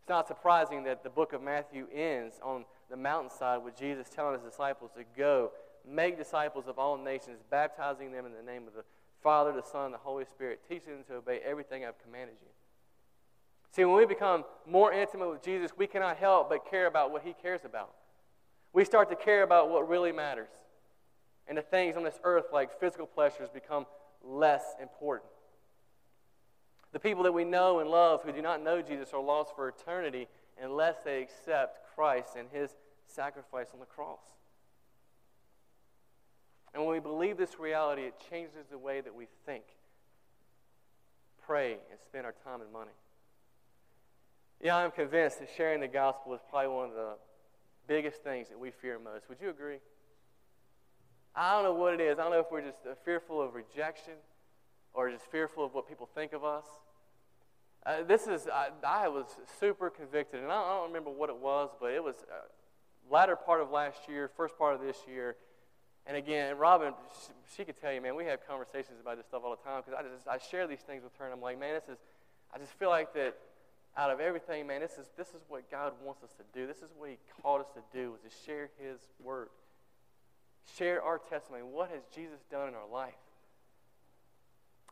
It's 0.00 0.08
not 0.08 0.28
surprising 0.28 0.84
that 0.84 1.02
the 1.02 1.10
book 1.10 1.32
of 1.32 1.42
Matthew 1.42 1.86
ends 1.92 2.36
on 2.42 2.64
the 2.90 2.96
mountainside 2.96 3.64
with 3.64 3.76
Jesus 3.76 4.08
telling 4.08 4.34
his 4.34 4.42
disciples 4.42 4.90
to 4.96 5.04
go 5.16 5.50
make 5.88 6.16
disciples 6.16 6.66
of 6.68 6.78
all 6.78 6.96
nations, 6.96 7.40
baptizing 7.50 8.12
them 8.12 8.26
in 8.26 8.32
the 8.32 8.42
name 8.42 8.66
of 8.66 8.74
the 8.74 8.84
Father, 9.22 9.52
the 9.52 9.62
Son, 9.62 9.90
the 9.90 9.98
Holy 9.98 10.24
Spirit, 10.26 10.60
teaching 10.68 10.92
them 10.92 11.04
to 11.08 11.14
obey 11.16 11.40
everything 11.44 11.84
I've 11.84 12.00
commanded 12.02 12.36
you. 12.40 12.48
See, 13.72 13.84
when 13.84 13.96
we 13.96 14.06
become 14.06 14.44
more 14.66 14.92
intimate 14.92 15.28
with 15.28 15.42
Jesus, 15.42 15.72
we 15.76 15.86
cannot 15.86 16.18
help 16.18 16.50
but 16.50 16.70
care 16.70 16.86
about 16.86 17.10
what 17.10 17.22
he 17.22 17.32
cares 17.32 17.62
about. 17.64 17.94
We 18.72 18.84
start 18.84 19.08
to 19.10 19.16
care 19.16 19.42
about 19.42 19.70
what 19.70 19.88
really 19.88 20.12
matters. 20.12 20.50
And 21.46 21.58
the 21.58 21.62
things 21.62 21.96
on 21.96 22.04
this 22.04 22.18
earth, 22.24 22.46
like 22.52 22.78
physical 22.80 23.06
pleasures, 23.06 23.50
become 23.52 23.86
less 24.22 24.62
important. 24.80 25.30
The 26.92 27.00
people 27.00 27.24
that 27.24 27.32
we 27.32 27.44
know 27.44 27.80
and 27.80 27.90
love 27.90 28.22
who 28.22 28.32
do 28.32 28.40
not 28.40 28.62
know 28.62 28.80
Jesus 28.80 29.12
are 29.12 29.20
lost 29.20 29.54
for 29.54 29.68
eternity 29.68 30.28
unless 30.62 30.96
they 31.04 31.20
accept 31.22 31.94
Christ 31.94 32.30
and 32.38 32.48
his 32.52 32.70
sacrifice 33.06 33.68
on 33.74 33.80
the 33.80 33.86
cross. 33.86 34.20
And 36.72 36.84
when 36.84 36.92
we 36.92 37.00
believe 37.00 37.36
this 37.36 37.58
reality, 37.58 38.02
it 38.02 38.14
changes 38.30 38.66
the 38.70 38.78
way 38.78 39.00
that 39.00 39.14
we 39.14 39.26
think, 39.46 39.64
pray, 41.46 41.72
and 41.90 42.00
spend 42.00 42.26
our 42.26 42.34
time 42.44 42.60
and 42.60 42.72
money. 42.72 42.90
Yeah, 44.60 44.76
I'm 44.76 44.90
convinced 44.90 45.40
that 45.40 45.48
sharing 45.56 45.80
the 45.80 45.88
gospel 45.88 46.34
is 46.34 46.40
probably 46.48 46.68
one 46.68 46.88
of 46.88 46.94
the 46.94 47.14
biggest 47.86 48.22
things 48.22 48.48
that 48.48 48.58
we 48.58 48.70
fear 48.70 48.98
most. 48.98 49.28
Would 49.28 49.40
you 49.40 49.50
agree? 49.50 49.78
I 51.36 51.54
don't 51.54 51.64
know 51.64 51.74
what 51.74 51.94
it 51.94 52.00
is. 52.00 52.18
I 52.18 52.22
don't 52.22 52.32
know 52.32 52.40
if 52.40 52.46
we're 52.50 52.62
just 52.62 52.78
fearful 53.04 53.42
of 53.42 53.54
rejection 53.54 54.14
or 54.92 55.10
just 55.10 55.26
fearful 55.30 55.64
of 55.64 55.74
what 55.74 55.88
people 55.88 56.08
think 56.14 56.32
of 56.32 56.44
us. 56.44 56.64
Uh, 57.84 58.02
this 58.02 58.26
is, 58.26 58.46
I, 58.46 58.68
I, 58.86 59.08
was 59.08 59.26
super 59.60 59.90
convicted, 59.90 60.40
and 60.40 60.50
I 60.50 60.54
don't, 60.54 60.64
I 60.64 60.74
don't, 60.76 60.86
remember 60.88 61.10
what 61.10 61.28
it 61.28 61.36
was, 61.36 61.68
but 61.78 61.92
it 61.92 62.02
was 62.02 62.14
uh, 62.30 62.46
latter 63.10 63.36
part 63.36 63.60
of 63.60 63.70
last 63.70 64.08
year, 64.08 64.30
first 64.36 64.56
part 64.56 64.74
of 64.74 64.80
this 64.80 64.96
year. 65.06 65.36
And 66.06 66.16
again, 66.16 66.56
Robin, 66.56 66.94
she, 67.26 67.32
she 67.56 67.64
could 67.64 67.78
tell 67.78 67.92
you, 67.92 68.00
man, 68.00 68.14
we 68.14 68.24
have 68.24 68.46
conversations 68.46 69.00
about 69.02 69.16
this 69.16 69.26
stuff 69.26 69.42
all 69.44 69.50
the 69.50 69.68
time 69.68 69.82
because 69.84 69.98
I 69.98 70.02
just 70.02 70.28
I 70.28 70.38
share 70.50 70.66
these 70.66 70.80
things 70.80 71.02
with 71.02 71.12
her, 71.18 71.26
and 71.26 71.34
I'm 71.34 71.42
like, 71.42 71.58
man, 71.58 71.74
this 71.74 71.88
is, 71.92 71.98
I 72.54 72.58
just 72.58 72.72
feel 72.72 72.88
like 72.88 73.12
that 73.14 73.36
out 73.96 74.10
of 74.10 74.18
everything, 74.20 74.66
man, 74.66 74.80
this 74.80 74.92
is 74.92 75.10
this 75.18 75.28
is 75.28 75.42
what 75.48 75.70
God 75.70 75.92
wants 76.02 76.22
us 76.22 76.32
to 76.38 76.44
do. 76.58 76.66
This 76.66 76.78
is 76.78 76.90
what 76.96 77.10
He 77.10 77.18
called 77.42 77.60
us 77.60 77.68
to 77.74 77.82
do, 77.92 78.14
is 78.14 78.32
to 78.32 78.46
share 78.46 78.70
His 78.78 78.98
word, 79.22 79.48
share 80.76 81.02
our 81.02 81.18
testimony. 81.18 81.62
What 81.62 81.90
has 81.90 82.02
Jesus 82.14 82.38
done 82.50 82.68
in 82.68 82.74
our 82.74 82.88
life? 82.90 83.14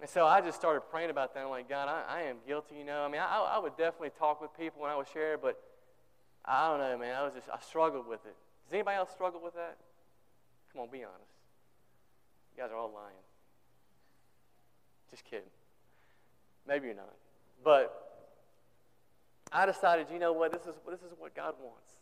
And 0.01 0.11
so 0.11 0.27
I 0.27 0.41
just 0.41 0.59
started 0.59 0.81
praying 0.91 1.11
about 1.11 1.35
that. 1.35 1.45
I'm 1.45 1.51
like, 1.51 1.69
God, 1.69 1.89
I, 1.89 2.21
I 2.21 2.23
am 2.23 2.37
guilty, 2.47 2.77
you 2.77 2.85
know. 2.85 3.03
I 3.03 3.09
mean, 3.09 3.21
I, 3.21 3.55
I 3.55 3.59
would 3.59 3.77
definitely 3.77 4.11
talk 4.19 4.41
with 4.41 4.51
people 4.59 4.83
when 4.83 4.91
I 4.91 4.97
would 4.97 5.09
share, 5.09 5.39
but 5.39 5.61
I 6.45 6.69
don't 6.69 6.81
know, 6.81 6.99
man. 6.99 7.15
I 7.15 7.23
was 7.23 7.35
just, 7.35 7.49
I 7.49 7.61
struggled 7.61 8.07
with 8.07 8.25
it. 8.27 8.35
Does 8.67 8.75
anybody 8.75 8.97
else 8.97 9.11
struggle 9.11 9.41
with 9.43 9.55
that? 9.55 9.77
Come 10.73 10.83
on, 10.83 10.89
be 10.91 11.05
honest. 11.05 11.31
You 12.57 12.63
guys 12.63 12.73
are 12.73 12.77
all 12.77 12.93
lying. 12.93 13.15
Just 15.11 15.25
kidding. 15.25 15.51
Maybe 16.67 16.87
you're 16.87 16.97
not. 16.97 17.15
But 17.63 18.25
I 19.53 19.67
decided, 19.67 20.07
you 20.13 20.19
know 20.19 20.33
what, 20.33 20.53
this 20.53 20.63
is, 20.63 20.75
this 20.89 21.01
is 21.01 21.13
what 21.19 21.35
God 21.37 21.55
wants. 21.63 21.93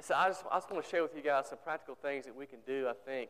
And 0.00 0.06
so 0.06 0.14
I 0.14 0.28
just, 0.28 0.42
I 0.50 0.56
just 0.56 0.70
want 0.70 0.82
to 0.82 0.90
share 0.90 1.02
with 1.02 1.14
you 1.14 1.20
guys 1.20 1.48
some 1.50 1.58
practical 1.62 1.94
things 1.94 2.24
that 2.24 2.34
we 2.34 2.46
can 2.46 2.60
do, 2.66 2.88
I 2.88 2.94
think, 3.04 3.28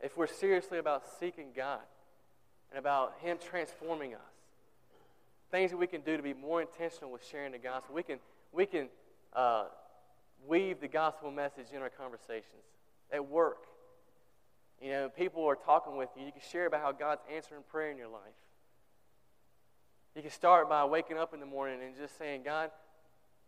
if 0.00 0.16
we're 0.16 0.28
seriously 0.28 0.78
about 0.78 1.02
seeking 1.18 1.48
God 1.56 1.80
and 2.70 2.78
about 2.78 3.14
Him 3.20 3.36
transforming 3.44 4.14
us. 4.14 4.20
Things 5.50 5.72
that 5.72 5.76
we 5.76 5.88
can 5.88 6.02
do 6.02 6.16
to 6.16 6.22
be 6.22 6.34
more 6.34 6.60
intentional 6.60 7.10
with 7.10 7.26
sharing 7.28 7.50
the 7.50 7.58
gospel. 7.58 7.96
We 7.96 8.04
can, 8.04 8.20
we 8.52 8.64
can 8.64 8.86
uh, 9.32 9.64
weave 10.46 10.80
the 10.80 10.86
gospel 10.86 11.32
message 11.32 11.66
in 11.74 11.82
our 11.82 11.90
conversations. 11.90 12.62
At 13.12 13.28
work, 13.28 13.64
you 14.80 14.92
know, 14.92 15.08
people 15.08 15.44
are 15.46 15.56
talking 15.56 15.96
with 15.96 16.10
you. 16.16 16.24
You 16.24 16.30
can 16.30 16.42
share 16.48 16.66
about 16.66 16.80
how 16.80 16.92
God's 16.92 17.22
answering 17.28 17.62
prayer 17.72 17.90
in 17.90 17.98
your 17.98 18.06
life. 18.06 18.38
You 20.14 20.22
can 20.22 20.30
start 20.30 20.68
by 20.68 20.84
waking 20.84 21.18
up 21.18 21.34
in 21.34 21.40
the 21.40 21.46
morning 21.46 21.80
and 21.84 21.96
just 21.96 22.16
saying, 22.16 22.42
God, 22.44 22.70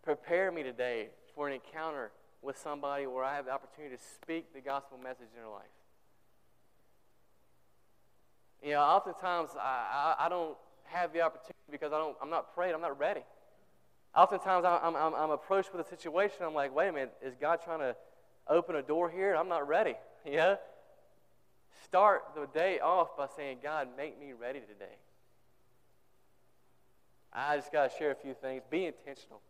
prepare 0.03 0.51
me 0.51 0.65
today 0.65 1.11
for 1.37 1.47
an 1.47 1.55
encounter 1.55 2.11
with 2.43 2.59
somebody 2.59 3.07
where 3.07 3.25
I 3.25 3.37
have 3.37 3.47
the 3.47 3.53
opportunity 3.53 3.97
to 3.97 4.03
speak 4.03 4.53
the 4.55 4.61
gospel 4.61 4.99
message 4.99 5.29
in 5.35 5.43
their 5.43 5.51
life. 5.51 5.63
You 8.63 8.73
know, 8.73 8.81
oftentimes 8.81 9.51
I, 9.59 10.15
I, 10.19 10.27
I 10.27 10.29
don't 10.29 10.57
have 10.85 11.13
the 11.13 11.23
opportunity 11.23 11.55
because 11.71 11.93
I 11.93 11.99
don't, 11.99 12.17
I'm 12.21 12.31
not 12.31 12.55
prayed, 12.55 12.73
I'm 12.75 12.81
not 12.81 12.99
ready. 12.99 13.23
Oftentimes 14.15 14.65
I'm, 14.65 14.97
I'm, 14.97 15.15
I'm 15.15 15.31
approached 15.31 15.73
with 15.75 15.87
a 15.87 15.89
situation, 15.89 16.39
I'm 16.43 16.55
like, 16.55 16.75
wait 16.75 16.89
a 16.89 16.93
minute, 16.93 17.13
is 17.23 17.35
God 17.41 17.61
trying 17.65 17.79
to 17.81 17.97
open 18.49 18.77
a 18.77 18.83
door 18.83 19.09
here? 19.09 19.35
I'm 19.35 19.49
not 19.49 19.67
ready. 19.69 19.95
You 20.27 20.37
know? 20.37 20.59
Start 21.85 22.23
the 22.35 22.47
day 22.47 22.79
off 22.79 23.17
by 23.17 23.27
saying, 23.35 23.59
God, 23.63 23.89
make 23.97 24.21
me 24.21 24.35
ready 24.39 24.61
today. 24.61 24.97
I 27.33 27.57
just 27.57 27.73
got 27.73 27.91
to 27.91 27.99
share 27.99 28.11
a 28.11 28.15
few 28.15 28.35
things. 28.35 28.63
Be 28.71 28.85
intentional. 28.85 29.41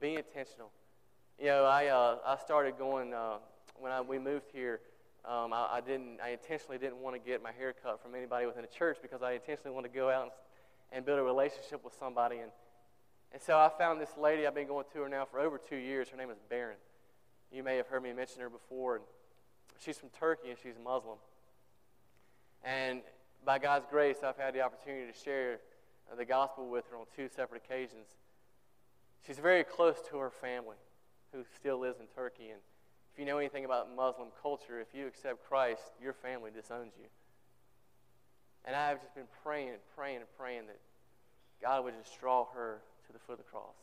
Be 0.00 0.16
intentional. 0.16 0.70
You 1.38 1.46
know, 1.46 1.64
I, 1.64 1.86
uh, 1.88 2.16
I 2.24 2.38
started 2.38 2.78
going, 2.78 3.12
uh, 3.12 3.36
when 3.78 3.92
I, 3.92 4.00
we 4.00 4.18
moved 4.18 4.46
here, 4.54 4.80
um, 5.26 5.52
I, 5.52 5.68
I, 5.72 5.80
didn't, 5.80 6.18
I 6.24 6.30
intentionally 6.30 6.78
didn't 6.78 6.96
want 6.96 7.14
to 7.14 7.20
get 7.20 7.42
my 7.42 7.52
hair 7.52 7.74
cut 7.82 8.02
from 8.02 8.14
anybody 8.14 8.46
within 8.46 8.62
the 8.62 8.68
church 8.68 8.96
because 9.02 9.22
I 9.22 9.32
intentionally 9.32 9.74
wanted 9.74 9.92
to 9.92 9.94
go 9.94 10.08
out 10.08 10.22
and, 10.22 10.30
and 10.92 11.04
build 11.04 11.18
a 11.18 11.22
relationship 11.22 11.84
with 11.84 11.94
somebody. 11.98 12.38
And, 12.38 12.50
and 13.32 13.42
so 13.42 13.58
I 13.58 13.70
found 13.76 14.00
this 14.00 14.16
lady. 14.18 14.46
I've 14.46 14.54
been 14.54 14.66
going 14.66 14.86
to 14.94 15.00
her 15.00 15.08
now 15.10 15.26
for 15.26 15.38
over 15.38 15.58
two 15.58 15.76
years. 15.76 16.08
Her 16.08 16.16
name 16.16 16.30
is 16.30 16.38
Baron. 16.48 16.78
You 17.52 17.62
may 17.62 17.76
have 17.76 17.86
heard 17.88 18.02
me 18.02 18.14
mention 18.14 18.40
her 18.40 18.48
before. 18.48 18.96
And 18.96 19.04
she's 19.78 19.98
from 19.98 20.08
Turkey 20.18 20.48
and 20.48 20.58
she's 20.62 20.76
Muslim. 20.82 21.18
And 22.64 23.02
by 23.44 23.58
God's 23.58 23.84
grace, 23.90 24.18
I've 24.24 24.38
had 24.38 24.54
the 24.54 24.62
opportunity 24.62 25.12
to 25.12 25.18
share 25.18 25.58
the 26.16 26.24
gospel 26.24 26.68
with 26.70 26.84
her 26.90 26.96
on 26.96 27.04
two 27.14 27.28
separate 27.28 27.62
occasions. 27.62 28.06
She's 29.26 29.38
very 29.38 29.64
close 29.64 29.96
to 30.10 30.18
her 30.18 30.30
family, 30.30 30.76
who 31.32 31.44
still 31.58 31.78
lives 31.78 32.00
in 32.00 32.06
Turkey. 32.14 32.50
And 32.50 32.60
if 33.12 33.18
you 33.18 33.24
know 33.24 33.38
anything 33.38 33.64
about 33.64 33.94
Muslim 33.94 34.28
culture, 34.42 34.80
if 34.80 34.88
you 34.94 35.06
accept 35.06 35.46
Christ, 35.48 35.82
your 36.02 36.12
family 36.12 36.50
disowns 36.50 36.92
you. 36.98 37.06
And 38.64 38.74
I've 38.74 39.00
just 39.00 39.14
been 39.14 39.28
praying 39.42 39.70
and 39.70 39.78
praying 39.94 40.16
and 40.16 40.26
praying 40.38 40.66
that 40.66 40.78
God 41.62 41.84
would 41.84 41.94
just 42.02 42.18
draw 42.20 42.46
her 42.54 42.82
to 43.06 43.12
the 43.12 43.18
foot 43.18 43.34
of 43.34 43.38
the 43.38 43.44
cross. 43.44 43.76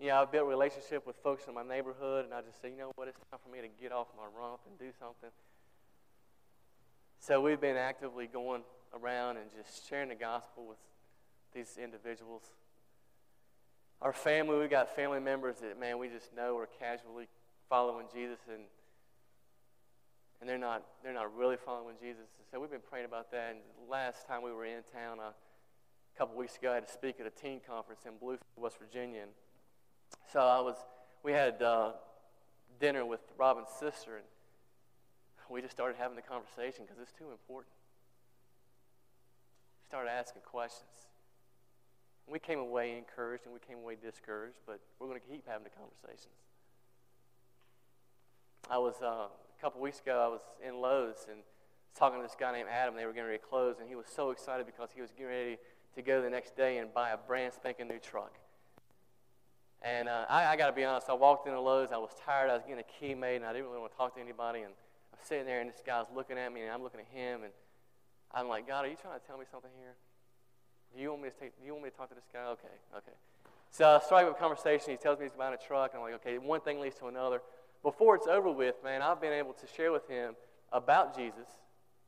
Know, 0.00 0.20
I've 0.20 0.30
built 0.30 0.44
a 0.44 0.48
relationship 0.48 1.06
with 1.06 1.16
folks 1.16 1.46
in 1.48 1.54
my 1.54 1.62
neighborhood, 1.62 2.24
and 2.24 2.34
I 2.34 2.42
just 2.42 2.60
say, 2.60 2.70
you 2.70 2.76
know 2.76 2.90
what, 2.96 3.08
it's 3.08 3.18
time 3.30 3.40
for 3.42 3.50
me 3.50 3.62
to 3.62 3.68
get 3.80 3.92
off 3.92 4.08
my 4.16 4.26
rump 4.38 4.60
and 4.68 4.78
do 4.78 4.92
something. 4.98 5.30
So 7.20 7.40
we've 7.40 7.60
been 7.60 7.76
actively 7.76 8.26
going 8.26 8.62
around 8.92 9.38
and 9.38 9.46
just 9.56 9.88
sharing 9.88 10.10
the 10.10 10.14
gospel 10.14 10.66
with 10.68 10.78
these 11.54 11.78
individuals. 11.82 12.42
Our 14.04 14.12
family, 14.12 14.58
we've 14.58 14.68
got 14.68 14.94
family 14.94 15.18
members 15.18 15.56
that, 15.62 15.80
man, 15.80 15.98
we 15.98 16.08
just 16.08 16.36
know 16.36 16.58
are 16.58 16.68
casually 16.78 17.26
following 17.70 18.06
Jesus 18.14 18.38
and 18.52 18.64
and 20.40 20.50
they're 20.50 20.58
not 20.58 20.84
they're 21.02 21.14
not 21.14 21.34
really 21.34 21.56
following 21.56 21.96
Jesus. 21.98 22.26
So 22.50 22.60
we've 22.60 22.70
been 22.70 22.84
praying 22.86 23.06
about 23.06 23.30
that. 23.30 23.52
And 23.52 23.60
last 23.88 24.28
time 24.28 24.42
we 24.42 24.52
were 24.52 24.66
in 24.66 24.82
town, 24.92 25.20
uh, 25.20 25.30
a 25.30 26.18
couple 26.18 26.36
weeks 26.36 26.58
ago, 26.58 26.72
I 26.72 26.74
had 26.74 26.86
to 26.86 26.92
speak 26.92 27.18
at 27.18 27.26
a 27.26 27.30
teen 27.30 27.60
conference 27.66 28.02
in 28.04 28.12
Bluefield, 28.22 28.40
West 28.58 28.76
Virginia. 28.78 29.22
And 29.22 29.30
so 30.30 30.40
I 30.40 30.60
was 30.60 30.76
we 31.22 31.32
had 31.32 31.62
uh, 31.62 31.92
dinner 32.78 33.06
with 33.06 33.20
Robin's 33.38 33.70
sister, 33.80 34.16
and 34.16 34.26
we 35.48 35.62
just 35.62 35.72
started 35.72 35.96
having 35.96 36.16
the 36.16 36.22
conversation 36.22 36.84
because 36.84 37.00
it's 37.00 37.12
too 37.12 37.30
important. 37.30 37.72
Started 39.88 40.10
asking 40.10 40.42
questions. 40.42 41.08
We 42.26 42.38
came 42.38 42.58
away 42.58 42.96
encouraged 42.96 43.44
and 43.44 43.52
we 43.52 43.60
came 43.60 43.78
away 43.78 43.96
discouraged, 44.00 44.58
but 44.66 44.80
we're 44.98 45.08
going 45.08 45.20
to 45.20 45.26
keep 45.26 45.46
having 45.46 45.64
the 45.64 45.70
conversations. 45.70 46.34
I 48.70 48.78
was, 48.78 48.94
uh, 49.02 49.28
a 49.28 49.60
couple 49.60 49.80
weeks 49.80 50.00
ago, 50.00 50.24
I 50.24 50.28
was 50.28 50.40
in 50.66 50.80
Lowe's 50.80 51.26
and 51.30 51.40
talking 51.94 52.18
to 52.18 52.26
this 52.26 52.36
guy 52.38 52.52
named 52.52 52.68
Adam. 52.70 52.96
They 52.96 53.04
were 53.04 53.12
getting 53.12 53.26
ready 53.26 53.38
to 53.38 53.44
close, 53.44 53.76
and 53.78 53.88
he 53.88 53.94
was 53.94 54.06
so 54.06 54.30
excited 54.30 54.66
because 54.66 54.88
he 54.94 55.00
was 55.00 55.10
getting 55.10 55.26
ready 55.26 55.58
to 55.94 56.02
go 56.02 56.22
the 56.22 56.30
next 56.30 56.56
day 56.56 56.78
and 56.78 56.92
buy 56.92 57.10
a 57.10 57.16
brand 57.16 57.52
spanking 57.52 57.88
new 57.88 57.98
truck. 57.98 58.38
And 59.82 60.08
uh, 60.08 60.24
I, 60.30 60.46
I 60.46 60.56
got 60.56 60.68
to 60.68 60.72
be 60.72 60.82
honest, 60.82 61.10
I 61.10 61.12
walked 61.12 61.46
into 61.46 61.60
Lowe's, 61.60 61.92
I 61.92 61.98
was 61.98 62.10
tired, 62.24 62.50
I 62.50 62.54
was 62.54 62.62
getting 62.62 62.80
a 62.80 63.00
key 63.00 63.14
made, 63.14 63.36
and 63.36 63.44
I 63.44 63.52
didn't 63.52 63.66
really 63.66 63.80
want 63.80 63.92
to 63.92 63.98
talk 63.98 64.14
to 64.16 64.20
anybody. 64.20 64.60
And 64.60 64.72
I'm 65.12 65.20
sitting 65.22 65.44
there, 65.44 65.60
and 65.60 65.68
this 65.68 65.82
guy's 65.84 66.06
looking 66.14 66.38
at 66.38 66.52
me, 66.52 66.62
and 66.62 66.72
I'm 66.72 66.82
looking 66.82 67.00
at 67.00 67.06
him, 67.06 67.42
and 67.44 67.52
I'm 68.32 68.48
like, 68.48 68.66
God, 68.66 68.86
are 68.86 68.88
you 68.88 68.96
trying 68.96 69.20
to 69.20 69.26
tell 69.26 69.36
me 69.36 69.44
something 69.50 69.70
here? 69.78 69.94
Do 70.94 71.02
you 71.02 71.10
want 71.10 71.22
me 71.22 71.28
to 71.30 71.34
take, 71.34 71.58
do 71.58 71.66
you 71.66 71.72
want 71.72 71.84
me 71.84 71.90
to 71.90 71.96
talk 71.96 72.08
to 72.08 72.14
this 72.14 72.28
guy? 72.32 72.44
Okay, 72.46 72.68
okay. 72.96 73.12
So 73.70 73.88
I 73.88 73.98
strike 74.04 74.26
up 74.26 74.36
a 74.36 74.40
conversation. 74.40 74.90
He 74.92 74.96
tells 74.96 75.18
me 75.18 75.24
he's 75.24 75.32
buying 75.32 75.54
a 75.54 75.56
truck. 75.56 75.90
And 75.92 76.02
I'm 76.02 76.08
like, 76.08 76.20
okay, 76.24 76.38
one 76.38 76.60
thing 76.60 76.80
leads 76.80 76.96
to 76.96 77.06
another. 77.06 77.42
before 77.82 78.14
it's 78.14 78.28
over 78.28 78.50
with, 78.50 78.76
man, 78.84 79.02
I've 79.02 79.20
been 79.20 79.32
able 79.32 79.52
to 79.54 79.66
share 79.76 79.90
with 79.90 80.08
him 80.08 80.36
about 80.72 81.16
Jesus. 81.16 81.48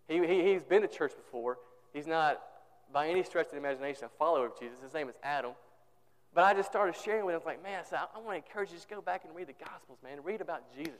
He, 0.08 0.24
he, 0.24 0.52
he's 0.52 0.62
been 0.62 0.82
to 0.82 0.88
church 0.88 1.12
before. 1.16 1.58
He's 1.92 2.06
not, 2.06 2.40
by 2.92 3.08
any 3.08 3.24
stretch 3.24 3.46
of 3.46 3.52
the 3.52 3.58
imagination, 3.58 4.04
a 4.04 4.08
follower 4.08 4.46
of 4.46 4.58
Jesus. 4.58 4.80
His 4.80 4.94
name 4.94 5.08
is 5.08 5.16
Adam. 5.22 5.52
But 6.32 6.44
I 6.44 6.54
just 6.54 6.70
started 6.70 6.94
sharing 6.94 7.24
with 7.24 7.34
him. 7.34 7.40
I 7.40 7.44
was 7.44 7.46
like, 7.46 7.62
man, 7.62 7.82
I, 7.92 8.04
I, 8.14 8.18
want 8.20 8.30
to 8.30 8.36
encourage 8.36 8.68
you 8.68 8.74
to 8.74 8.78
just 8.78 8.88
go 8.88 9.00
back 9.00 9.24
and 9.24 9.34
read 9.34 9.48
the 9.48 9.54
Gospels, 9.54 9.98
man. 10.04 10.18
Read 10.22 10.40
about 10.40 10.62
Jesus. 10.76 10.92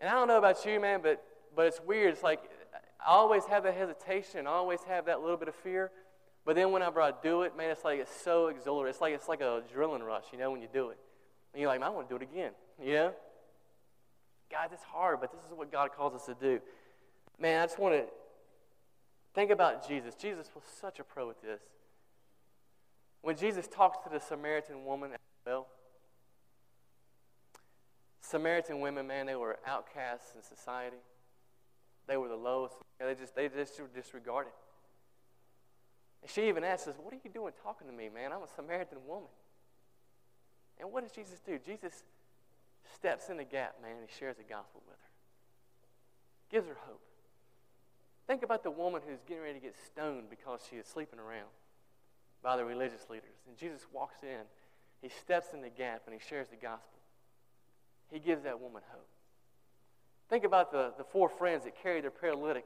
And 0.00 0.08
I 0.08 0.12
don't 0.14 0.26
know 0.26 0.38
about 0.38 0.64
you, 0.66 0.80
man, 0.80 1.00
but, 1.02 1.22
but 1.54 1.66
it's 1.66 1.80
weird. 1.80 2.14
It's 2.14 2.22
like 2.22 2.40
I 2.74 3.10
always 3.10 3.44
have 3.46 3.62
that 3.64 3.74
hesitation. 3.74 4.46
I 4.46 4.50
always 4.50 4.80
have 4.84 5.06
that 5.06 5.20
little 5.20 5.36
bit 5.36 5.48
of 5.48 5.54
fear. 5.54 5.90
But 6.44 6.56
then 6.56 6.72
whenever 6.72 7.00
I 7.00 7.12
do 7.22 7.42
it, 7.42 7.56
man, 7.56 7.70
it's 7.70 7.84
like 7.84 8.00
it's 8.00 8.14
so 8.22 8.48
exhilarating. 8.48 8.90
It's 8.90 9.00
like 9.00 9.14
it's 9.14 9.28
like 9.28 9.40
a 9.40 9.62
adrenaline 9.62 10.04
rush, 10.04 10.24
you 10.32 10.38
know, 10.38 10.50
when 10.50 10.60
you 10.60 10.68
do 10.72 10.90
it. 10.90 10.98
And 11.52 11.60
you're 11.60 11.70
like, 11.70 11.80
man, 11.80 11.88
I 11.88 11.92
want 11.92 12.08
to 12.08 12.18
do 12.18 12.22
it 12.22 12.28
again. 12.30 12.52
You 12.82 12.92
know? 12.92 13.12
God, 14.50 14.70
it's 14.72 14.82
hard, 14.82 15.20
but 15.20 15.32
this 15.32 15.40
is 15.44 15.52
what 15.52 15.72
God 15.72 15.90
calls 15.96 16.14
us 16.14 16.26
to 16.26 16.34
do. 16.34 16.60
Man, 17.38 17.62
I 17.62 17.66
just 17.66 17.78
want 17.78 17.94
to 17.94 18.04
think 19.34 19.50
about 19.50 19.86
Jesus. 19.86 20.14
Jesus 20.14 20.48
was 20.54 20.64
such 20.80 21.00
a 21.00 21.04
pro 21.04 21.30
at 21.30 21.40
this. 21.42 21.60
When 23.22 23.36
Jesus 23.36 23.66
talks 23.66 23.98
to 24.04 24.10
the 24.10 24.20
Samaritan 24.20 24.84
woman 24.84 25.12
at 25.12 25.20
the 25.44 25.50
well, 25.50 25.66
Samaritan 28.20 28.80
women, 28.80 29.06
man, 29.06 29.26
they 29.26 29.34
were 29.34 29.58
outcasts 29.66 30.34
in 30.34 30.42
society. 30.42 30.96
They 32.06 32.16
were 32.16 32.28
the 32.28 32.36
lowest. 32.36 32.74
They 32.98 33.14
just 33.14 33.34
they 33.34 33.48
just 33.48 33.80
were 33.80 33.88
disregarded. 33.94 34.52
And 36.22 36.30
she 36.30 36.48
even 36.48 36.64
asks 36.64 36.88
us, 36.88 36.96
What 37.02 37.12
are 37.12 37.20
you 37.22 37.30
doing 37.30 37.52
talking 37.62 37.86
to 37.86 37.92
me, 37.92 38.08
man? 38.08 38.32
I'm 38.32 38.42
a 38.42 38.48
Samaritan 38.48 38.98
woman. 39.06 39.28
And 40.80 40.90
what 40.90 41.02
does 41.02 41.12
Jesus 41.12 41.40
do? 41.44 41.58
Jesus 41.64 42.02
steps 42.94 43.28
in 43.28 43.36
the 43.36 43.44
gap, 43.44 43.76
man, 43.80 43.92
and 43.92 44.08
he 44.08 44.18
shares 44.18 44.36
the 44.36 44.42
gospel 44.42 44.82
with 44.86 44.96
her. 44.96 45.10
Gives 46.50 46.66
her 46.66 46.76
hope. 46.86 47.00
Think 48.26 48.42
about 48.42 48.62
the 48.62 48.70
woman 48.70 49.02
who's 49.06 49.20
getting 49.26 49.42
ready 49.42 49.60
to 49.60 49.60
get 49.60 49.74
stoned 49.86 50.30
because 50.30 50.60
she 50.68 50.76
is 50.76 50.86
sleeping 50.86 51.18
around 51.18 51.52
by 52.42 52.56
the 52.56 52.64
religious 52.64 53.08
leaders. 53.10 53.36
And 53.46 53.56
Jesus 53.56 53.86
walks 53.92 54.22
in, 54.22 54.48
he 55.02 55.10
steps 55.10 55.48
in 55.52 55.60
the 55.60 55.68
gap, 55.68 56.02
and 56.06 56.14
he 56.14 56.20
shares 56.26 56.48
the 56.48 56.56
gospel. 56.56 57.00
He 58.10 58.18
gives 58.18 58.44
that 58.44 58.60
woman 58.60 58.82
hope. 58.90 59.08
Think 60.34 60.42
about 60.42 60.72
the, 60.72 60.92
the 60.98 61.04
four 61.04 61.28
friends 61.28 61.62
that 61.62 61.80
carried 61.80 62.02
their 62.02 62.10
paralytic, 62.10 62.64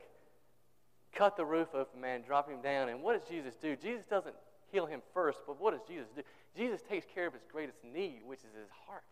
cut 1.12 1.36
the 1.36 1.44
roof 1.44 1.68
open, 1.74 2.00
man, 2.00 2.22
drop 2.22 2.48
him 2.48 2.62
down. 2.62 2.88
And 2.88 3.02
what 3.02 3.20
does 3.20 3.28
Jesus 3.28 3.56
do? 3.56 3.76
Jesus 3.76 4.06
doesn't 4.08 4.34
heal 4.72 4.86
him 4.86 5.02
first, 5.12 5.40
but 5.46 5.60
what 5.60 5.72
does 5.72 5.82
Jesus 5.86 6.08
do? 6.16 6.22
Jesus 6.56 6.80
takes 6.80 7.04
care 7.14 7.26
of 7.26 7.34
his 7.34 7.42
greatest 7.52 7.76
need, 7.84 8.20
which 8.24 8.38
is 8.38 8.54
his 8.58 8.70
heart. 8.86 9.04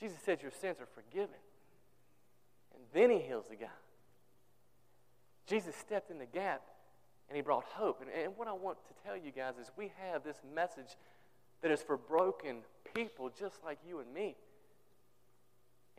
Jesus 0.00 0.16
says, 0.24 0.40
Your 0.40 0.50
sins 0.50 0.78
are 0.80 0.88
forgiven. 0.94 1.36
And 2.74 2.84
then 2.94 3.10
he 3.10 3.18
heals 3.18 3.44
the 3.50 3.56
guy. 3.56 3.66
Jesus 5.46 5.76
stepped 5.76 6.10
in 6.10 6.18
the 6.18 6.24
gap 6.24 6.62
and 7.28 7.36
he 7.36 7.42
brought 7.42 7.64
hope. 7.64 8.00
And, 8.00 8.08
and 8.10 8.32
what 8.34 8.48
I 8.48 8.52
want 8.52 8.78
to 8.88 8.94
tell 9.04 9.14
you 9.14 9.30
guys 9.30 9.58
is 9.60 9.70
we 9.76 9.92
have 10.10 10.24
this 10.24 10.38
message 10.54 10.96
that 11.60 11.70
is 11.70 11.82
for 11.82 11.98
broken 11.98 12.60
people 12.94 13.30
just 13.38 13.62
like 13.62 13.76
you 13.86 13.98
and 13.98 14.10
me. 14.10 14.36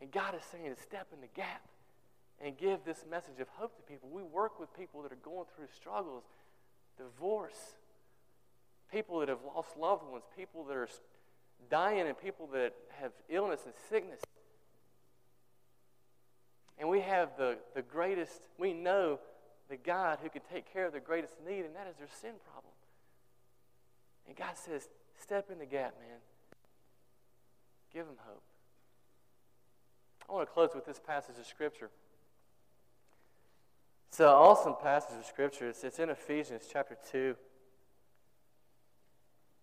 And 0.02 0.10
God 0.10 0.34
is 0.34 0.42
saying 0.50 0.74
to 0.74 0.82
step 0.82 1.06
in 1.14 1.20
the 1.20 1.28
gap 1.28 1.62
and 2.44 2.58
give 2.58 2.80
this 2.84 3.04
message 3.08 3.38
of 3.40 3.46
hope 3.54 3.76
to 3.76 3.82
people. 3.82 4.08
We 4.10 4.24
work 4.24 4.58
with 4.58 4.76
people 4.76 5.00
that 5.02 5.12
are 5.12 5.22
going 5.24 5.46
through 5.54 5.68
struggles, 5.76 6.24
divorce, 6.98 7.76
people 8.90 9.20
that 9.20 9.28
have 9.28 9.38
lost 9.46 9.76
loved 9.78 10.02
ones, 10.10 10.24
people 10.36 10.64
that 10.64 10.76
are 10.76 10.88
dying, 11.70 12.08
and 12.08 12.18
people 12.18 12.48
that 12.48 12.74
have 13.00 13.12
illness 13.30 13.60
and 13.64 13.74
sickness. 13.88 14.20
And 16.78 16.88
we 16.88 17.00
have 17.00 17.36
the, 17.38 17.58
the 17.76 17.82
greatest, 17.82 18.48
we 18.58 18.72
know 18.72 19.20
the 19.70 19.76
God 19.76 20.18
who 20.20 20.28
can 20.28 20.42
take 20.52 20.72
care 20.72 20.86
of 20.86 20.92
their 20.92 21.00
greatest 21.00 21.34
need, 21.46 21.64
and 21.64 21.76
that 21.76 21.86
is 21.88 21.94
their 21.96 22.08
sin 22.20 22.32
problem. 22.50 22.72
And 24.26 24.36
God 24.36 24.56
says, 24.56 24.88
step 25.20 25.48
in 25.48 25.60
the 25.60 25.66
gap, 25.66 25.94
man. 26.00 26.18
Give 27.94 28.04
them 28.04 28.16
hope. 28.26 28.42
I 30.32 30.34
want 30.34 30.48
to 30.48 30.54
close 30.54 30.70
with 30.74 30.86
this 30.86 30.98
passage 30.98 31.38
of 31.38 31.44
Scripture. 31.44 31.90
It's 34.08 34.18
an 34.18 34.26
awesome 34.26 34.76
passage 34.82 35.18
of 35.18 35.26
Scripture. 35.26 35.68
It's, 35.68 35.84
it's 35.84 35.98
in 35.98 36.08
Ephesians 36.08 36.62
chapter 36.72 36.96
2. 37.10 37.36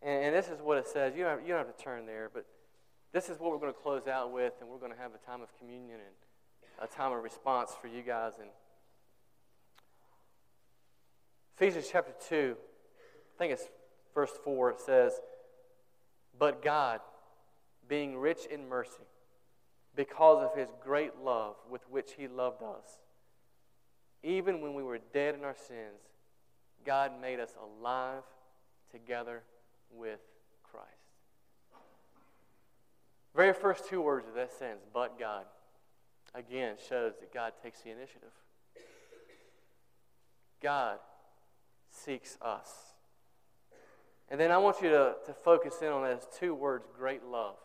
And, 0.03 0.25
and, 0.25 0.35
this 0.35 0.47
is 0.47 0.61
what 0.61 0.77
it 0.77 0.87
says. 0.87 1.15
You 1.15 1.23
don't, 1.23 1.39
have, 1.39 1.41
you 1.41 1.47
don't 1.47 1.65
have 1.65 1.75
to 1.75 1.83
turn 1.83 2.05
there, 2.05 2.29
but 2.31 2.45
this 3.11 3.29
is 3.29 3.39
what 3.39 3.49
we're 3.49 3.57
going 3.57 3.73
to 3.73 3.79
close 3.79 4.05
out 4.05 4.31
with, 4.31 4.53
and 4.61 4.69
we're 4.69 4.77
going 4.77 4.91
to 4.91 4.97
have 4.99 5.11
a 5.15 5.25
time 5.25 5.41
of 5.41 5.49
communion 5.57 5.95
and 5.95 6.87
a 6.87 6.95
time 6.95 7.13
of 7.13 7.23
response 7.23 7.71
for 7.81 7.87
you 7.87 8.03
guys. 8.03 8.33
And 8.39 8.49
Ephesians 11.57 11.89
chapter 11.91 12.13
2, 12.29 12.55
I 12.55 13.37
think 13.39 13.53
it's 13.53 13.65
verse 14.13 14.33
4, 14.43 14.69
it 14.69 14.81
says, 14.81 15.13
But 16.37 16.61
God, 16.63 16.99
being 17.87 18.15
rich 18.19 18.45
in 18.51 18.69
mercy, 18.69 19.08
because 19.95 20.43
of 20.43 20.57
his 20.57 20.69
great 20.83 21.17
love 21.23 21.55
with 21.69 21.81
which 21.89 22.11
he 22.17 22.27
loved 22.27 22.61
us. 22.61 22.99
Even 24.23 24.61
when 24.61 24.73
we 24.73 24.83
were 24.83 24.99
dead 25.13 25.35
in 25.35 25.43
our 25.43 25.55
sins, 25.55 26.01
God 26.85 27.11
made 27.21 27.39
us 27.39 27.53
alive 27.61 28.23
together 28.91 29.43
with 29.91 30.19
Christ. 30.63 30.87
Very 33.35 33.53
first 33.53 33.87
two 33.87 34.01
words 34.01 34.27
of 34.27 34.33
that 34.35 34.51
sentence, 34.51 34.85
but 34.93 35.19
God, 35.19 35.45
again 36.33 36.75
shows 36.89 37.13
that 37.19 37.33
God 37.33 37.53
takes 37.61 37.81
the 37.81 37.89
initiative. 37.91 38.31
God 40.61 40.99
seeks 41.91 42.37
us. 42.41 42.69
And 44.29 44.39
then 44.39 44.51
I 44.51 44.57
want 44.57 44.81
you 44.81 44.89
to, 44.89 45.15
to 45.25 45.33
focus 45.33 45.75
in 45.81 45.87
on 45.87 46.03
those 46.03 46.27
two 46.37 46.53
words, 46.53 46.85
great 46.95 47.23
love. 47.23 47.55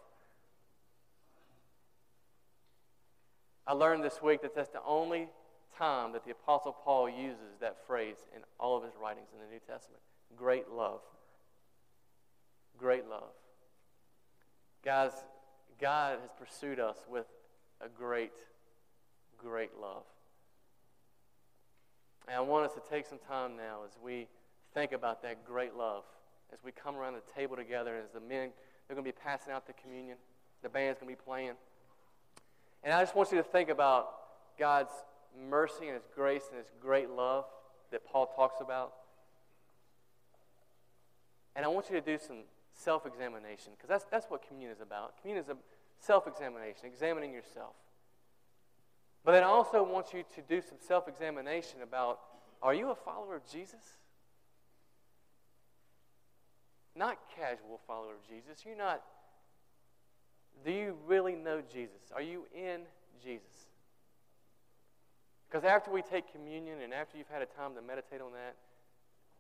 I 3.66 3.72
learned 3.72 4.04
this 4.04 4.20
week 4.22 4.42
that 4.42 4.54
that's 4.54 4.70
the 4.70 4.82
only 4.86 5.28
time 5.78 6.12
that 6.12 6.24
the 6.24 6.30
Apostle 6.32 6.76
Paul 6.84 7.08
uses 7.08 7.58
that 7.60 7.86
phrase 7.86 8.16
in 8.34 8.42
all 8.60 8.76
of 8.76 8.84
his 8.84 8.92
writings 9.00 9.28
in 9.32 9.40
the 9.40 9.50
New 9.52 9.60
Testament. 9.60 10.02
Great 10.36 10.70
love. 10.70 11.00
Great 12.76 13.08
love. 13.08 13.32
Guys, 14.84 15.12
God 15.80 16.18
has 16.20 16.30
pursued 16.38 16.78
us 16.78 16.98
with 17.08 17.26
a 17.80 17.88
great, 17.88 18.32
great 19.38 19.70
love. 19.80 20.04
And 22.26 22.36
I 22.36 22.40
want 22.40 22.66
us 22.66 22.72
to 22.74 22.82
take 22.90 23.06
some 23.06 23.18
time 23.18 23.56
now 23.56 23.80
as 23.86 23.92
we 24.02 24.28
think 24.72 24.92
about 24.92 25.22
that 25.22 25.44
great 25.44 25.74
love, 25.74 26.04
as 26.52 26.58
we 26.64 26.72
come 26.72 26.96
around 26.96 27.14
the 27.14 27.22
table 27.34 27.56
together, 27.56 27.96
as 27.96 28.10
the 28.10 28.20
men, 28.20 28.50
they're 28.86 28.96
going 28.96 29.04
to 29.04 29.12
be 29.12 29.18
passing 29.24 29.52
out 29.52 29.66
the 29.66 29.72
communion, 29.74 30.16
the 30.62 30.68
band's 30.68 30.98
going 30.98 31.14
to 31.14 31.18
be 31.18 31.24
playing. 31.24 31.52
And 32.84 32.92
I 32.92 33.02
just 33.02 33.16
want 33.16 33.32
you 33.32 33.38
to 33.38 33.42
think 33.42 33.70
about 33.70 34.10
God's 34.58 34.92
mercy 35.48 35.86
and 35.86 35.94
His 35.94 36.06
grace 36.14 36.44
and 36.50 36.58
His 36.58 36.70
great 36.80 37.10
love 37.10 37.46
that 37.90 38.06
Paul 38.06 38.26
talks 38.26 38.60
about. 38.60 38.92
And 41.56 41.64
I 41.64 41.68
want 41.68 41.88
you 41.88 41.98
to 41.98 42.04
do 42.04 42.18
some 42.18 42.44
self 42.74 43.06
examination 43.06 43.72
because 43.76 43.88
that's, 43.88 44.04
that's 44.10 44.26
what 44.26 44.46
communion 44.46 44.72
is 44.72 44.80
about. 44.80 45.14
Communion 45.20 45.44
is 45.44 45.50
a 45.50 45.56
self 45.98 46.26
examination, 46.26 46.84
examining 46.84 47.32
yourself. 47.32 47.74
But 49.24 49.32
then 49.32 49.42
I 49.42 49.46
also 49.46 49.82
want 49.82 50.12
you 50.12 50.22
to 50.34 50.42
do 50.42 50.60
some 50.60 50.78
self 50.78 51.08
examination 51.08 51.80
about 51.82 52.20
are 52.62 52.74
you 52.74 52.90
a 52.90 52.94
follower 52.94 53.36
of 53.36 53.50
Jesus? 53.50 53.80
Not 56.96 57.18
casual 57.34 57.80
follower 57.86 58.12
of 58.12 58.28
Jesus. 58.28 58.64
You're 58.64 58.76
not 58.76 59.02
do 60.64 60.70
you 60.70 60.96
really 61.06 61.34
know 61.34 61.60
Jesus? 61.60 62.12
Are 62.14 62.22
you 62.22 62.46
in 62.54 62.82
Jesus? 63.22 63.68
Because 65.48 65.64
after 65.64 65.90
we 65.90 66.02
take 66.02 66.32
communion 66.32 66.80
and 66.82 66.92
after 66.92 67.16
you've 67.16 67.28
had 67.28 67.42
a 67.42 67.46
time 67.46 67.74
to 67.74 67.82
meditate 67.82 68.20
on 68.20 68.32
that, 68.32 68.56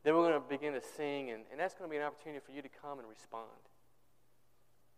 then 0.04 0.14
we're 0.14 0.28
going 0.28 0.40
to 0.40 0.48
begin 0.48 0.74
to 0.74 0.82
sing, 0.96 1.30
and, 1.30 1.42
and 1.50 1.58
that's 1.58 1.74
going 1.74 1.88
to 1.88 1.90
be 1.90 1.96
an 1.96 2.04
opportunity 2.04 2.40
for 2.44 2.52
you 2.52 2.62
to 2.62 2.68
come 2.68 2.98
and 2.98 3.08
respond. 3.08 3.48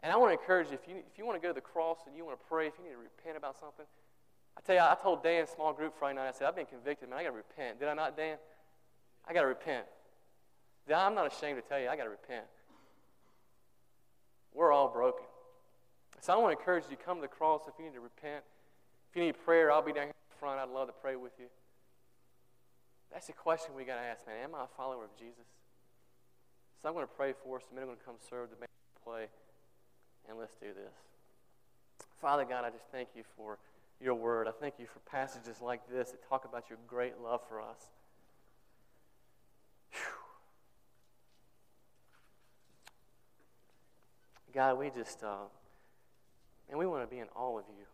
And 0.03 0.13
I 0.13 0.17
want 0.17 0.35
to 0.35 0.39
encourage 0.39 0.69
you 0.69 0.75
if, 0.75 0.89
you, 0.89 0.97
if 0.97 1.17
you 1.17 1.25
want 1.25 1.41
to 1.41 1.43
go 1.43 1.49
to 1.49 1.55
the 1.55 1.65
cross 1.65 1.99
and 2.07 2.17
you 2.17 2.25
want 2.25 2.39
to 2.39 2.45
pray, 2.47 2.67
if 2.67 2.75
you 2.79 2.85
need 2.85 2.93
to 2.93 2.99
repent 2.99 3.37
about 3.37 3.59
something, 3.59 3.87
I 4.57 4.61
tell 4.61 4.75
you, 4.77 4.83
I 4.83 4.97
told 5.01 5.23
Dan, 5.23 5.47
small 5.47 5.73
group 5.73 5.95
Friday 5.99 6.17
night, 6.17 6.29
I 6.29 6.33
said, 6.33 6.49
I've 6.49 6.57
been 6.57 6.67
convicted, 6.67 7.09
man. 7.09 7.19
I 7.19 7.23
got 7.23 7.31
to 7.31 7.37
repent. 7.37 7.81
Did 7.81 7.89
I 7.89 7.95
not, 7.95 8.17
Dan? 8.17 8.37
I 9.27 9.33
got 9.33 9.43
to 9.43 9.49
repent. 9.49 9.87
I'm 10.95 11.15
not 11.15 11.33
ashamed 11.33 11.61
to 11.63 11.69
tell 11.69 11.81
you, 11.81 11.89
I 11.89 11.97
got 11.97 12.05
to 12.05 12.11
repent. 12.11 12.45
We're 14.55 14.73
all 14.73 14.89
broken. 14.89 15.27
So 16.21 16.33
I 16.33 16.37
want 16.37 16.57
to 16.57 16.59
encourage 16.59 16.85
you 16.91 16.97
to 16.97 17.03
come 17.03 17.19
to 17.19 17.23
the 17.23 17.29
cross 17.29 17.63
if 17.69 17.75
you 17.79 17.85
need 17.85 17.95
to 17.95 18.01
repent. 18.01 18.43
If 19.11 19.17
you 19.17 19.23
need 19.23 19.37
prayer, 19.45 19.71
I'll 19.71 19.83
be 19.83 19.93
down 19.93 20.07
here 20.07 20.15
in 20.15 20.39
front. 20.39 20.59
I'd 20.59 20.69
love 20.75 20.89
to 20.89 20.95
pray 21.01 21.17
with 21.17 21.33
you. 21.39 21.47
That's 23.13 23.29
the 23.29 23.33
question 23.33 23.75
we 23.77 23.85
got 23.85 23.97
to 23.97 24.03
ask, 24.03 24.27
man. 24.27 24.37
Am 24.43 24.55
I 24.55 24.65
a 24.65 24.67
follower 24.77 25.05
of 25.05 25.17
Jesus? 25.19 25.47
So 26.83 26.89
I'm 26.89 26.95
going 26.95 27.07
to 27.07 27.13
pray 27.13 27.33
for 27.45 27.57
us. 27.57 27.65
The 27.69 27.75
men 27.75 27.85
are 27.85 27.87
going 27.87 27.99
to 27.99 28.05
come 28.05 28.17
serve 28.29 28.51
the 28.51 28.57
band 28.57 28.69
play. 29.05 29.27
And 30.29 30.37
let's 30.39 30.55
do 30.57 30.67
this. 30.67 30.95
Father 32.21 32.45
God, 32.45 32.65
I 32.65 32.71
just 32.71 32.87
thank 32.91 33.11
you 33.15 33.23
for 33.37 33.59
your 34.01 34.15
word. 34.15 34.49
I 34.49 34.51
thank 34.51 34.75
you 34.79 34.87
for 34.87 34.99
passages 35.11 35.61
like 35.63 35.89
this 35.89 36.11
that 36.11 36.29
talk 36.29 36.45
about 36.45 36.69
your 36.69 36.79
great 36.87 37.15
love 37.23 37.41
for 37.49 37.61
us. 37.61 37.91
Whew. 39.93 40.01
God, 44.53 44.79
we 44.79 44.91
just, 44.91 45.23
uh, 45.23 45.45
and 46.69 46.79
we 46.79 46.87
want 46.87 47.03
to 47.03 47.07
be 47.07 47.21
in 47.21 47.29
all 47.35 47.59
of 47.59 47.65
you. 47.69 47.85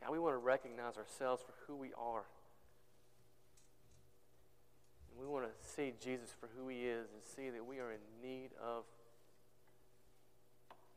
God, 0.00 0.12
we 0.12 0.18
want 0.18 0.34
to 0.34 0.38
recognize 0.38 0.96
ourselves 0.96 1.42
for 1.42 1.54
who 1.66 1.76
we 1.76 1.88
are. 1.98 2.24
And 5.10 5.20
we 5.20 5.26
want 5.26 5.46
to 5.46 5.68
see 5.68 5.92
Jesus 6.02 6.34
for 6.38 6.48
who 6.58 6.68
he 6.68 6.86
is 6.86 7.08
and 7.12 7.22
see 7.22 7.50
that 7.50 7.64
we 7.64 7.78
are 7.78 7.92
in 7.92 8.02
need 8.22 8.50
of 8.62 8.84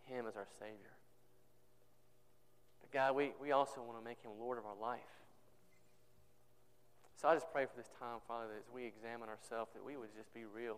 him 0.05 0.25
as 0.27 0.35
our 0.35 0.47
Savior. 0.59 0.95
But 2.81 2.91
God, 2.91 3.15
we, 3.15 3.31
we 3.41 3.51
also 3.51 3.81
want 3.81 3.99
to 3.99 4.03
make 4.03 4.21
him 4.21 4.31
Lord 4.39 4.57
of 4.57 4.65
our 4.65 4.75
life. 4.79 4.99
So 7.21 7.27
I 7.27 7.33
just 7.33 7.51
pray 7.51 7.65
for 7.65 7.75
this 7.75 7.89
time, 7.99 8.19
Father, 8.27 8.47
that 8.47 8.57
as 8.57 8.69
we 8.73 8.85
examine 8.85 9.27
ourselves, 9.27 9.71
that 9.73 9.83
we 9.83 9.97
would 9.97 10.13
just 10.15 10.33
be 10.33 10.45
real. 10.45 10.77